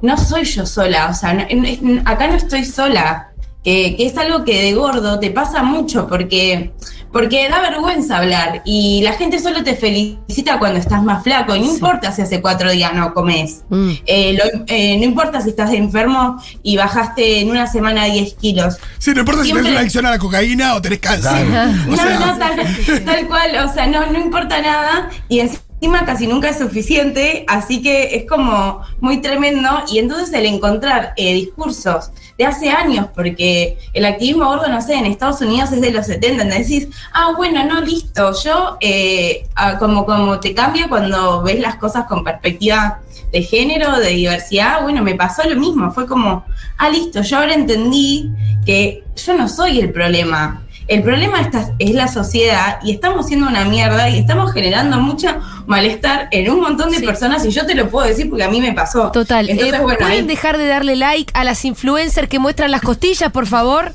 no 0.00 0.16
soy 0.18 0.44
yo 0.44 0.66
sola, 0.66 1.08
o 1.10 1.14
sea, 1.14 1.32
no- 1.34 1.44
no- 1.80 2.02
acá 2.04 2.26
no 2.28 2.34
estoy 2.34 2.64
sola, 2.64 3.28
que, 3.64 3.94
que 3.96 4.06
es 4.06 4.18
algo 4.18 4.44
que 4.44 4.60
de 4.60 4.74
gordo 4.74 5.20
te 5.20 5.30
pasa 5.30 5.62
mucho 5.62 6.08
porque, 6.08 6.72
porque 7.12 7.48
da 7.48 7.60
vergüenza 7.60 8.16
hablar 8.18 8.60
y 8.64 9.02
la 9.04 9.12
gente 9.12 9.38
solo 9.38 9.62
te 9.62 9.76
felicita 9.76 10.58
cuando 10.58 10.80
estás 10.80 11.00
más 11.04 11.22
flaco, 11.22 11.54
y 11.54 11.60
no 11.60 11.66
importa 11.66 12.10
si 12.10 12.22
hace 12.22 12.40
cuatro 12.42 12.72
días 12.72 12.92
no 12.92 13.14
comes. 13.14 13.62
Mm. 13.68 13.90
Eh, 14.04 14.32
lo- 14.36 14.64
eh, 14.66 14.96
no 14.98 15.04
importa 15.04 15.40
si 15.40 15.50
estás 15.50 15.72
enfermo 15.74 16.42
y 16.64 16.76
bajaste 16.76 17.38
en 17.42 17.50
una 17.52 17.68
semana 17.68 18.06
10 18.06 18.34
kilos. 18.34 18.78
Sí, 18.98 19.12
no 19.14 19.20
importa 19.20 19.42
si 19.42 19.46
Siempre- 19.50 19.62
tenés 19.62 19.72
una 19.74 19.80
adicción 19.82 20.06
a 20.06 20.10
la 20.10 20.18
cocaína 20.18 20.74
o 20.74 20.82
tenés 20.82 20.98
cáncer. 20.98 21.46
O 21.86 21.90
No, 21.92 21.96
sea, 21.96 22.18
no, 22.18 22.38
tal, 22.38 23.04
tal 23.04 23.26
cual, 23.28 23.56
o 23.64 23.72
sea, 23.72 23.86
no, 23.86 24.06
no 24.06 24.18
importa 24.18 24.60
nada 24.60 25.08
y 25.28 25.38
encima 25.38 25.62
casi 25.90 26.26
nunca 26.26 26.48
es 26.48 26.58
suficiente, 26.58 27.44
así 27.48 27.82
que 27.82 28.16
es 28.16 28.26
como 28.26 28.82
muy 29.00 29.20
tremendo 29.20 29.68
y 29.90 29.98
entonces 29.98 30.32
el 30.32 30.46
encontrar 30.46 31.12
eh, 31.16 31.34
discursos 31.34 32.10
de 32.38 32.46
hace 32.46 32.70
años, 32.70 33.08
porque 33.14 33.78
el 33.92 34.04
activismo 34.04 34.46
gordo, 34.46 34.68
no 34.68 34.80
sé, 34.80 34.94
en 34.94 35.06
Estados 35.06 35.40
Unidos 35.40 35.72
es 35.72 35.80
de 35.80 35.90
los 35.90 36.06
70, 36.06 36.44
donde 36.44 36.58
decís, 36.58 36.88
ah, 37.12 37.32
bueno, 37.36 37.64
no, 37.64 37.80
listo, 37.80 38.32
yo 38.42 38.76
eh, 38.80 39.46
como, 39.78 40.06
como 40.06 40.40
te 40.40 40.54
cambia 40.54 40.88
cuando 40.88 41.42
ves 41.42 41.60
las 41.60 41.76
cosas 41.76 42.06
con 42.06 42.24
perspectiva 42.24 43.00
de 43.32 43.42
género, 43.42 43.98
de 43.98 44.10
diversidad, 44.10 44.82
bueno, 44.82 45.02
me 45.02 45.14
pasó 45.14 45.42
lo 45.48 45.56
mismo, 45.56 45.90
fue 45.90 46.06
como, 46.06 46.44
ah, 46.78 46.90
listo, 46.90 47.22
yo 47.22 47.38
ahora 47.38 47.54
entendí 47.54 48.30
que 48.64 49.04
yo 49.16 49.34
no 49.34 49.48
soy 49.48 49.80
el 49.80 49.92
problema. 49.92 50.62
El 50.92 51.02
problema 51.02 51.40
esta- 51.40 51.74
es 51.78 51.94
la 51.94 52.06
sociedad 52.06 52.78
y 52.82 52.92
estamos 52.92 53.26
siendo 53.26 53.46
una 53.46 53.64
mierda 53.64 54.10
y 54.10 54.18
estamos 54.18 54.52
generando 54.52 54.98
mucho 55.00 55.28
malestar 55.66 56.28
en 56.32 56.50
un 56.50 56.60
montón 56.60 56.90
de 56.90 56.98
Sí. 56.98 57.06
personas 57.06 57.44
y 57.46 57.50
yo 57.50 57.64
te 57.64 57.74
lo 57.74 57.88
puedo 57.88 58.06
decir 58.06 58.28
porque 58.28 58.44
a 58.44 58.48
mí 58.50 58.60
me 58.60 58.72
pasó. 58.74 59.10
Total. 59.10 59.48
Entonces, 59.48 59.74
Eh, 59.78 59.82
bueno, 59.82 59.98
¿Pueden 59.98 60.12
ahí- 60.20 60.26
dejar 60.26 60.58
de 60.58 60.66
darle 60.66 60.96
like 60.96 61.32
a 61.34 61.44
las 61.44 61.64
influencers 61.64 62.28
que 62.28 62.38
muestran 62.38 62.70
las 62.70 62.82
costillas, 62.82 63.32
por 63.32 63.46
favor? 63.46 63.92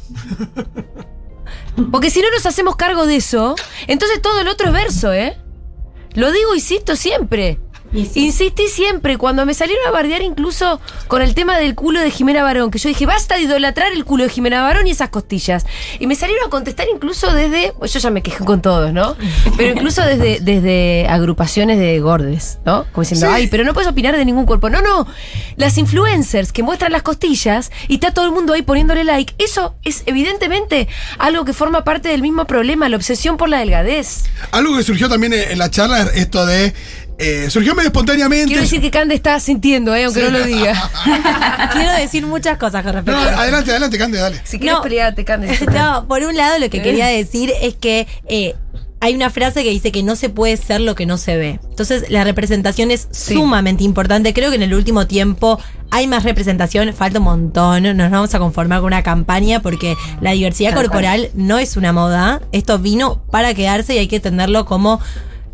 Porque 1.92 2.10
si 2.10 2.22
no 2.22 2.32
nos 2.32 2.46
hacemos 2.48 2.76
cargo 2.76 3.06
de 3.06 3.18
eso, 3.18 3.56
entonces 3.86 4.20
todo 4.22 4.40
el 4.42 4.48
otro 4.48 4.68
es 4.68 4.74
verso, 4.74 5.14
¿eh? 5.14 5.38
Lo 6.16 6.32
digo, 6.32 6.56
insisto 6.56 6.96
siempre. 6.96 7.60
Y 7.94 8.06
sí. 8.06 8.26
Insistí 8.26 8.68
siempre, 8.68 9.18
cuando 9.18 9.46
me 9.46 9.54
salieron 9.54 9.86
a 9.88 9.92
bardear 9.92 10.22
incluso 10.22 10.80
con 11.08 11.22
el 11.22 11.34
tema 11.36 11.58
del 11.58 11.76
culo 11.76 12.00
de 12.02 12.12
Jimena 12.12 12.44
Barón, 12.44 12.70
que 12.72 12.80
yo 12.80 12.90
dije, 12.90 13.06
basta 13.06 13.36
de 13.36 13.44
idolatrar 13.44 13.92
el 13.94 14.04
culo 14.06 14.24
de 14.24 14.30
Jimena 14.30 14.62
Barón 14.62 14.88
y 14.88 14.92
esas 14.92 15.10
costillas. 15.10 15.66
Y 16.00 16.08
me 16.08 16.16
salieron 16.16 16.46
a 16.46 16.50
contestar 16.50 16.88
incluso 16.94 17.34
desde, 17.34 17.74
pues 17.80 17.94
yo 17.94 18.00
ya 18.00 18.10
me 18.10 18.22
quejé 18.22 18.44
con 18.44 18.62
todos, 18.62 18.92
¿no? 18.94 19.16
Pero 19.58 19.74
incluso 19.74 20.02
desde, 20.04 20.40
desde 20.42 21.08
agrupaciones 21.10 21.80
de 21.80 22.00
gordes, 22.00 22.60
¿no? 22.66 22.86
Como 22.92 23.04
diciendo, 23.04 23.28
Sí. 23.28 23.34
ay, 23.34 23.48
pero 23.48 23.64
no 23.64 23.74
puedes 23.74 23.90
opinar 23.90 24.16
de 24.18 24.26
ningún 24.26 24.46
cuerpo. 24.46 24.70
No, 24.70 24.82
no, 24.82 25.08
las 25.56 25.78
influencers 25.78 26.52
que 26.52 26.64
muestran 26.64 26.92
las 26.92 27.04
costillas 27.04 27.72
y 27.88 27.96
está 27.96 28.14
todo 28.14 28.26
el 28.26 28.32
mundo 28.32 28.54
ahí 28.54 28.62
poniéndole 28.62 29.04
like, 29.04 29.34
eso 29.38 29.76
es 29.84 30.04
evidentemente 30.06 30.88
algo 31.18 31.46
que 31.46 31.54
forma 31.54 31.84
parte 31.84 32.10
del 32.10 32.22
mismo 32.22 32.46
problema, 32.46 32.90
la 32.90 32.98
obsesión 32.98 33.38
por 33.38 33.50
la 33.50 33.60
delgadez. 33.60 34.26
algo 34.52 34.76
que 34.78 34.84
surgió 34.84 35.10
también 35.10 35.34
en 35.34 35.58
la 35.58 35.70
charla 35.72 36.02
es 36.02 36.16
esto 36.18 36.46
de. 36.46 36.74
Eh, 37.20 37.48
surgió 37.50 37.74
medio 37.76 37.88
espontáneamente. 37.90 38.48
Quiero 38.48 38.62
decir 38.62 38.82
que 38.82 38.92
Cande 38.92 39.16
está 39.16 39.40
sintiendo, 39.40 39.96
¿eh? 39.96 40.06
aunque 40.06 40.20
Sí. 40.20 40.26
no 40.32 40.38
lo 40.38 40.46
diga. 40.46 40.90
Quiero 41.74 41.92
decir 41.94 42.26
muchas 42.26 42.58
cosas 42.58 42.84
con 42.84 42.94
respecto 42.94 43.20
No, 43.20 43.28
a 43.28 43.32
eso. 43.32 43.40
adelante, 43.42 43.72
adelante, 43.72 43.98
Cande, 43.98 44.18
dale. 44.20 44.42
Si 44.44 44.60
quieres 44.60 44.78
No. 44.78 44.84
pelearte, 44.84 45.26
Cande. 45.26 45.58
No, 45.74 46.08
por 46.08 46.22
un 46.24 46.36
lado 46.36 46.60
lo 46.60 46.70
que 46.70 46.82
quería 46.82 47.08
decir 47.08 47.52
es 47.62 47.76
que 47.76 48.08
eh, 48.28 48.56
hay 49.00 49.14
una 49.16 49.30
frase 49.30 49.64
que 49.64 49.70
dice 49.70 49.92
que 49.92 50.02
no 50.04 50.16
se 50.16 50.30
puede 50.30 50.58
ser 50.58 50.82
lo 50.82 50.96
que 50.96 51.06
no 51.06 51.18
se 51.18 51.38
ve. 51.38 51.60
Entonces 51.70 52.10
la 52.10 52.24
representación 52.24 52.90
es 52.92 53.08
Sí. 53.12 53.34
sumamente 53.36 53.84
importante. 53.84 54.34
Creo 54.34 54.50
que 54.50 54.56
en 54.56 54.64
el 54.64 54.74
último 54.74 55.06
tiempo 55.08 55.60
hay 55.92 56.08
más 56.08 56.24
representación, 56.24 56.92
falta 56.94 57.20
un 57.20 57.26
montón. 57.26 57.84
No 57.84 57.94
Nos 57.94 58.10
vamos 58.12 58.34
a 58.36 58.40
conformar 58.40 58.80
con 58.80 58.88
una 58.88 59.04
campaña 59.04 59.62
porque 59.62 59.96
la 60.22 60.32
diversidad 60.32 60.70
Tal 60.72 60.78
cual. 60.80 60.86
corporal 60.88 61.30
no 61.36 61.58
es 61.60 61.78
una 61.78 61.94
moda. 61.94 62.42
Esto 62.52 62.80
vino 62.80 63.22
para 63.32 63.54
quedarse 63.54 63.94
y 63.96 64.00
hay 64.00 64.08
que 64.08 64.16
entenderlo 64.18 64.66
como 64.66 65.00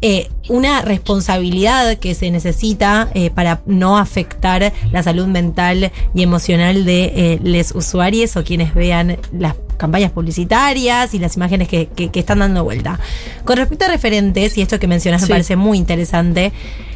eh, 0.04 0.30
una 0.50 0.82
responsabilidad 0.82 1.98
que 1.98 2.14
se 2.14 2.30
necesita 2.30 3.08
eh, 3.14 3.30
para 3.30 3.62
no 3.66 3.98
afectar 3.98 4.74
la 4.92 5.02
salud 5.02 5.28
mental 5.28 5.92
y 6.14 6.22
emocional 6.24 6.84
de 6.86 7.04
eh, 7.16 7.40
los 7.42 7.74
usuarios 7.74 8.36
o 8.36 8.44
quienes 8.44 8.74
vean 8.76 9.18
las 9.32 9.56
campañas 9.78 10.12
publicitarias 10.12 11.14
y 11.14 11.20
las 11.20 11.36
imágenes 11.38 11.68
que, 11.70 11.88
que- 11.88 12.10
que 12.12 12.20
están 12.20 12.40
dando 12.40 12.64
vuelta. 12.64 13.00
Con 13.46 13.58
respecto 13.58 13.86
a 13.86 13.88
referentes, 13.88 14.58
y 14.58 14.62
esto 14.62 14.78
que 14.80 14.88
mencionas 14.88 15.22
Sí. 15.22 15.26
me 15.28 15.30
parece 15.36 15.56
muy 15.56 15.78
interesante, 15.78 16.52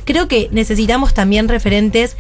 creo 0.06 0.28
que 0.28 0.50
necesitamos 0.52 1.14
también 1.14 1.48
referentes 1.48 2.18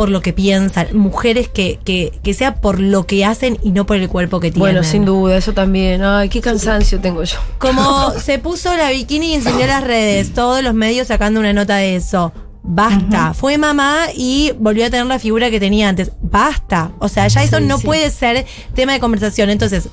por 0.00 0.08
lo 0.08 0.22
que 0.22 0.32
piensan, 0.32 0.86
mujeres 0.96 1.50
que, 1.50 1.78
que, 1.84 2.18
que 2.22 2.32
sea 2.32 2.54
por 2.54 2.80
lo 2.80 3.04
que 3.04 3.26
hacen 3.26 3.58
y 3.62 3.72
no 3.72 3.84
por 3.84 3.98
el 3.98 4.08
cuerpo 4.08 4.40
que 4.40 4.50
tienen. 4.50 4.60
Bueno, 4.60 4.82
sin 4.82 5.04
duda, 5.04 5.36
eso 5.36 5.52
también. 5.52 6.02
Ay, 6.02 6.30
qué 6.30 6.40
cansancio 6.40 7.00
tengo 7.00 7.22
yo. 7.22 7.36
Como 7.58 8.10
se 8.18 8.38
puso 8.38 8.74
la 8.78 8.88
bikini 8.88 9.32
y 9.32 9.34
encendió 9.34 9.66
las 9.66 9.84
redes, 9.84 10.32
todos 10.32 10.62
los 10.62 10.72
medios 10.72 11.08
sacando 11.08 11.38
una 11.38 11.52
nota 11.52 11.76
de 11.76 11.96
eso. 11.96 12.32
Basta. 12.62 13.34
Fue 13.34 13.58
mamá 13.58 14.06
y 14.16 14.52
volvió 14.58 14.86
a 14.86 14.90
tener 14.90 15.04
la 15.04 15.18
figura 15.18 15.50
que 15.50 15.60
tenía 15.60 15.90
antes. 15.90 16.12
Basta. 16.22 16.92
O 16.98 17.08
sea, 17.08 17.28
ya 17.28 17.42
eso 17.42 17.58
Sí, 17.58 17.64
no 17.64 17.76
sí. 17.76 17.84
puede 17.84 18.10
ser 18.10 18.46
tema 18.74 18.94
de 18.94 19.00
conversación. 19.00 19.50
Entonces, 19.50 19.90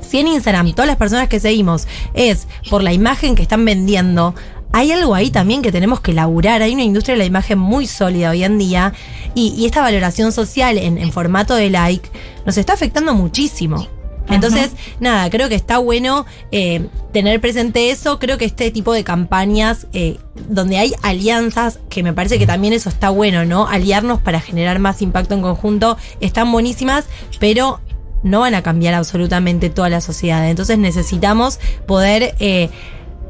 si 0.00 0.18
en 0.18 0.26
Instagram 0.26 0.72
todas 0.72 0.88
las 0.88 0.96
personas 0.96 1.28
que 1.28 1.38
seguimos 1.38 1.86
es 2.14 2.48
por 2.70 2.82
la 2.82 2.92
imagen 2.92 3.36
que 3.36 3.42
están 3.42 3.64
vendiendo, 3.64 4.34
hay 4.74 4.90
algo 4.90 5.14
ahí 5.14 5.30
también 5.30 5.62
que 5.62 5.70
tenemos 5.70 6.00
que 6.00 6.12
laburar. 6.12 6.60
Hay 6.60 6.74
una 6.74 6.82
industria 6.82 7.14
de 7.14 7.18
la 7.20 7.24
imagen 7.24 7.60
muy 7.60 7.86
sólida 7.86 8.30
hoy 8.30 8.42
en 8.42 8.58
día 8.58 8.92
y, 9.32 9.54
y 9.56 9.66
esta 9.66 9.80
valoración 9.80 10.32
social 10.32 10.78
en, 10.78 10.98
en 10.98 11.12
formato 11.12 11.54
de 11.54 11.70
like 11.70 12.10
nos 12.44 12.58
está 12.58 12.72
afectando 12.72 13.14
muchísimo. 13.14 13.86
Entonces, 14.28 14.72
nada, 14.98 15.30
creo 15.30 15.48
que 15.48 15.54
está 15.54 15.78
bueno 15.78 16.26
eh, 16.50 16.88
tener 17.12 17.40
presente 17.40 17.90
eso. 17.90 18.18
Creo 18.18 18.36
que 18.36 18.46
este 18.46 18.72
tipo 18.72 18.92
de 18.92 19.04
campañas 19.04 19.86
eh, 19.92 20.18
donde 20.48 20.78
hay 20.78 20.92
alianzas, 21.02 21.78
que 21.88 22.02
me 22.02 22.12
parece 22.12 22.40
que 22.40 22.46
también 22.46 22.72
eso 22.72 22.88
está 22.88 23.10
bueno, 23.10 23.44
¿no? 23.44 23.68
Aliarnos 23.68 24.20
para 24.22 24.40
generar 24.40 24.80
más 24.80 25.02
impacto 25.02 25.34
en 25.34 25.42
conjunto, 25.42 25.98
están 26.20 26.50
buenísimas, 26.50 27.04
pero 27.38 27.80
no 28.24 28.40
van 28.40 28.54
a 28.54 28.62
cambiar 28.62 28.94
absolutamente 28.94 29.70
toda 29.70 29.88
la 29.88 30.00
sociedad. 30.00 30.48
Entonces 30.48 30.78
necesitamos 30.78 31.60
poder 31.86 32.34
eh, 32.40 32.70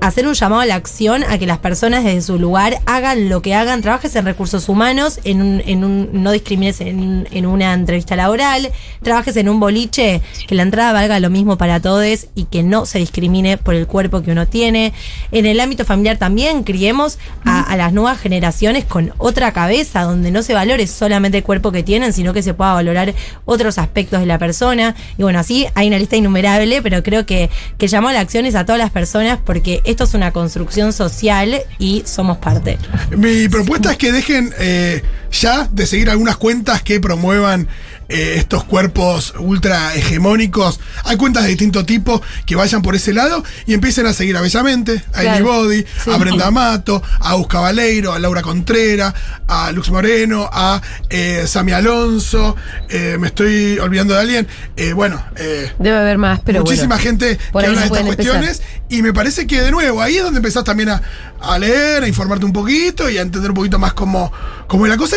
hacer 0.07 0.27
un 0.27 0.35
llamado 0.35 0.61
a 0.61 0.67
la 0.67 0.75
acción 0.75 1.25
a 1.25 1.39
que 1.39 1.47
las 1.47 1.59
personas 1.59 2.05
desde 2.05 2.23
su 2.23 2.39
lugar 2.39 2.79
hagan 2.87 3.29
lo 3.29 3.43
que 3.43 3.55
hagan, 3.55 3.83
trabajes 3.83 4.15
en 4.17 4.25
recursos 4.25 4.69
humanos, 4.69 5.21
en 5.25 5.41
un, 5.41 5.63
en 5.67 5.85
un, 5.85 6.11
no 6.13 6.33
discrimines 6.33 6.81
en, 6.81 7.27
en 7.31 7.47
una 7.47 7.73
entrevista 7.73 8.15
laboral, 8.15 8.71
trabajes 9.03 9.37
en 9.37 9.49
un 9.49 9.61
boliche, 9.61 10.21
que 10.47 10.55
la 10.55 10.63
entrada 10.63 10.93
valga 10.93 11.19
lo 11.21 11.31
mismo 11.31 11.57
para 11.57 11.81
todos 11.81 11.95
y 12.35 12.45
que 12.45 12.63
no 12.63 12.87
se 12.87 12.99
discrimine 12.99 13.57
por 13.57 13.75
el 13.75 13.87
cuerpo 13.87 14.23
que 14.23 14.33
uno 14.33 14.47
tiene. 14.47 14.93
En 15.33 15.47
el 15.47 15.61
ámbito 15.61 15.85
familiar 15.85 16.19
también 16.19 16.65
criemos 16.65 17.19
a, 17.45 17.63
a 17.63 17.77
las 17.77 17.93
nuevas 17.93 18.19
generaciones 18.19 18.85
con 18.85 19.13
otra 19.19 19.53
cabeza, 19.53 20.03
donde 20.03 20.31
no 20.31 20.43
se 20.43 20.55
valore 20.55 20.87
solamente 20.87 21.39
el 21.39 21.45
cuerpo 21.45 21.73
que 21.73 21.83
tienen, 21.83 22.13
sino 22.13 22.33
que 22.33 22.43
se 22.43 22.53
pueda 22.53 22.75
valorar 22.75 23.15
otros 23.45 23.79
aspectos 23.79 24.21
de 24.21 24.27
la 24.27 24.39
persona. 24.39 24.95
Y 25.17 25.23
bueno, 25.23 25.39
así 25.39 25.67
hay 25.75 25.89
una 25.89 25.99
lista 25.99 26.17
innumerable, 26.17 26.83
pero 26.83 27.03
creo 27.03 27.25
que, 27.25 27.49
que 27.79 27.87
llamó 27.87 28.09
a 28.09 28.13
la 28.13 28.21
acción 28.21 28.45
es 28.45 28.55
a 28.55 28.67
todas 28.67 28.79
las 28.79 28.91
personas 28.91 29.39
porque 29.45 29.81
esto 29.95 30.05
es 30.05 30.15
una 30.15 30.33
construcción 30.33 30.93
social 30.93 31.63
y 31.79 32.03
somos 32.05 32.39
parte. 32.39 32.79
Mi 33.17 33.49
propuesta 33.49 33.93
es 33.93 33.97
que 33.97 34.11
dejen 34.11 34.53
eh, 34.59 35.03
ya 35.41 35.69
de 35.71 35.87
seguir 35.87 36.11
algunas 36.11 36.37
cuentas 36.37 36.83
que 36.83 37.01
promuevan 37.01 37.69
eh, 38.09 38.35
estos 38.37 38.65
cuerpos 38.65 39.35
ultra 39.39 39.95
hegemónicos. 39.95 40.79
Hay 41.05 41.17
cuentas 41.17 41.43
de 41.45 41.49
distinto 41.51 41.85
tipo 41.87 42.21
que 42.47 42.55
vayan 42.55 42.83
por 42.83 42.95
ese 42.95 43.13
lado 43.15 43.43
y 43.67 43.73
empiecen 43.75 44.07
a 44.07 44.13
seguir 44.13 44.37
a 44.37 44.41
Bellamente, 44.43 45.03
a 45.13 45.21
Claro. 45.23 45.45
Body, 45.45 45.85
Sí. 46.05 46.11
a 46.13 46.17
Brenda 46.19 46.51
Mato, 46.51 47.03
a 47.21 47.35
Gus 47.35 47.49
Cabaleiro, 47.49 48.13
a 48.13 48.19
Laura 48.19 48.43
Contreras, 48.43 49.15
a 49.49 49.73
Lux 49.73 49.91
Moreno, 49.91 50.49
a 50.53 50.81
eh, 51.11 51.45
Sami 51.47 51.73
Alonso. 51.73 52.57
eh, 52.91 53.17
me 53.19 53.29
estoy 53.29 53.79
olvidando 53.79 54.15
de 54.15 54.21
alguien. 54.21 54.49
Eh, 54.77 54.93
bueno, 54.93 55.25
eh, 55.37 55.73
Debe 55.79 55.97
haber 55.97 56.19
más, 56.19 56.41
pero 56.45 56.61
muchísima 56.61 56.97
bueno. 56.97 57.03
gente 57.03 57.37
que 57.39 57.45
habla 57.67 57.69
de 57.81 57.87
estas 57.87 58.01
empezar. 58.01 58.05
cuestiones 58.07 58.63
y 58.91 59.03
me 59.03 59.13
parece 59.13 59.47
que 59.47 59.61
de 59.63 59.71
nuevo 59.71 60.01
ahí 60.03 60.17
es 60.19 60.23
donde 60.23 60.39
empezás 60.39 60.63
también 60.65 60.91
a, 60.91 61.03
a 61.41 61.59
leer, 61.59 62.03
a 62.05 62.09
informarte 62.09 62.45
un 62.45 62.53
poquito 62.53 63.09
y 63.11 63.17
a 63.19 63.23
entender 63.23 63.51
un 63.51 63.57
poquito 63.57 63.79
más 63.79 63.95
cómo, 63.95 64.31
cómo 64.69 64.85
es 64.87 64.91
la 64.91 64.97
cosa 64.99 65.17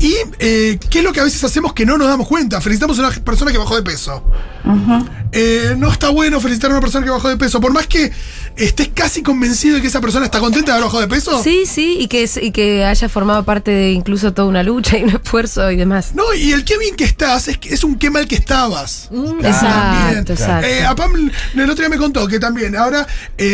y, 0.00 0.06
y, 0.06 0.14
eh, 0.38 0.78
qué 0.90 0.98
es 0.98 1.04
lo 1.04 1.12
que 1.12 1.20
a 1.20 1.24
veces 1.24 1.42
hacemos 1.44 1.72
que 1.72 1.84
no 1.86 1.98
nos 1.98 2.08
damos 2.08 2.26
cuenta. 2.28 2.60
Felicitamos 2.60 2.98
a 2.98 3.02
una 3.06 3.10
persona 3.10 3.52
que 3.52 3.58
bajó 3.58 3.76
de 3.76 3.82
peso. 3.82 4.22
Eh, 5.32 5.74
no 5.78 5.90
está 5.90 6.08
bueno 6.10 6.40
felicitar 6.40 6.70
a 6.70 6.74
una 6.74 6.80
persona 6.80 7.04
que 7.04 7.10
bajó 7.10 7.28
de 7.28 7.36
peso, 7.36 7.60
por 7.60 7.72
más 7.72 7.86
que 7.86 8.10
estés 8.56 8.88
casi 8.94 9.22
convencido 9.22 9.76
de 9.76 9.80
que 9.82 9.86
esa 9.86 10.00
persona 10.00 10.24
está 10.24 10.40
contenta 10.40 10.72
de 10.72 10.78
haber 10.78 10.84
bajado 10.84 11.02
de 11.02 11.08
peso. 11.08 11.42
Sí, 11.42 11.64
sí, 11.66 11.96
y 12.00 12.08
que, 12.08 12.22
es- 12.24 12.38
y 12.42 12.50
que 12.50 12.84
haya 12.84 13.08
formado 13.08 13.44
parte 13.44 13.70
de 13.70 13.92
incluso 13.92 14.32
toda 14.32 14.48
una 14.48 14.62
lucha 14.62 14.98
y 14.98 15.04
un 15.04 15.10
esfuerzo 15.10 15.70
y 15.70 15.76
demás. 15.76 16.12
No, 16.14 16.34
y 16.34 16.52
el 16.52 16.64
qué 16.64 16.76
bien 16.78 16.96
que 16.96 17.04
estás 17.04 17.48
es, 17.48 17.58
que- 17.58 17.72
es 17.72 17.84
un 17.84 17.98
qué 17.98 18.10
mal 18.10 18.26
que 18.26 18.34
estabas. 18.36 19.08
Exacto, 19.42 19.42
También. 19.42 20.18
exacto. 20.28 20.66
Eh, 20.66 20.84
a 20.84 20.94
Pam 20.94 21.12
el 21.54 21.62
otro 21.70 21.76
día 21.82 21.88
me 21.88 21.98
contó 21.98 22.26
que 22.26 22.38
también, 22.40 22.74
ahora, 22.76 23.06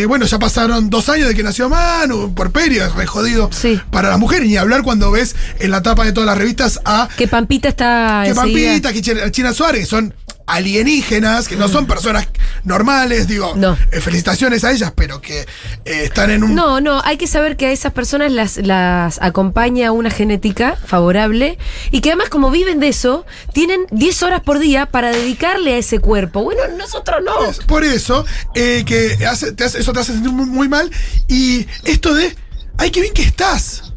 bueno, 0.08 0.26
ya 0.26 0.38
pasaron 0.38 0.90
dos 0.90 1.08
años 1.08 1.28
de 1.28 1.34
que 1.34 1.42
nació 1.42 1.68
Manu, 1.68 2.32
por 2.34 2.50
perio, 2.50 2.84
es 2.86 2.94
re 2.94 3.06
jodido 3.06 3.50
Sí. 3.52 3.80
para 3.90 4.08
las 4.10 4.18
mujeres, 4.18 4.48
ni 4.48 4.56
hablar 4.56 4.82
cuando 4.82 5.10
ves 5.10 5.34
en 5.58 5.70
la 5.70 5.82
tapa 5.82 6.04
de 6.04 6.12
todas 6.12 6.26
las 6.34 6.38
revistas 6.40 6.80
a 6.84 7.08
Que 7.16 7.28
Pampita 7.28 7.68
está. 7.68 8.22
que 8.26 8.34
Pampita, 8.34 8.92
que 8.92 9.02
China, 9.30 9.52
Suárez, 9.54 9.80
que 9.82 9.86
son 9.86 10.14
alienígenas, 10.46 11.48
que 11.48 11.56
no 11.56 11.68
son 11.68 11.86
personas 11.86 12.28
normales, 12.64 13.26
digo, 13.26 13.54
No. 13.56 13.78
eh, 13.92 14.00
felicitaciones 14.00 14.62
a 14.64 14.72
ellas, 14.72 14.92
pero 14.94 15.20
que 15.20 15.40
eh, 15.40 15.46
están 15.84 16.30
en 16.30 16.44
un... 16.44 16.54
No, 16.54 16.80
no, 16.80 17.00
hay 17.02 17.16
que 17.16 17.26
saber 17.26 17.56
que 17.56 17.66
a 17.66 17.70
esas 17.72 17.92
personas 17.92 18.30
las, 18.32 18.56
las 18.58 19.20
acompaña 19.22 19.92
una 19.92 20.10
genética 20.10 20.76
favorable 20.86 21.56
y 21.90 22.00
que 22.02 22.10
además 22.10 22.28
como 22.28 22.50
viven 22.50 22.78
de 22.80 22.88
eso, 22.88 23.24
tienen 23.54 23.80
10 23.90 24.22
horas 24.22 24.40
por 24.42 24.58
día 24.58 24.86
para 24.86 25.12
dedicarle 25.12 25.74
a 25.74 25.78
ese 25.78 25.98
cuerpo. 25.98 26.42
Bueno, 26.42 26.60
nosotros 26.76 27.20
no. 27.24 27.32
Por 27.66 27.84
eso, 27.84 28.24
eh, 28.54 28.84
que 28.86 29.24
hace- 29.26 29.52
te 29.52 29.64
hace- 29.64 29.78
eso 29.80 29.92
te 29.92 30.00
hace 30.00 30.12
sentir 30.12 30.32
muy, 30.32 30.46
muy 30.46 30.68
mal. 30.68 30.90
Y 31.28 31.66
esto 31.84 32.14
de, 32.14 32.36
ay, 32.78 32.90
qué 32.90 33.00
bien 33.00 33.14
que 33.14 33.22
estás. 33.22 33.93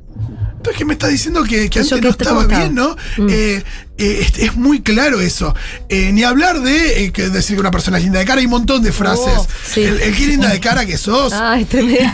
Entonces, 0.67 0.77
¿qué 0.79 0.85
me 0.85 0.93
estás 0.93 1.11
diciendo 1.11 1.43
que, 1.43 1.69
que 1.69 1.79
antes 1.79 1.93
que 1.93 2.01
no 2.01 2.09
estaba 2.09 2.45
bien, 2.45 2.75
no? 2.75 2.97
Mm. 3.17 3.27
Eh, 3.29 3.63
eh, 3.97 4.19
es, 4.21 4.37
es 4.39 4.55
muy 4.55 4.81
claro 4.81 5.19
eso. 5.21 5.55
Eh, 5.89 6.11
ni 6.13 6.23
hablar 6.23 6.59
de 6.61 7.05
eh, 7.05 7.11
que 7.11 7.29
decir 7.29 7.55
que 7.55 7.61
una 7.61 7.71
persona 7.71 7.97
es 7.97 8.03
linda 8.03 8.19
de 8.19 8.25
cara, 8.25 8.39
hay 8.39 8.45
un 8.45 8.51
montón 8.51 8.81
de 8.83 8.91
frases. 8.91 9.33
Oh, 9.37 9.47
sí. 9.73 9.83
el, 9.83 9.99
el 10.01 10.15
qué 10.15 10.27
linda 10.27 10.49
de 10.49 10.59
cara 10.59 10.85
que 10.85 10.97
sos. 10.97 11.33
Ay, 11.33 11.65
tremendo. 11.65 12.11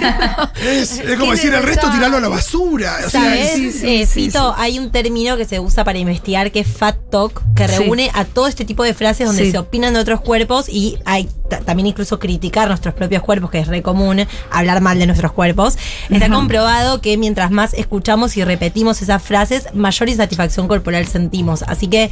es, 0.65 0.99
es 0.99 1.17
como 1.19 1.31
decir, 1.31 1.53
el 1.53 1.63
resto 1.63 1.89
tirarlo 1.91 2.17
a 2.17 2.21
la 2.21 2.29
basura. 2.29 2.97
O 3.05 3.09
sea, 3.09 3.33
sí, 3.55 3.71
sí, 3.71 3.87
Eh, 3.87 4.05
sí, 4.05 4.25
Fito, 4.25 4.53
hay 4.57 4.79
un 4.79 4.91
término 4.91 5.37
que 5.37 5.45
se 5.45 5.59
usa 5.59 5.83
para 5.83 5.97
investigar 5.99 6.51
que 6.51 6.59
es 6.61 6.67
Fat 6.67 6.95
Talk, 7.11 7.41
que 7.55 7.67
Sí. 7.67 7.75
reúne 7.77 8.11
a 8.13 8.25
todo 8.25 8.47
este 8.47 8.65
tipo 8.65 8.83
de 8.83 8.93
frases 8.93 9.27
donde 9.27 9.45
Sí. 9.45 9.51
se 9.51 9.57
opinan 9.57 9.93
de 9.93 9.99
otros 9.99 10.21
cuerpos 10.21 10.67
y 10.69 10.97
hay 11.05 11.29
ta- 11.49 11.59
también 11.59 11.87
incluso 11.87 12.19
criticar 12.19 12.67
nuestros 12.67 12.93
propios 12.93 13.21
cuerpos, 13.23 13.49
que 13.51 13.59
es 13.59 13.67
re 13.67 13.81
común 13.81 14.25
hablar 14.51 14.81
mal 14.81 14.99
de 14.99 15.05
nuestros 15.05 15.31
cuerpos. 15.31 15.77
Está 16.09 16.29
comprobado 16.29 17.01
que 17.01 17.17
mientras 17.17 17.51
más 17.51 17.73
escuchamos 17.73 18.37
y 18.37 18.43
repetimos 18.43 19.01
esas 19.01 19.21
frases, 19.21 19.65
mayor 19.73 20.09
insatisfacción 20.09 20.67
corporal 20.67 21.05
sentimos. 21.07 21.63
Así 21.73 21.87
que 21.87 22.09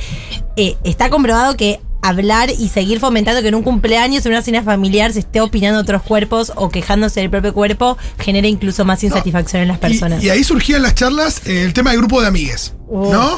eh, 0.57 0.75
está 0.83 1.09
comprobado 1.09 1.55
que 1.55 1.79
hablar 2.03 2.49
y 2.49 2.67
seguir 2.69 2.99
fomentando 2.99 3.41
que 3.43 3.47
en 3.49 3.55
un 3.55 3.61
cumpleaños, 3.63 4.25
en 4.25 4.31
una 4.31 4.41
cena 4.41 4.63
familiar, 4.63 5.13
se 5.13 5.19
esté 5.19 5.39
opinando 5.39 5.77
de 5.77 5.83
otros 5.83 6.01
cuerpos 6.01 6.51
o 6.55 6.69
quejándose 6.69 7.19
del 7.19 7.29
propio 7.29 7.53
cuerpo, 7.53 7.97
genera 8.19 8.47
incluso 8.47 8.83
más 8.85 9.03
insatisfacción 9.03 9.61
en 9.61 9.67
las 9.67 9.77
personas. 9.77 10.23
Y, 10.23 10.25
y 10.25 10.29
ahí 10.31 10.43
surgía 10.43 10.77
en 10.77 10.83
las 10.83 10.95
charlas 10.95 11.41
eh, 11.45 11.63
el 11.63 11.73
tema 11.73 11.91
del 11.91 11.99
grupo 11.99 12.19
de 12.21 12.27
amigues, 12.27 12.73
¿no? 12.91 13.37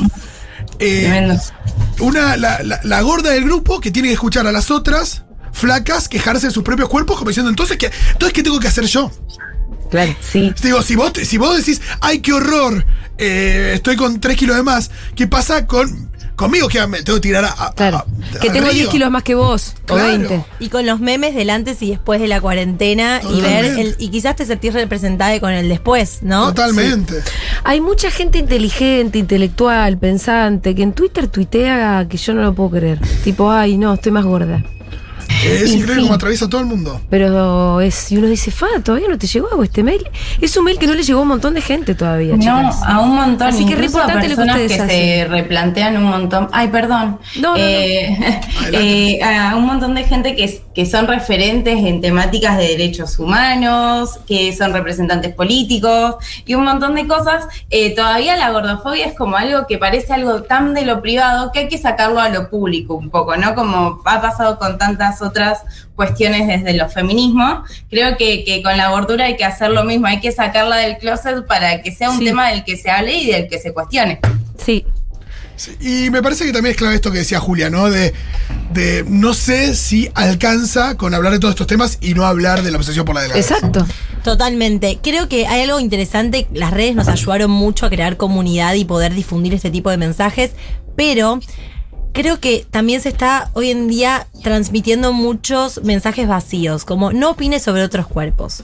Eh, 0.80 1.01
Tremendo. 1.01 1.41
una, 1.99 2.38
la, 2.38 2.63
la- 2.63 2.80
la 2.84 3.01
gorda 3.01 3.32
del 3.32 3.43
grupo 3.43 3.80
que 3.82 3.91
tiene 3.91 4.07
que 4.07 4.13
escuchar 4.13 4.47
a 4.47 4.51
las 4.51 4.71
otras 4.71 5.24
flacas 5.51 6.07
quejarse 6.07 6.47
de 6.47 6.53
sus 6.53 6.63
propios 6.63 6.89
cuerpos, 6.89 7.17
como 7.17 7.30
diciendo, 7.30 7.49
entonces, 7.49 7.78
¿qué, 7.78 7.91
entonces, 8.13 8.34
¿qué 8.34 8.43
tengo 8.43 8.59
que 8.59 8.67
hacer 8.69 8.86
yo? 8.86 9.11
Claro, 9.91 10.15
sí. 10.21 10.51
Digo, 10.63 10.82
si 10.82 10.95
vos, 10.95 11.11
si 11.24 11.38
vos 11.38 11.55
decís, 11.57 11.82
ay, 12.01 12.19
qué 12.19 12.34
horror, 12.34 12.86
eh, 13.19 13.74
estoy 13.76 13.95
con 13.95 14.19
3 14.19 14.36
kilos 14.38 14.55
de 14.55 14.63
más, 14.63 14.89
¿qué 15.15 15.28
pasa 15.28 15.67
con 15.67 16.11
conmigo? 16.43 16.67
Que 16.67 16.85
me 16.87 17.01
tengo 17.01 17.17
que 17.17 17.21
tirar 17.27 17.45
a. 17.45 17.49
a- 17.67 17.73
Claro. 17.73 17.97
a- 17.97 18.39
que 18.39 18.49
tengo 18.49 18.65
río? 18.67 18.73
10 18.73 18.89
kilos 18.89 19.11
más 19.11 19.23
que 19.23 19.35
vos, 19.35 19.73
Claro. 19.85 20.03
o 20.03 20.07
20. 20.07 20.45
Y 20.59 20.69
con 20.69 20.85
los 20.85 20.99
memes 20.99 21.35
del 21.35 21.49
antes 21.49 21.81
y 21.81 21.89
después 21.89 22.21
de 22.21 22.27
la 22.27 22.39
cuarentena 22.41 23.21
y 23.29 23.41
ver 23.41 23.65
el, 23.65 23.95
y 23.99 24.09
quizás 24.09 24.35
te 24.35 24.45
sentís 24.45 24.73
representada 24.73 25.39
con 25.39 25.51
el 25.51 25.69
después, 25.69 26.19
¿no? 26.21 26.47
Totalmente. 26.47 27.15
Hay 27.63 27.81
mucha 27.81 28.11
gente 28.11 28.37
inteligente, 28.39 29.17
intelectual, 29.19 29.97
pensante, 29.97 30.75
que 30.75 30.83
en 30.83 30.93
Twitter 30.93 31.27
tuitea 31.27 32.07
que 32.09 32.17
yo 32.17 32.33
no 32.33 32.41
lo 32.41 32.53
puedo 32.53 32.71
creer. 32.71 32.99
Tipo, 33.23 33.51
ay, 33.51 33.77
no, 33.77 33.93
estoy 33.93 34.11
más 34.11 34.25
gorda. 34.25 34.63
Es 35.45 35.69
Y 35.71 35.73
increíble 35.75 35.95
sí. 35.95 36.01
cómo 36.01 36.13
atraviesa 36.13 36.49
todo 36.49 36.61
el 36.61 36.67
mundo. 36.67 37.01
Pero 37.09 37.81
es, 37.81 38.11
y 38.11 38.17
uno 38.17 38.27
dice, 38.27 38.51
Fa, 38.51 38.67
todavía 38.83 39.07
no 39.09 39.17
te 39.17 39.27
llegó 39.27 39.61
a 39.61 39.63
este 39.63 39.83
mail. 39.83 40.03
Es 40.41 40.55
un 40.57 40.65
mail 40.65 40.79
que 40.79 40.87
no 40.87 40.93
le 40.93 41.03
llegó 41.03 41.19
a 41.19 41.21
un 41.23 41.27
montón 41.29 41.53
de 41.53 41.61
gente 41.61 41.95
todavía, 41.95 42.35
No, 42.35 42.39
chicas. 42.39 42.81
a 42.85 42.99
un 42.99 43.15
montón. 43.15 43.47
Así 43.47 43.65
que 43.65 43.73
a 43.73 43.83
importante 43.85 44.29
lo 44.29 44.35
que 44.35 44.43
personas 44.43 44.57
que, 44.57 44.69
se 44.89 45.27
replantean 45.29 45.97
un 45.97 46.05
montón. 46.05 46.49
Ay, 46.51 46.69
perdón. 46.69 47.19
No, 47.39 47.49
no, 47.49 47.51
no. 47.51 47.57
Eh, 47.57 48.17
eh, 48.71 49.23
a 49.23 49.55
un 49.55 49.65
montón 49.65 49.93
de 49.95 50.03
gente 50.05 50.35
que, 50.35 50.45
es- 50.45 50.61
que 50.74 50.86
son 50.86 51.07
referentes 51.07 51.78
en 51.78 52.01
temáticas 52.01 52.57
de 52.57 52.67
derechos 52.69 53.19
humanos, 53.19 54.19
que 54.28 54.55
son 54.55 54.74
representantes 54.74 55.34
políticos 55.34 56.15
y 56.45 56.55
un 56.55 56.63
montón 56.65 56.95
de 56.95 57.07
cosas. 57.07 57.45
Eh, 57.69 57.95
todavía 57.95 58.36
la 58.38 58.51
gordofobia 58.51 59.05
es 59.05 59.15
como 59.17 59.38
algo 59.38 59.67
que 59.67 59.78
parece 59.78 60.13
algo 60.13 60.43
tan 60.43 60.74
de 60.74 60.84
lo 60.86 61.01
privado 61.01 61.51
que 61.51 61.59
hay 61.59 61.67
que 61.67 61.78
sacarlo 61.78 62.19
a 62.19 62.30
lo 62.30 62.49
público 62.49 62.95
un 62.95 63.09
poco, 63.09 63.36
¿no? 63.38 63.53
Como 63.55 64.01
ha 64.05 64.21
pasado 64.21 64.57
con 64.57 64.78
tantas 64.78 65.21
otras 65.21 65.61
cuestiones 65.95 66.47
desde 66.47 66.74
los 66.78 66.91
feminismos. 66.93 67.69
Creo 67.89 68.17
que, 68.17 68.43
que 68.43 68.63
con 68.63 68.76
la 68.78 68.89
gordura 68.89 69.26
hay 69.26 69.38
que 69.38 69.45
hacer 69.45 69.69
lo 69.69 69.84
mismo, 69.84 70.07
hay 70.07 70.19
que 70.19 70.32
sacarla 70.32 70.78
del 70.78 70.97
closet 70.97 71.45
para 71.45 71.82
que 71.82 71.91
sea 71.91 72.09
un 72.09 72.19
Sí. 72.19 72.26
tema 72.26 72.49
del 72.49 72.63
que 72.63 72.78
se 72.78 72.89
hable 72.89 73.13
y 73.15 73.28
del 73.32 73.47
que 73.47 73.59
se 73.59 73.74
cuestione. 73.74 74.19
Sí. 74.57 74.86
Sí, 75.56 75.78
Y 75.80 76.10
me 76.10 76.22
parece 76.22 76.45
que 76.45 76.51
también 76.51 76.72
es 76.72 76.78
clave 76.78 76.95
esto 76.95 77.12
que 77.12 77.20
decía 77.20 77.39
Julia, 77.39 77.70
¿no? 77.70 77.89
De, 77.89 78.14
de 78.74 79.06
no 79.08 79.34
sé 79.34 79.76
si 79.76 80.10
alcanza 80.16 80.97
con 80.97 81.14
hablar 81.14 81.34
de 81.34 81.39
todos 81.39 81.54
estos 81.54 81.68
temas 81.68 81.97
y 82.01 82.14
no 82.14 82.26
hablar 82.26 82.64
de 82.64 82.72
la 82.72 82.78
obsesión 82.78 83.06
por 83.06 83.16
la 83.16 83.22
delgadez. 83.22 83.51
Exacto. 83.51 83.86
Totalmente. 84.24 84.99
Creo 85.04 85.28
que 85.28 85.47
hay 85.47 85.62
algo 85.62 85.80
interesante. 85.80 86.47
Las 86.54 86.72
redes 86.72 86.95
nos 86.95 87.08
ayudaron 87.08 87.51
mucho 87.51 87.86
a 87.86 87.89
crear 87.89 88.18
comunidad 88.18 88.74
y 88.74 88.86
poder 88.86 89.14
difundir 89.14 89.54
este 89.54 89.70
tipo 89.70 89.89
de 89.89 89.97
mensajes, 89.97 90.51
pero 90.95 91.39
creo 92.14 92.39
que 92.39 92.66
también 92.70 93.01
se 93.01 93.10
está 93.10 93.49
hoy 93.54 93.72
en 93.72 93.88
día 93.88 94.28
transmitiendo 94.43 95.12
muchos 95.12 95.84
mensajes 95.84 96.28
vacíos, 96.28 96.86
como 96.86 97.12
no 97.12 97.32
opines 97.32 97.64
sobre 97.64 97.84
otros 97.84 98.08
cuerpos. 98.08 98.64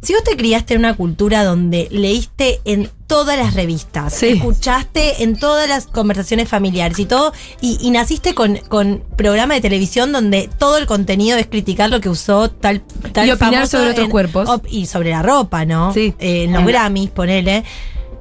Si 0.00 0.12
vos 0.14 0.22
te 0.22 0.36
criaste 0.36 0.74
en 0.74 0.80
una 0.80 0.94
cultura 0.94 1.42
donde 1.44 1.88
leíste 1.90 2.60
en 2.64 2.88
todas 3.08 3.36
las 3.36 3.54
revistas, 3.54 4.14
Sí. 4.14 4.28
escuchaste 4.28 5.24
en 5.24 5.36
todas 5.38 5.68
las 5.68 5.86
conversaciones 5.86 6.48
familiares 6.48 6.98
y 7.00 7.04
todo, 7.06 7.32
y, 7.60 7.78
y 7.80 7.90
naciste 7.90 8.34
con, 8.34 8.56
con 8.68 9.02
programa 9.16 9.54
de 9.54 9.60
televisión 9.60 10.12
donde 10.12 10.48
todo 10.58 10.76
el 10.78 10.86
contenido 10.86 11.36
es 11.36 11.46
criticar 11.46 11.90
lo 11.90 12.00
que 12.00 12.08
usó 12.08 12.48
tal, 12.50 12.82
tal 13.12 13.26
Y 13.26 13.32
opinar 13.32 13.66
sobre 13.66 13.90
otros 13.90 14.04
en- 14.04 14.10
cuerpos. 14.10 14.48
op- 14.48 14.66
y 14.70 14.86
sobre 14.86 15.10
la 15.10 15.22
ropa, 15.22 15.64
¿no? 15.64 15.92
Sí. 15.92 16.14
Eh, 16.20 16.44
en 16.44 16.52
los 16.52 16.64
Grammys, 16.64 17.10
ponele. 17.10 17.64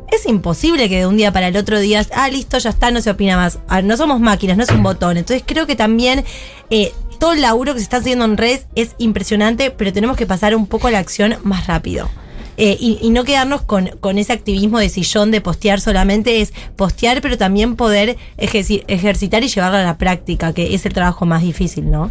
Es 0.10 0.26
imposible 0.26 0.88
que 0.90 1.00
de 1.00 1.06
un 1.06 1.18
día 1.18 1.34
para 1.34 1.50
el 1.50 1.58
otro 1.58 1.80
digas, 1.80 2.08
ah, 2.16 2.30
listo, 2.30 2.58
ya 2.58 2.70
está, 2.70 2.92
no 2.92 3.02
se 3.02 3.12
opina 3.12 3.36
más. 3.36 3.60
Ah, 3.68 3.82
no 3.82 3.98
somos 3.98 4.22
máquinas, 4.22 4.56
no 4.58 4.64
es 4.64 4.70
un 4.72 4.82
botón. 4.82 5.18
Entonces 5.18 5.44
creo 5.46 5.68
que 5.68 5.76
también 5.76 6.24
eh, 6.70 6.94
todo 7.18 7.34
el 7.34 7.42
laburo 7.42 7.74
que 7.74 7.80
se 7.80 7.84
está 7.84 7.98
haciendo 7.98 8.26
en 8.26 8.38
redes 8.38 8.68
es 8.76 8.92
impresionante, 8.98 9.72
pero 9.72 9.92
tenemos 9.94 10.18
que 10.18 10.26
pasar 10.26 10.56
un 10.56 10.68
poco 10.68 10.88
a 10.88 10.92
la 10.92 11.00
acción 11.00 11.36
más 11.44 11.68
rápido. 11.68 12.10
Eh, 12.60 12.76
y, 12.80 12.98
y 13.04 13.12
no 13.12 13.24
quedarnos 13.24 13.62
con, 13.62 13.90
con 14.00 14.18
ese 14.18 14.34
activismo 14.34 14.80
de 14.80 14.90
sillón 14.90 15.30
de 15.30 15.42
postear 15.42 15.80
solamente, 15.80 16.42
es 16.42 16.54
postear, 16.76 17.22
pero 17.22 17.38
también 17.38 17.76
poder 17.76 18.18
ejerci- 18.40 18.84
ejercitar 18.88 19.44
y 19.44 19.48
llevarlo 19.48 19.78
a 19.78 19.84
la 19.84 20.00
práctica, 20.00 20.54
que 20.54 20.74
es 20.74 20.84
el 20.88 20.94
trabajo 20.94 21.28
más 21.28 21.44
difícil, 21.44 21.92
¿no? 21.92 22.10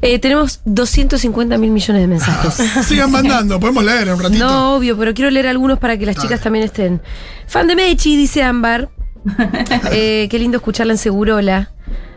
Eh, 0.00 0.18
tenemos 0.18 0.62
250 0.64 1.58
mil 1.58 1.70
millones 1.70 2.00
de 2.00 2.08
mensajes. 2.08 2.54
Sigan 2.86 3.10
mandando, 3.10 3.60
podemos 3.60 3.84
leer 3.84 4.08
en 4.08 4.14
un 4.14 4.20
ratito. 4.22 4.42
No, 4.46 4.76
obvio, 4.76 4.96
pero 4.96 5.12
quiero 5.12 5.30
leer 5.30 5.46
algunos 5.48 5.78
para 5.78 5.98
que 5.98 6.06
las 6.06 6.16
chicas 6.16 6.40
también 6.40 6.64
estén. 6.64 7.02
Fan 7.46 7.66
de 7.66 7.76
Mechi, 7.76 8.16
dice 8.16 8.42
Ámbar. 8.42 8.88
Eh, 9.92 10.26
qué 10.30 10.38
lindo 10.38 10.56
escucharla 10.56 10.94
en 10.94 10.98
Segurola. 10.98 11.70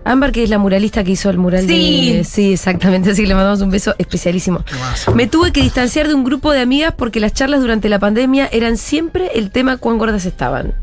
Ámbar, 0.06 0.32
que 0.32 0.44
es 0.44 0.50
la 0.52 0.60
muralista 0.60 1.04
que 1.04 1.12
hizo 1.12 1.30
el 1.32 1.38
mural 1.40 1.68
Sí. 1.68 2.14
de. 2.18 2.24
Sí, 2.24 2.54
exactamente. 2.54 3.10
Así 3.10 3.24
que 3.24 3.28
le 3.28 3.34
mandamos 3.36 3.62
un 3.62 3.72
beso 3.72 3.96
especialísimo. 3.98 4.64
más? 4.80 5.16
Me 5.16 5.26
tuve 5.28 5.52
que 5.52 5.62
distanciar 5.62 6.08
de 6.08 6.14
un 6.14 6.24
grupo 6.24 6.52
de 6.54 6.62
amigas 6.62 6.94
porque 6.96 7.20
las 7.20 7.34
charlas 7.34 7.60
durante 7.62 7.90
la 7.90 7.98
pandemia 8.00 8.48
eran 8.52 8.78
siempre 8.78 9.32
el 9.36 9.50
tema 9.52 9.78
cuán 9.78 9.98
gordas 9.98 10.26
estaban. 10.26 10.74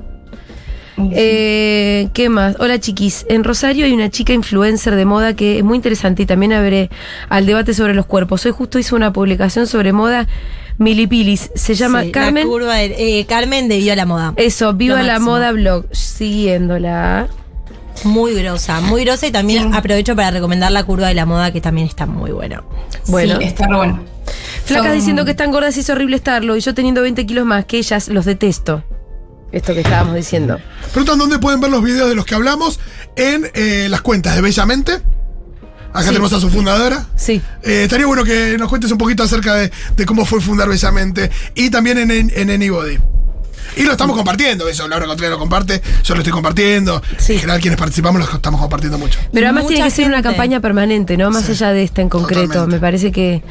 Eh, 1.15 2.09
¿Qué 2.13 2.29
más? 2.29 2.57
Hola 2.61 2.79
chiquis. 2.79 3.25
En 3.29 3.45
Rosario 3.45 3.87
hay 3.87 3.93
una 3.93 4.11
chica 4.11 4.33
influencer 4.35 4.95
de 4.95 5.05
moda 5.05 5.35
que 5.35 5.59
es 5.59 5.65
muy 5.65 5.77
interesante 5.77 6.23
y 6.23 6.27
también 6.27 6.53
abre 6.53 6.91
al 7.29 7.47
debate 7.47 7.75
sobre 7.75 7.95
los 7.95 8.07
cuerpos. 8.07 8.45
Hoy 8.47 8.53
justo 8.53 8.79
hizo 8.79 8.95
una 8.95 9.13
publicación 9.13 9.67
sobre 9.67 9.93
moda 9.93 10.27
Milipilis. 10.79 11.51
Se 11.55 11.75
llama 11.75 12.01
Sí, 12.03 12.07
la 12.09 12.13
Carmen. 12.13 12.47
curva 12.47 12.75
de- 12.77 13.21
eh, 13.21 13.27
Carmen 13.27 13.69
de 13.69 13.79
Viva 13.79 13.97
la 13.97 14.05
Moda. 14.07 14.35
Eso, 14.37 14.75
Viva 14.75 15.03
la. 15.03 15.19
Moda 15.19 15.53
Blog. 15.53 15.87
Siguiéndola. 15.93 17.29
Muy 18.05 18.35
grosa, 18.35 18.81
muy 18.81 19.05
grosa 19.05 19.27
y 19.27 19.31
también 19.31 19.75
aprovecho 19.75 20.17
para 20.17 20.31
recomendar 20.31 20.73
la 20.73 20.85
curva 20.85 21.09
de 21.09 21.15
la 21.15 21.27
moda 21.27 21.53
que 21.53 21.61
también 21.61 21.87
está 21.87 22.07
muy 22.07 22.31
buena. 22.33 22.63
Bueno. 23.07 23.39
Sí, 23.39 23.45
está 23.45 23.67
bueno. 23.69 24.03
Flacas 24.65 24.87
Son- 24.89 24.97
diciendo 24.97 25.25
que 25.25 25.33
están 25.33 25.51
gordas 25.51 25.77
y 25.77 25.81
es 25.81 25.91
horrible 25.91 26.17
estarlo. 26.17 26.57
Y 26.57 26.61
yo 26.61 26.75
teniendo 26.75 27.03
20 27.03 27.25
kilos 27.27 27.45
más 27.45 27.65
que 27.65 27.79
ellas, 27.79 28.09
los 28.09 28.25
detesto. 28.25 28.83
Esto 29.53 29.75
que 29.75 29.81
estábamos 29.81 30.15
diciendo. 30.15 30.59
Preguntan 30.93 31.19
dónde 31.19 31.39
pueden 31.39 31.61
ver 31.61 31.71
los 31.71 31.83
videos 31.83 32.09
de 32.09 32.15
los 32.15 32.25
que 32.25 32.35
hablamos 32.35 32.81
en 33.17 33.51
eh, 33.55 33.87
las 33.91 34.01
cuentas 34.01 34.35
de 34.35 34.41
Bellamente. 34.41 34.93
Acá 35.91 36.03
Sí. 36.05 36.09
tenemos 36.09 36.33
a 36.33 36.41
su 36.41 36.49
fundadora. 36.49 37.07
Sí. 37.17 37.43
Eh, 37.63 37.83
estaría 37.85 38.07
bueno 38.07 38.25
que 38.25 38.57
nos 38.59 38.69
cuentes 38.71 38.91
un 38.91 38.97
poquito 38.99 39.23
acerca 39.23 39.55
de, 39.57 39.71
de 39.95 40.07
cómo 40.07 40.25
fue 40.25 40.41
fundar 40.41 40.69
Bellamente. 40.69 41.31
Y 41.55 41.69
también 41.69 41.99
en, 41.99 42.11
en, 42.11 42.33
en 42.35 42.51
Anybody. 42.51 42.99
Y 43.77 43.83
lo 43.85 43.93
estamos 43.93 44.17
compartiendo, 44.17 44.69
eso. 44.69 44.87
Laura 44.89 45.07
Contreras 45.07 45.33
lo 45.33 45.39
comparte, 45.39 45.81
yo 46.05 46.15
lo 46.15 46.21
estoy 46.21 46.33
compartiendo. 46.33 47.03
Sí. 47.19 47.35
En 47.35 47.41
general, 47.41 47.61
quienes 47.61 47.79
participamos 47.79 48.21
lo 48.21 48.31
estamos 48.37 48.61
compartiendo 48.61 48.99
mucho. 48.99 49.19
Pero 49.33 49.47
además 49.47 49.65
Mucha 49.65 49.75
tiene 49.77 49.89
que 49.91 49.95
ser 49.97 50.07
una 50.07 50.23
campaña 50.23 50.61
permanente, 50.61 51.17
¿no? 51.17 51.31
Más 51.31 51.49
allá 51.49 51.73
de 51.73 51.83
esta 51.83 52.03
en 52.03 52.09
concreto. 52.09 52.43
Totalmente. 52.43 52.75
Me 52.77 52.81
parece 52.81 53.13
que 53.13 53.43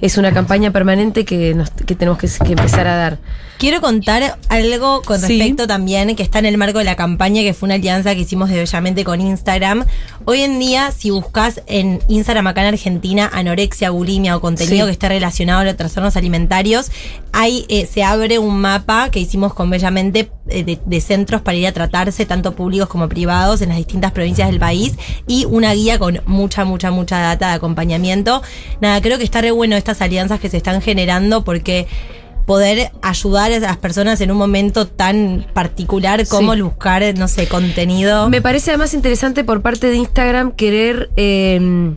es 0.00 0.16
una 0.16 0.32
campaña 0.32 0.70
permanente 0.70 1.24
que, 1.24 1.54
nos- 1.54 1.70
que 1.70 1.94
tenemos 1.94 2.18
que, 2.18 2.28
que 2.28 2.52
empezar 2.52 2.86
a 2.86 2.96
dar. 2.96 3.18
Quiero 3.58 3.80
contar 3.80 4.38
algo 4.50 5.02
con 5.02 5.18
Sí. 5.20 5.36
respecto 5.36 5.66
también, 5.66 6.14
que 6.14 6.22
está 6.22 6.38
en 6.38 6.46
el 6.46 6.56
marco 6.56 6.78
de 6.78 6.84
la 6.84 6.94
campaña, 6.94 7.42
que 7.42 7.54
fue 7.54 7.66
una 7.66 7.74
alianza 7.74 8.14
que 8.14 8.20
hicimos 8.20 8.50
de 8.50 8.58
Bellamente 8.60 9.02
con 9.02 9.20
Instagram. 9.20 9.84
Hoy 10.26 10.42
en 10.42 10.60
día, 10.60 10.92
si 10.96 11.10
buscas 11.10 11.60
en 11.66 11.98
Instagram 12.06 12.46
acá 12.46 12.60
en 12.60 12.68
Argentina 12.68 13.28
anorexia, 13.32 13.90
bulimia 13.90 14.36
o 14.36 14.40
contenido 14.40 14.86
Sí. 14.86 14.90
que 14.90 14.92
esté 14.92 15.08
relacionado 15.08 15.58
a 15.58 15.64
los 15.64 15.76
trastornos 15.76 16.14
alimentarios, 16.14 16.92
ahí 17.32 17.66
eh, 17.68 17.86
se 17.92 18.04
abre 18.04 18.38
un 18.38 18.60
mapa 18.60 19.10
que 19.10 19.18
hicimos 19.18 19.54
con 19.54 19.70
Bellamente 19.70 20.30
eh, 20.48 20.62
de, 20.62 20.78
de 20.84 21.00
centros 21.00 21.42
para 21.42 21.56
ir 21.58 21.66
a 21.66 21.72
tratarse, 21.72 22.26
tanto 22.26 22.54
públicos 22.54 22.88
como 22.88 23.08
privados, 23.08 23.60
en 23.60 23.70
las 23.70 23.78
distintas 23.78 24.12
provincias 24.12 24.48
del 24.50 24.60
país, 24.60 24.94
y 25.26 25.46
una 25.46 25.74
guía 25.74 25.98
con 25.98 26.20
mucha, 26.26 26.64
mucha, 26.64 26.92
mucha 26.92 27.18
data 27.18 27.48
de 27.48 27.54
acompañamiento. 27.54 28.40
Nada, 28.80 29.00
creo 29.02 29.18
que 29.18 29.24
está 29.24 29.40
re 29.40 29.50
bueno 29.50 29.74
estas 29.74 30.00
alianzas 30.00 30.38
que 30.38 30.48
se 30.48 30.58
están 30.58 30.80
generando 30.80 31.42
porque 31.42 31.88
poder 32.48 32.90
ayudar 33.02 33.52
a 33.52 33.58
las 33.58 33.76
personas 33.76 34.22
en 34.22 34.30
un 34.30 34.38
momento 34.38 34.86
tan 34.86 35.44
particular 35.52 36.26
como 36.26 36.52
Sí. 36.54 36.56
el 36.56 36.64
buscar, 36.64 37.02
no 37.18 37.28
sé, 37.28 37.46
contenido. 37.46 38.30
Me 38.30 38.40
parece 38.40 38.70
además 38.70 38.94
interesante 38.94 39.44
por 39.44 39.60
parte 39.60 39.88
de 39.88 39.96
Instagram 39.96 40.52
querer 40.52 41.10
eh, 41.16 41.92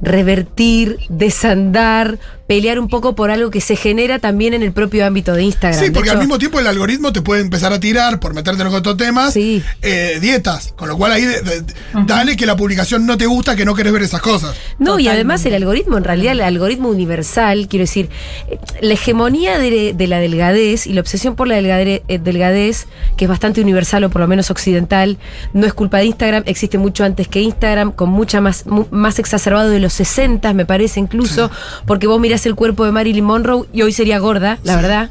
revertir, 0.00 0.98
desandar, 1.08 2.20
pelear 2.48 2.80
un 2.80 2.88
poco 2.88 3.14
por 3.14 3.30
algo 3.30 3.50
que 3.50 3.60
se 3.60 3.76
genera 3.76 4.18
también 4.18 4.54
en 4.54 4.62
el 4.62 4.72
propio 4.72 5.06
ámbito 5.06 5.34
de 5.34 5.42
Instagram. 5.44 5.78
Sí, 5.78 5.86
De 5.86 5.92
porque 5.92 6.10
al 6.10 6.18
mismo 6.18 6.38
tiempo 6.38 6.58
el 6.58 6.66
algoritmo 6.66 7.12
te 7.12 7.20
puede 7.22 7.42
empezar 7.42 7.72
a 7.72 7.78
tirar 7.78 8.18
por 8.18 8.34
meterte 8.34 8.62
en 8.62 8.68
otros 8.68 8.96
temas, 8.96 9.34
Sí. 9.34 9.62
eh, 9.82 10.18
dietas. 10.20 10.72
Con 10.76 10.88
lo 10.88 10.96
cual 10.96 11.12
ahí 11.12 11.22
de- 11.26 11.42
de- 11.42 11.62
dale 12.06 12.36
que 12.36 12.46
la 12.46 12.56
publicación 12.56 13.04
no 13.06 13.16
te 13.18 13.26
gusta, 13.26 13.54
que 13.54 13.64
no 13.66 13.74
querés 13.74 13.92
ver 13.92 14.02
esas 14.02 14.22
cosas. 14.22 14.56
No, 14.78 14.98
y 14.98 15.08
además 15.08 15.44
el 15.46 15.54
algoritmo, 15.54 15.98
en 15.98 16.04
realidad 16.04 16.32
el 16.32 16.40
algoritmo 16.40 16.88
universal, 16.88 17.68
quiero 17.68 17.82
decir, 17.82 18.08
eh, 18.48 18.58
la 18.80 18.94
hegemonía 18.94 19.58
de, 19.58 19.92
de 19.92 20.06
la 20.06 20.18
delgadez 20.18 20.86
y 20.86 20.94
la 20.94 21.02
obsesión 21.02 21.36
por 21.36 21.48
la 21.48 21.58
eh, 21.58 22.02
delgadez, 22.22 22.86
que 23.18 23.26
es 23.26 23.28
bastante 23.28 23.60
universal 23.60 24.04
o 24.04 24.10
por 24.10 24.22
lo 24.22 24.26
menos 24.28 24.50
occidental, 24.50 25.18
no 25.52 25.66
es 25.66 25.74
culpa 25.74 25.98
de 25.98 26.06
Instagram, 26.06 26.44
existe 26.46 26.78
mucho 26.78 27.04
antes 27.04 27.28
que 27.28 27.40
Instagram, 27.42 27.92
con 27.92 28.08
mucha 28.08 28.40
más, 28.40 28.64
más 28.90 29.18
exacerbado 29.18 29.68
de 29.68 29.80
los 29.80 29.92
60, 29.92 30.54
me 30.54 30.64
parece 30.64 30.98
incluso, 30.98 31.50
porque 31.86 32.06
vos 32.06 32.18
mirás 32.20 32.37
el 32.46 32.54
cuerpo 32.54 32.84
de 32.84 32.92
Marilyn 32.92 33.24
Monroe 33.24 33.66
y 33.72 33.82
hoy 33.82 33.92
sería 33.92 34.18
gorda, 34.18 34.58
la 34.64 34.76
verdad, 34.76 35.10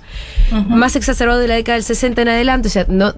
más 0.67 0.95
exacerbado 0.95 1.39
de 1.39 1.47
la 1.47 1.55
década 1.55 1.75
del 1.75 1.83
60 1.83 2.21
en 2.21 2.27
adelante, 2.29 2.67
o 2.67 2.71
sea, 2.71 2.85
no... 2.87 3.13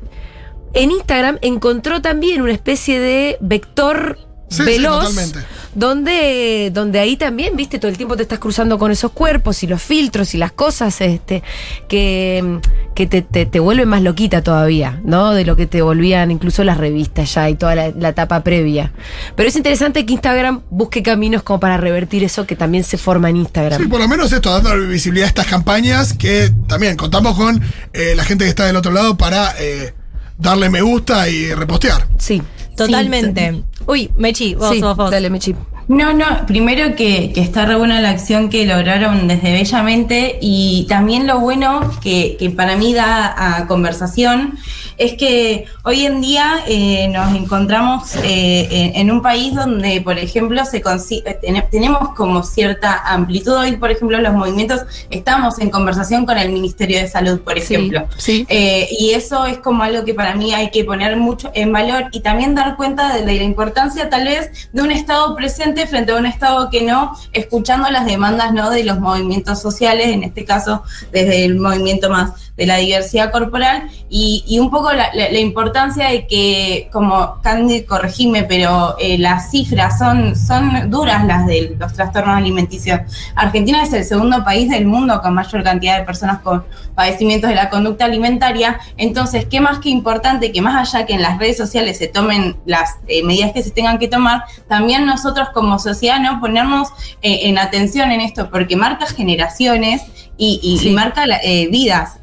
En 0.74 0.91
Instagram 0.91 1.39
encontró 1.41 1.99
también 1.99 2.43
una 2.43 2.51
especie 2.51 2.99
de 2.99 3.38
vector 3.41 4.20
Sí, 4.49 4.63
veloz 4.63 5.09
totalmente. 5.09 5.39
donde, 5.75 6.71
donde 6.73 6.99
ahí 6.99 7.17
también, 7.17 7.55
viste, 7.55 7.77
todo 7.77 7.89
el 7.89 7.97
tiempo 7.97 8.17
te 8.17 8.23
estás 8.23 8.39
cruzando 8.39 8.79
con 8.79 8.91
esos 8.91 9.11
cuerpos 9.11 9.61
y 9.63 9.67
los 9.67 9.81
filtros 9.81 10.33
y 10.33 10.37
las 10.37 10.51
cosas 10.51 10.99
este, 11.01 11.43
que, 11.87 12.59
que 12.95 13.05
te, 13.05 13.21
te, 13.21 13.45
te 13.45 13.59
vuelven 13.59 13.87
más 13.87 14.01
loquita 14.01 14.41
todavía, 14.41 14.99
¿no? 15.03 15.33
De 15.33 15.45
lo 15.45 15.55
que 15.55 15.67
te 15.67 15.81
volvían 15.81 16.31
incluso 16.31 16.63
las 16.63 16.77
revistas 16.77 17.33
ya 17.33 17.49
y 17.49 17.55
toda 17.55 17.75
la, 17.75 17.91
la 17.91 18.09
etapa 18.09 18.43
previa. 18.43 18.91
Pero 19.35 19.49
es 19.49 19.55
interesante 19.55 20.05
que 20.05 20.13
Instagram 20.13 20.61
busque 20.69 21.03
caminos 21.03 21.43
como 21.43 21.59
para 21.59 21.77
revertir 21.77 22.23
eso 22.23 22.47
que 22.47 22.55
también 22.55 22.83
se 22.83 22.97
forma 22.97 23.29
en 23.29 23.37
Instagram. 23.37 23.79
Sí, 23.79 23.87
por 23.87 23.99
lo 24.01 24.07
menos 24.07 24.31
esto, 24.33 24.51
dando 24.51 24.75
visibilidad 24.87 25.25
a 25.25 25.29
estas 25.29 25.45
campañas 25.47 26.13
que 26.13 26.51
también 26.67 26.97
contamos 26.97 27.37
con 27.37 27.61
eh, 27.93 28.13
la 28.15 28.23
gente 28.23 28.45
que 28.45 28.49
está 28.49 28.65
del 28.65 28.75
otro 28.75 28.91
lado 28.91 29.15
para 29.17 29.53
eh, 29.59 29.93
darle 30.37 30.69
me 30.69 30.81
gusta 30.81 31.29
y 31.29 31.53
repostear. 31.53 32.07
Sí. 32.17 32.41
Totalmente. 32.86 33.63
Uy, 33.86 34.09
Mechi, 34.17 34.55
vos, 34.55 34.69
Sí, 34.69 34.82
vos, 34.82 34.95
vos. 34.95 35.11
dale, 35.11 35.30
Mechi. 35.30 35.55
No, 35.89 36.13
no, 36.13 36.45
primero 36.45 36.95
que, 36.95 37.31
que 37.33 37.41
está 37.41 37.65
re 37.65 37.75
buena 37.75 37.99
la 37.99 38.11
acción 38.11 38.49
que 38.49 38.63
lograron 38.67 39.27
desde 39.27 39.51
Bellamente 39.53 40.37
y 40.39 40.85
también 40.87 41.25
lo 41.25 41.39
bueno 41.39 41.81
que, 42.03 42.37
que 42.39 42.51
para 42.51 42.75
mí 42.75 42.93
da 42.93 43.57
a 43.57 43.65
conversación 43.65 44.53
es 44.97 45.13
que 45.13 45.65
hoy 45.83 46.05
en 46.05 46.21
día 46.21 46.57
eh, 46.67 47.07
nos 47.07 47.33
encontramos 47.33 48.15
eh, 48.17 48.91
en, 48.95 49.09
un 49.09 49.21
país 49.23 49.55
donde, 49.55 50.01
por 50.01 50.19
ejemplo, 50.19 50.63
se 50.65 50.77
eh, 50.77 51.39
ten- 51.41 51.63
tenemos 51.71 52.13
como 52.15 52.43
cierta 52.43 53.01
amplitud. 53.05 53.53
Hoy, 53.53 53.77
por 53.77 53.89
ejemplo, 53.91 54.19
los 54.19 54.33
movimientos 54.33 54.81
estamos 55.09 55.57
en 55.59 55.69
conversación 55.71 56.25
con 56.25 56.37
el 56.37 56.51
Ministerio 56.51 56.99
de 56.99 57.07
Salud, 57.07 57.39
por 57.39 57.59
Sí, 57.59 57.73
ejemplo. 57.75 58.07
sí. 58.17 58.45
Eh, 58.49 58.89
y 58.99 59.11
eso 59.11 59.45
es 59.45 59.57
como 59.59 59.83
algo 59.83 60.03
que 60.05 60.13
para 60.13 60.35
mí 60.35 60.53
hay 60.53 60.69
que 60.69 60.83
poner 60.83 61.15
mucho 61.17 61.49
en 61.55 61.71
valor 61.71 62.09
y 62.11 62.19
también 62.19 62.53
dar 62.53 62.75
cuenta 62.75 63.15
de 63.15 63.25
la 63.25 63.41
importancia 63.41 64.09
tal 64.09 64.25
vez 64.25 64.69
de 64.73 64.81
un 64.83 64.91
Estado 64.91 65.33
presente 65.35 65.78
frente 65.88 66.11
a 66.11 66.15
un 66.15 66.25
Estado 66.25 66.69
que 66.69 66.82
no, 66.82 67.13
escuchando 67.34 67.89
las 67.89 68.05
demandas 68.05 68.53
¿no? 68.53 68.69
de 68.69 68.84
los 68.84 68.99
movimientos 68.99 69.61
sociales, 69.61 70.07
en 70.07 70.23
este 70.23 70.45
caso 70.45 70.84
desde 71.11 71.45
el 71.45 71.59
movimiento 71.59 72.09
más 72.09 72.51
de 72.55 72.65
la 72.65 72.77
diversidad 72.77 73.32
corporal, 73.32 73.89
y, 74.09 74.57
un 74.59 74.69
poco 74.69 74.91
la 74.91 75.39
importancia 75.39 76.09
de 76.09 76.27
que, 76.27 76.89
como 76.91 77.39
Candy, 77.41 77.84
corregime, 77.84 78.43
pero 78.43 78.95
eh, 78.99 79.17
las 79.17 79.51
cifras 79.51 79.97
son, 79.97 80.36
son 80.36 80.89
duras 80.89 81.25
las 81.25 81.45
de 81.45 81.75
los 81.80 81.93
trastornos 81.93 82.36
alimenticios. 82.36 82.99
Argentina 83.36 83.84
es 83.84 83.93
el 83.93 84.03
segundo 84.03 84.43
país 84.43 84.69
del 84.69 84.86
mundo 84.86 85.21
con 85.21 85.34
mayor 85.34 85.63
cantidad 85.63 85.99
de 85.99 86.05
personas 86.05 86.39
con 86.39 86.65
padecimientos 86.95 87.49
de 87.49 87.55
la 87.55 87.69
conducta 87.69 88.05
alimentaria, 88.05 88.80
entonces, 88.97 89.45
¿qué 89.45 89.61
más 89.61 89.80
que 89.80 89.89
importante 89.89 90.51
que 90.51 90.61
más 90.61 90.93
allá 90.93 91.05
que 91.05 91.13
en 91.13 91.21
las 91.21 91.38
redes 91.38 91.57
sociales 91.57 91.97
se 91.97 92.07
tomen 92.07 92.57
las 92.65 92.97
eh, 93.07 93.23
medidas 93.23 93.51
que 93.53 93.63
se 93.63 93.71
tengan 93.71 93.99
que 93.99 94.07
tomar, 94.07 94.43
también 94.67 95.05
nosotros 95.05 95.49
como 95.53 95.59
sociedad 95.80 96.20
no 96.22 96.39
ponernos 96.39 96.88
eh, 97.22 97.41
en 97.49 97.57
atención 97.57 98.12
en 98.12 98.22
esto, 98.22 98.49
porque 98.49 98.76
marca 98.78 99.05
generaciones 99.07 100.01
y, 100.38 100.60
y- 100.64 100.76
y 100.76 100.78
Sí. 100.80 100.89
marca 100.91 101.26
la- 101.26 101.39
eh, 101.43 101.68
vidas. 101.70 102.14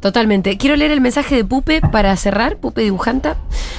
Totalmente. 0.00 0.58
Quiero 0.58 0.76
leer 0.76 0.90
el 0.90 1.00
mensaje 1.00 1.34
de 1.34 1.44
Pupe 1.46 1.80
para 1.80 2.14
cerrar. 2.16 2.58
Pupe 2.58 2.82
dibujanta. 2.82 3.36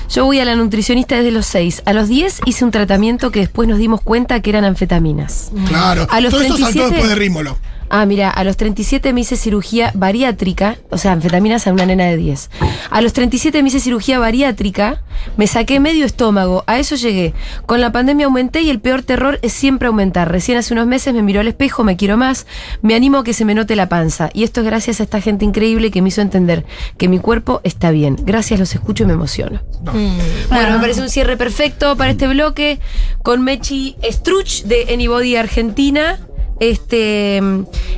Yo 0.10 0.26
voy 0.26 0.40
a 0.40 0.46
la 0.46 0.56
nutricionista 0.56 1.16
desde 1.18 1.30
los 1.30 1.46
6. 1.46 1.84
A 1.86 1.94
los 1.94 2.08
10 2.10 2.42
hice 2.48 2.66
un 2.66 2.72
tratamiento 2.72 3.30
que 3.32 3.42
después 3.42 3.70
nos 3.70 3.78
dimos 3.78 4.02
cuenta 4.02 4.40
que 4.40 4.50
eran 4.50 4.64
anfetaminas. 4.66 5.52
Claro. 5.68 6.08
A 6.10 6.22
los 6.22 6.32
Todo 6.32 6.42
esto 6.42 6.58
saltó 6.58 6.80
37 6.80 6.90
después 6.96 7.10
de 7.10 7.16
Rímolo. 7.16 7.58
Ah, 7.90 8.06
mira, 8.06 8.30
a 8.30 8.44
los 8.44 8.58
37 8.58 9.14
me 9.14 9.22
hice 9.22 9.36
cirugía 9.36 9.92
bariátrica, 9.94 10.78
o 10.90 10.98
sea, 10.98 11.12
anfetaminas 11.12 11.68
a 11.68 11.74
una 11.74 11.86
nena 11.86 12.06
de 12.06 12.18
10. 12.18 12.50
A 12.90 13.02
los 13.02 13.14
37 13.14 13.62
me 13.62 13.70
hice 13.70 13.80
cirugía 13.80 14.20
bariátrica, 14.20 15.02
me 15.38 15.48
saqué 15.48 15.80
medio 15.80 16.06
estómago, 16.06 16.64
a 16.68 16.80
eso 16.80 16.96
llegué. 16.96 17.34
Con 17.66 17.82
la 17.82 17.92
pandemia 17.92 18.26
aumenté 18.26 18.62
y 18.62 18.70
el 18.70 18.80
peor 18.80 19.04
terror 19.04 19.40
es 19.42 19.54
siempre 19.54 19.88
aumentar. 19.88 20.32
Recién 20.32 20.58
hace 20.58 20.74
unos 20.74 20.88
meses 20.88 21.14
me 21.14 21.22
miró 21.22 21.42
al 21.42 21.48
espejo, 21.48 21.84
me 21.84 21.98
quiero 21.98 22.18
más, 22.18 22.48
me 22.82 22.96
animo 22.96 23.20
a 23.20 23.24
que 23.24 23.34
se 23.34 23.46
me 23.46 23.56
note 23.56 23.76
la 23.76 23.90
panza. 23.90 24.30
Y 24.34 24.44
esto 24.44 24.62
es 24.62 24.66
gracias 24.66 25.00
a 25.00 25.04
esta 25.04 25.22
gente 25.22 25.46
increíble 25.46 25.92
que 25.92 26.02
me 26.02 26.10
hizo 26.10 26.22
entender 26.22 26.66
que 26.98 27.08
mi 27.08 27.20
cuerpo 27.20 27.62
está 27.64 27.92
bien. 27.92 28.18
Gracias, 28.22 28.60
los 28.60 28.74
escucho 28.74 29.04
y 29.04 29.08
me 29.08 29.14
emociono. 29.14 29.62
Bueno, 29.82 30.74
me 30.74 30.80
parece 30.80 31.02
un 31.02 31.10
cierre 31.10 31.38
perfecto 31.38 31.96
para 31.96 32.12
este 32.12 32.28
bloque 32.28 32.80
con 33.24 33.44
Mechi 33.44 33.96
Struch 34.04 34.64
de 34.64 34.88
Anybody 34.94 35.36
Argentina. 35.36 36.20
Este 36.60 37.42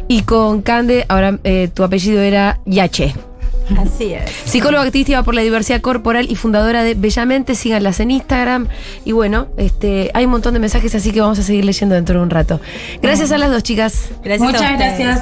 y 0.07 0.21
con 0.23 0.61
Cande, 0.61 1.05
ahora 1.09 1.39
eh, 1.43 1.69
tu 1.73 1.83
apellido 1.83 2.21
era 2.21 2.59
Yache. 2.65 3.13
Así 3.75 4.13
es. 4.13 4.31
Psicóloga 4.45 4.83
activista 4.83 5.23
por 5.23 5.35
la 5.35 5.41
diversidad 5.41 5.81
corporal 5.81 6.27
y 6.29 6.35
fundadora 6.35 6.83
de 6.83 6.93
Bellamente, 6.93 7.55
síganlas 7.55 7.99
en 7.99 8.11
Instagram. 8.11 8.67
Y 9.03 9.11
bueno, 9.11 9.47
este, 9.57 10.09
hay 10.13 10.25
un 10.25 10.31
montón 10.31 10.53
de 10.53 10.59
mensajes, 10.59 10.95
así 10.95 11.11
que 11.11 11.19
vamos 11.19 11.39
a 11.39 11.43
seguir 11.43 11.65
leyendo 11.65 11.95
dentro 11.95 12.19
de 12.19 12.23
un 12.23 12.29
rato. 12.29 12.61
Gracias 13.01 13.31
a 13.31 13.37
las 13.37 13.51
dos 13.51 13.63
chicas. 13.63 14.09
Gracias 14.23 14.47
a 14.47 14.51
Muchas 14.51 14.77
gracias. 14.77 15.15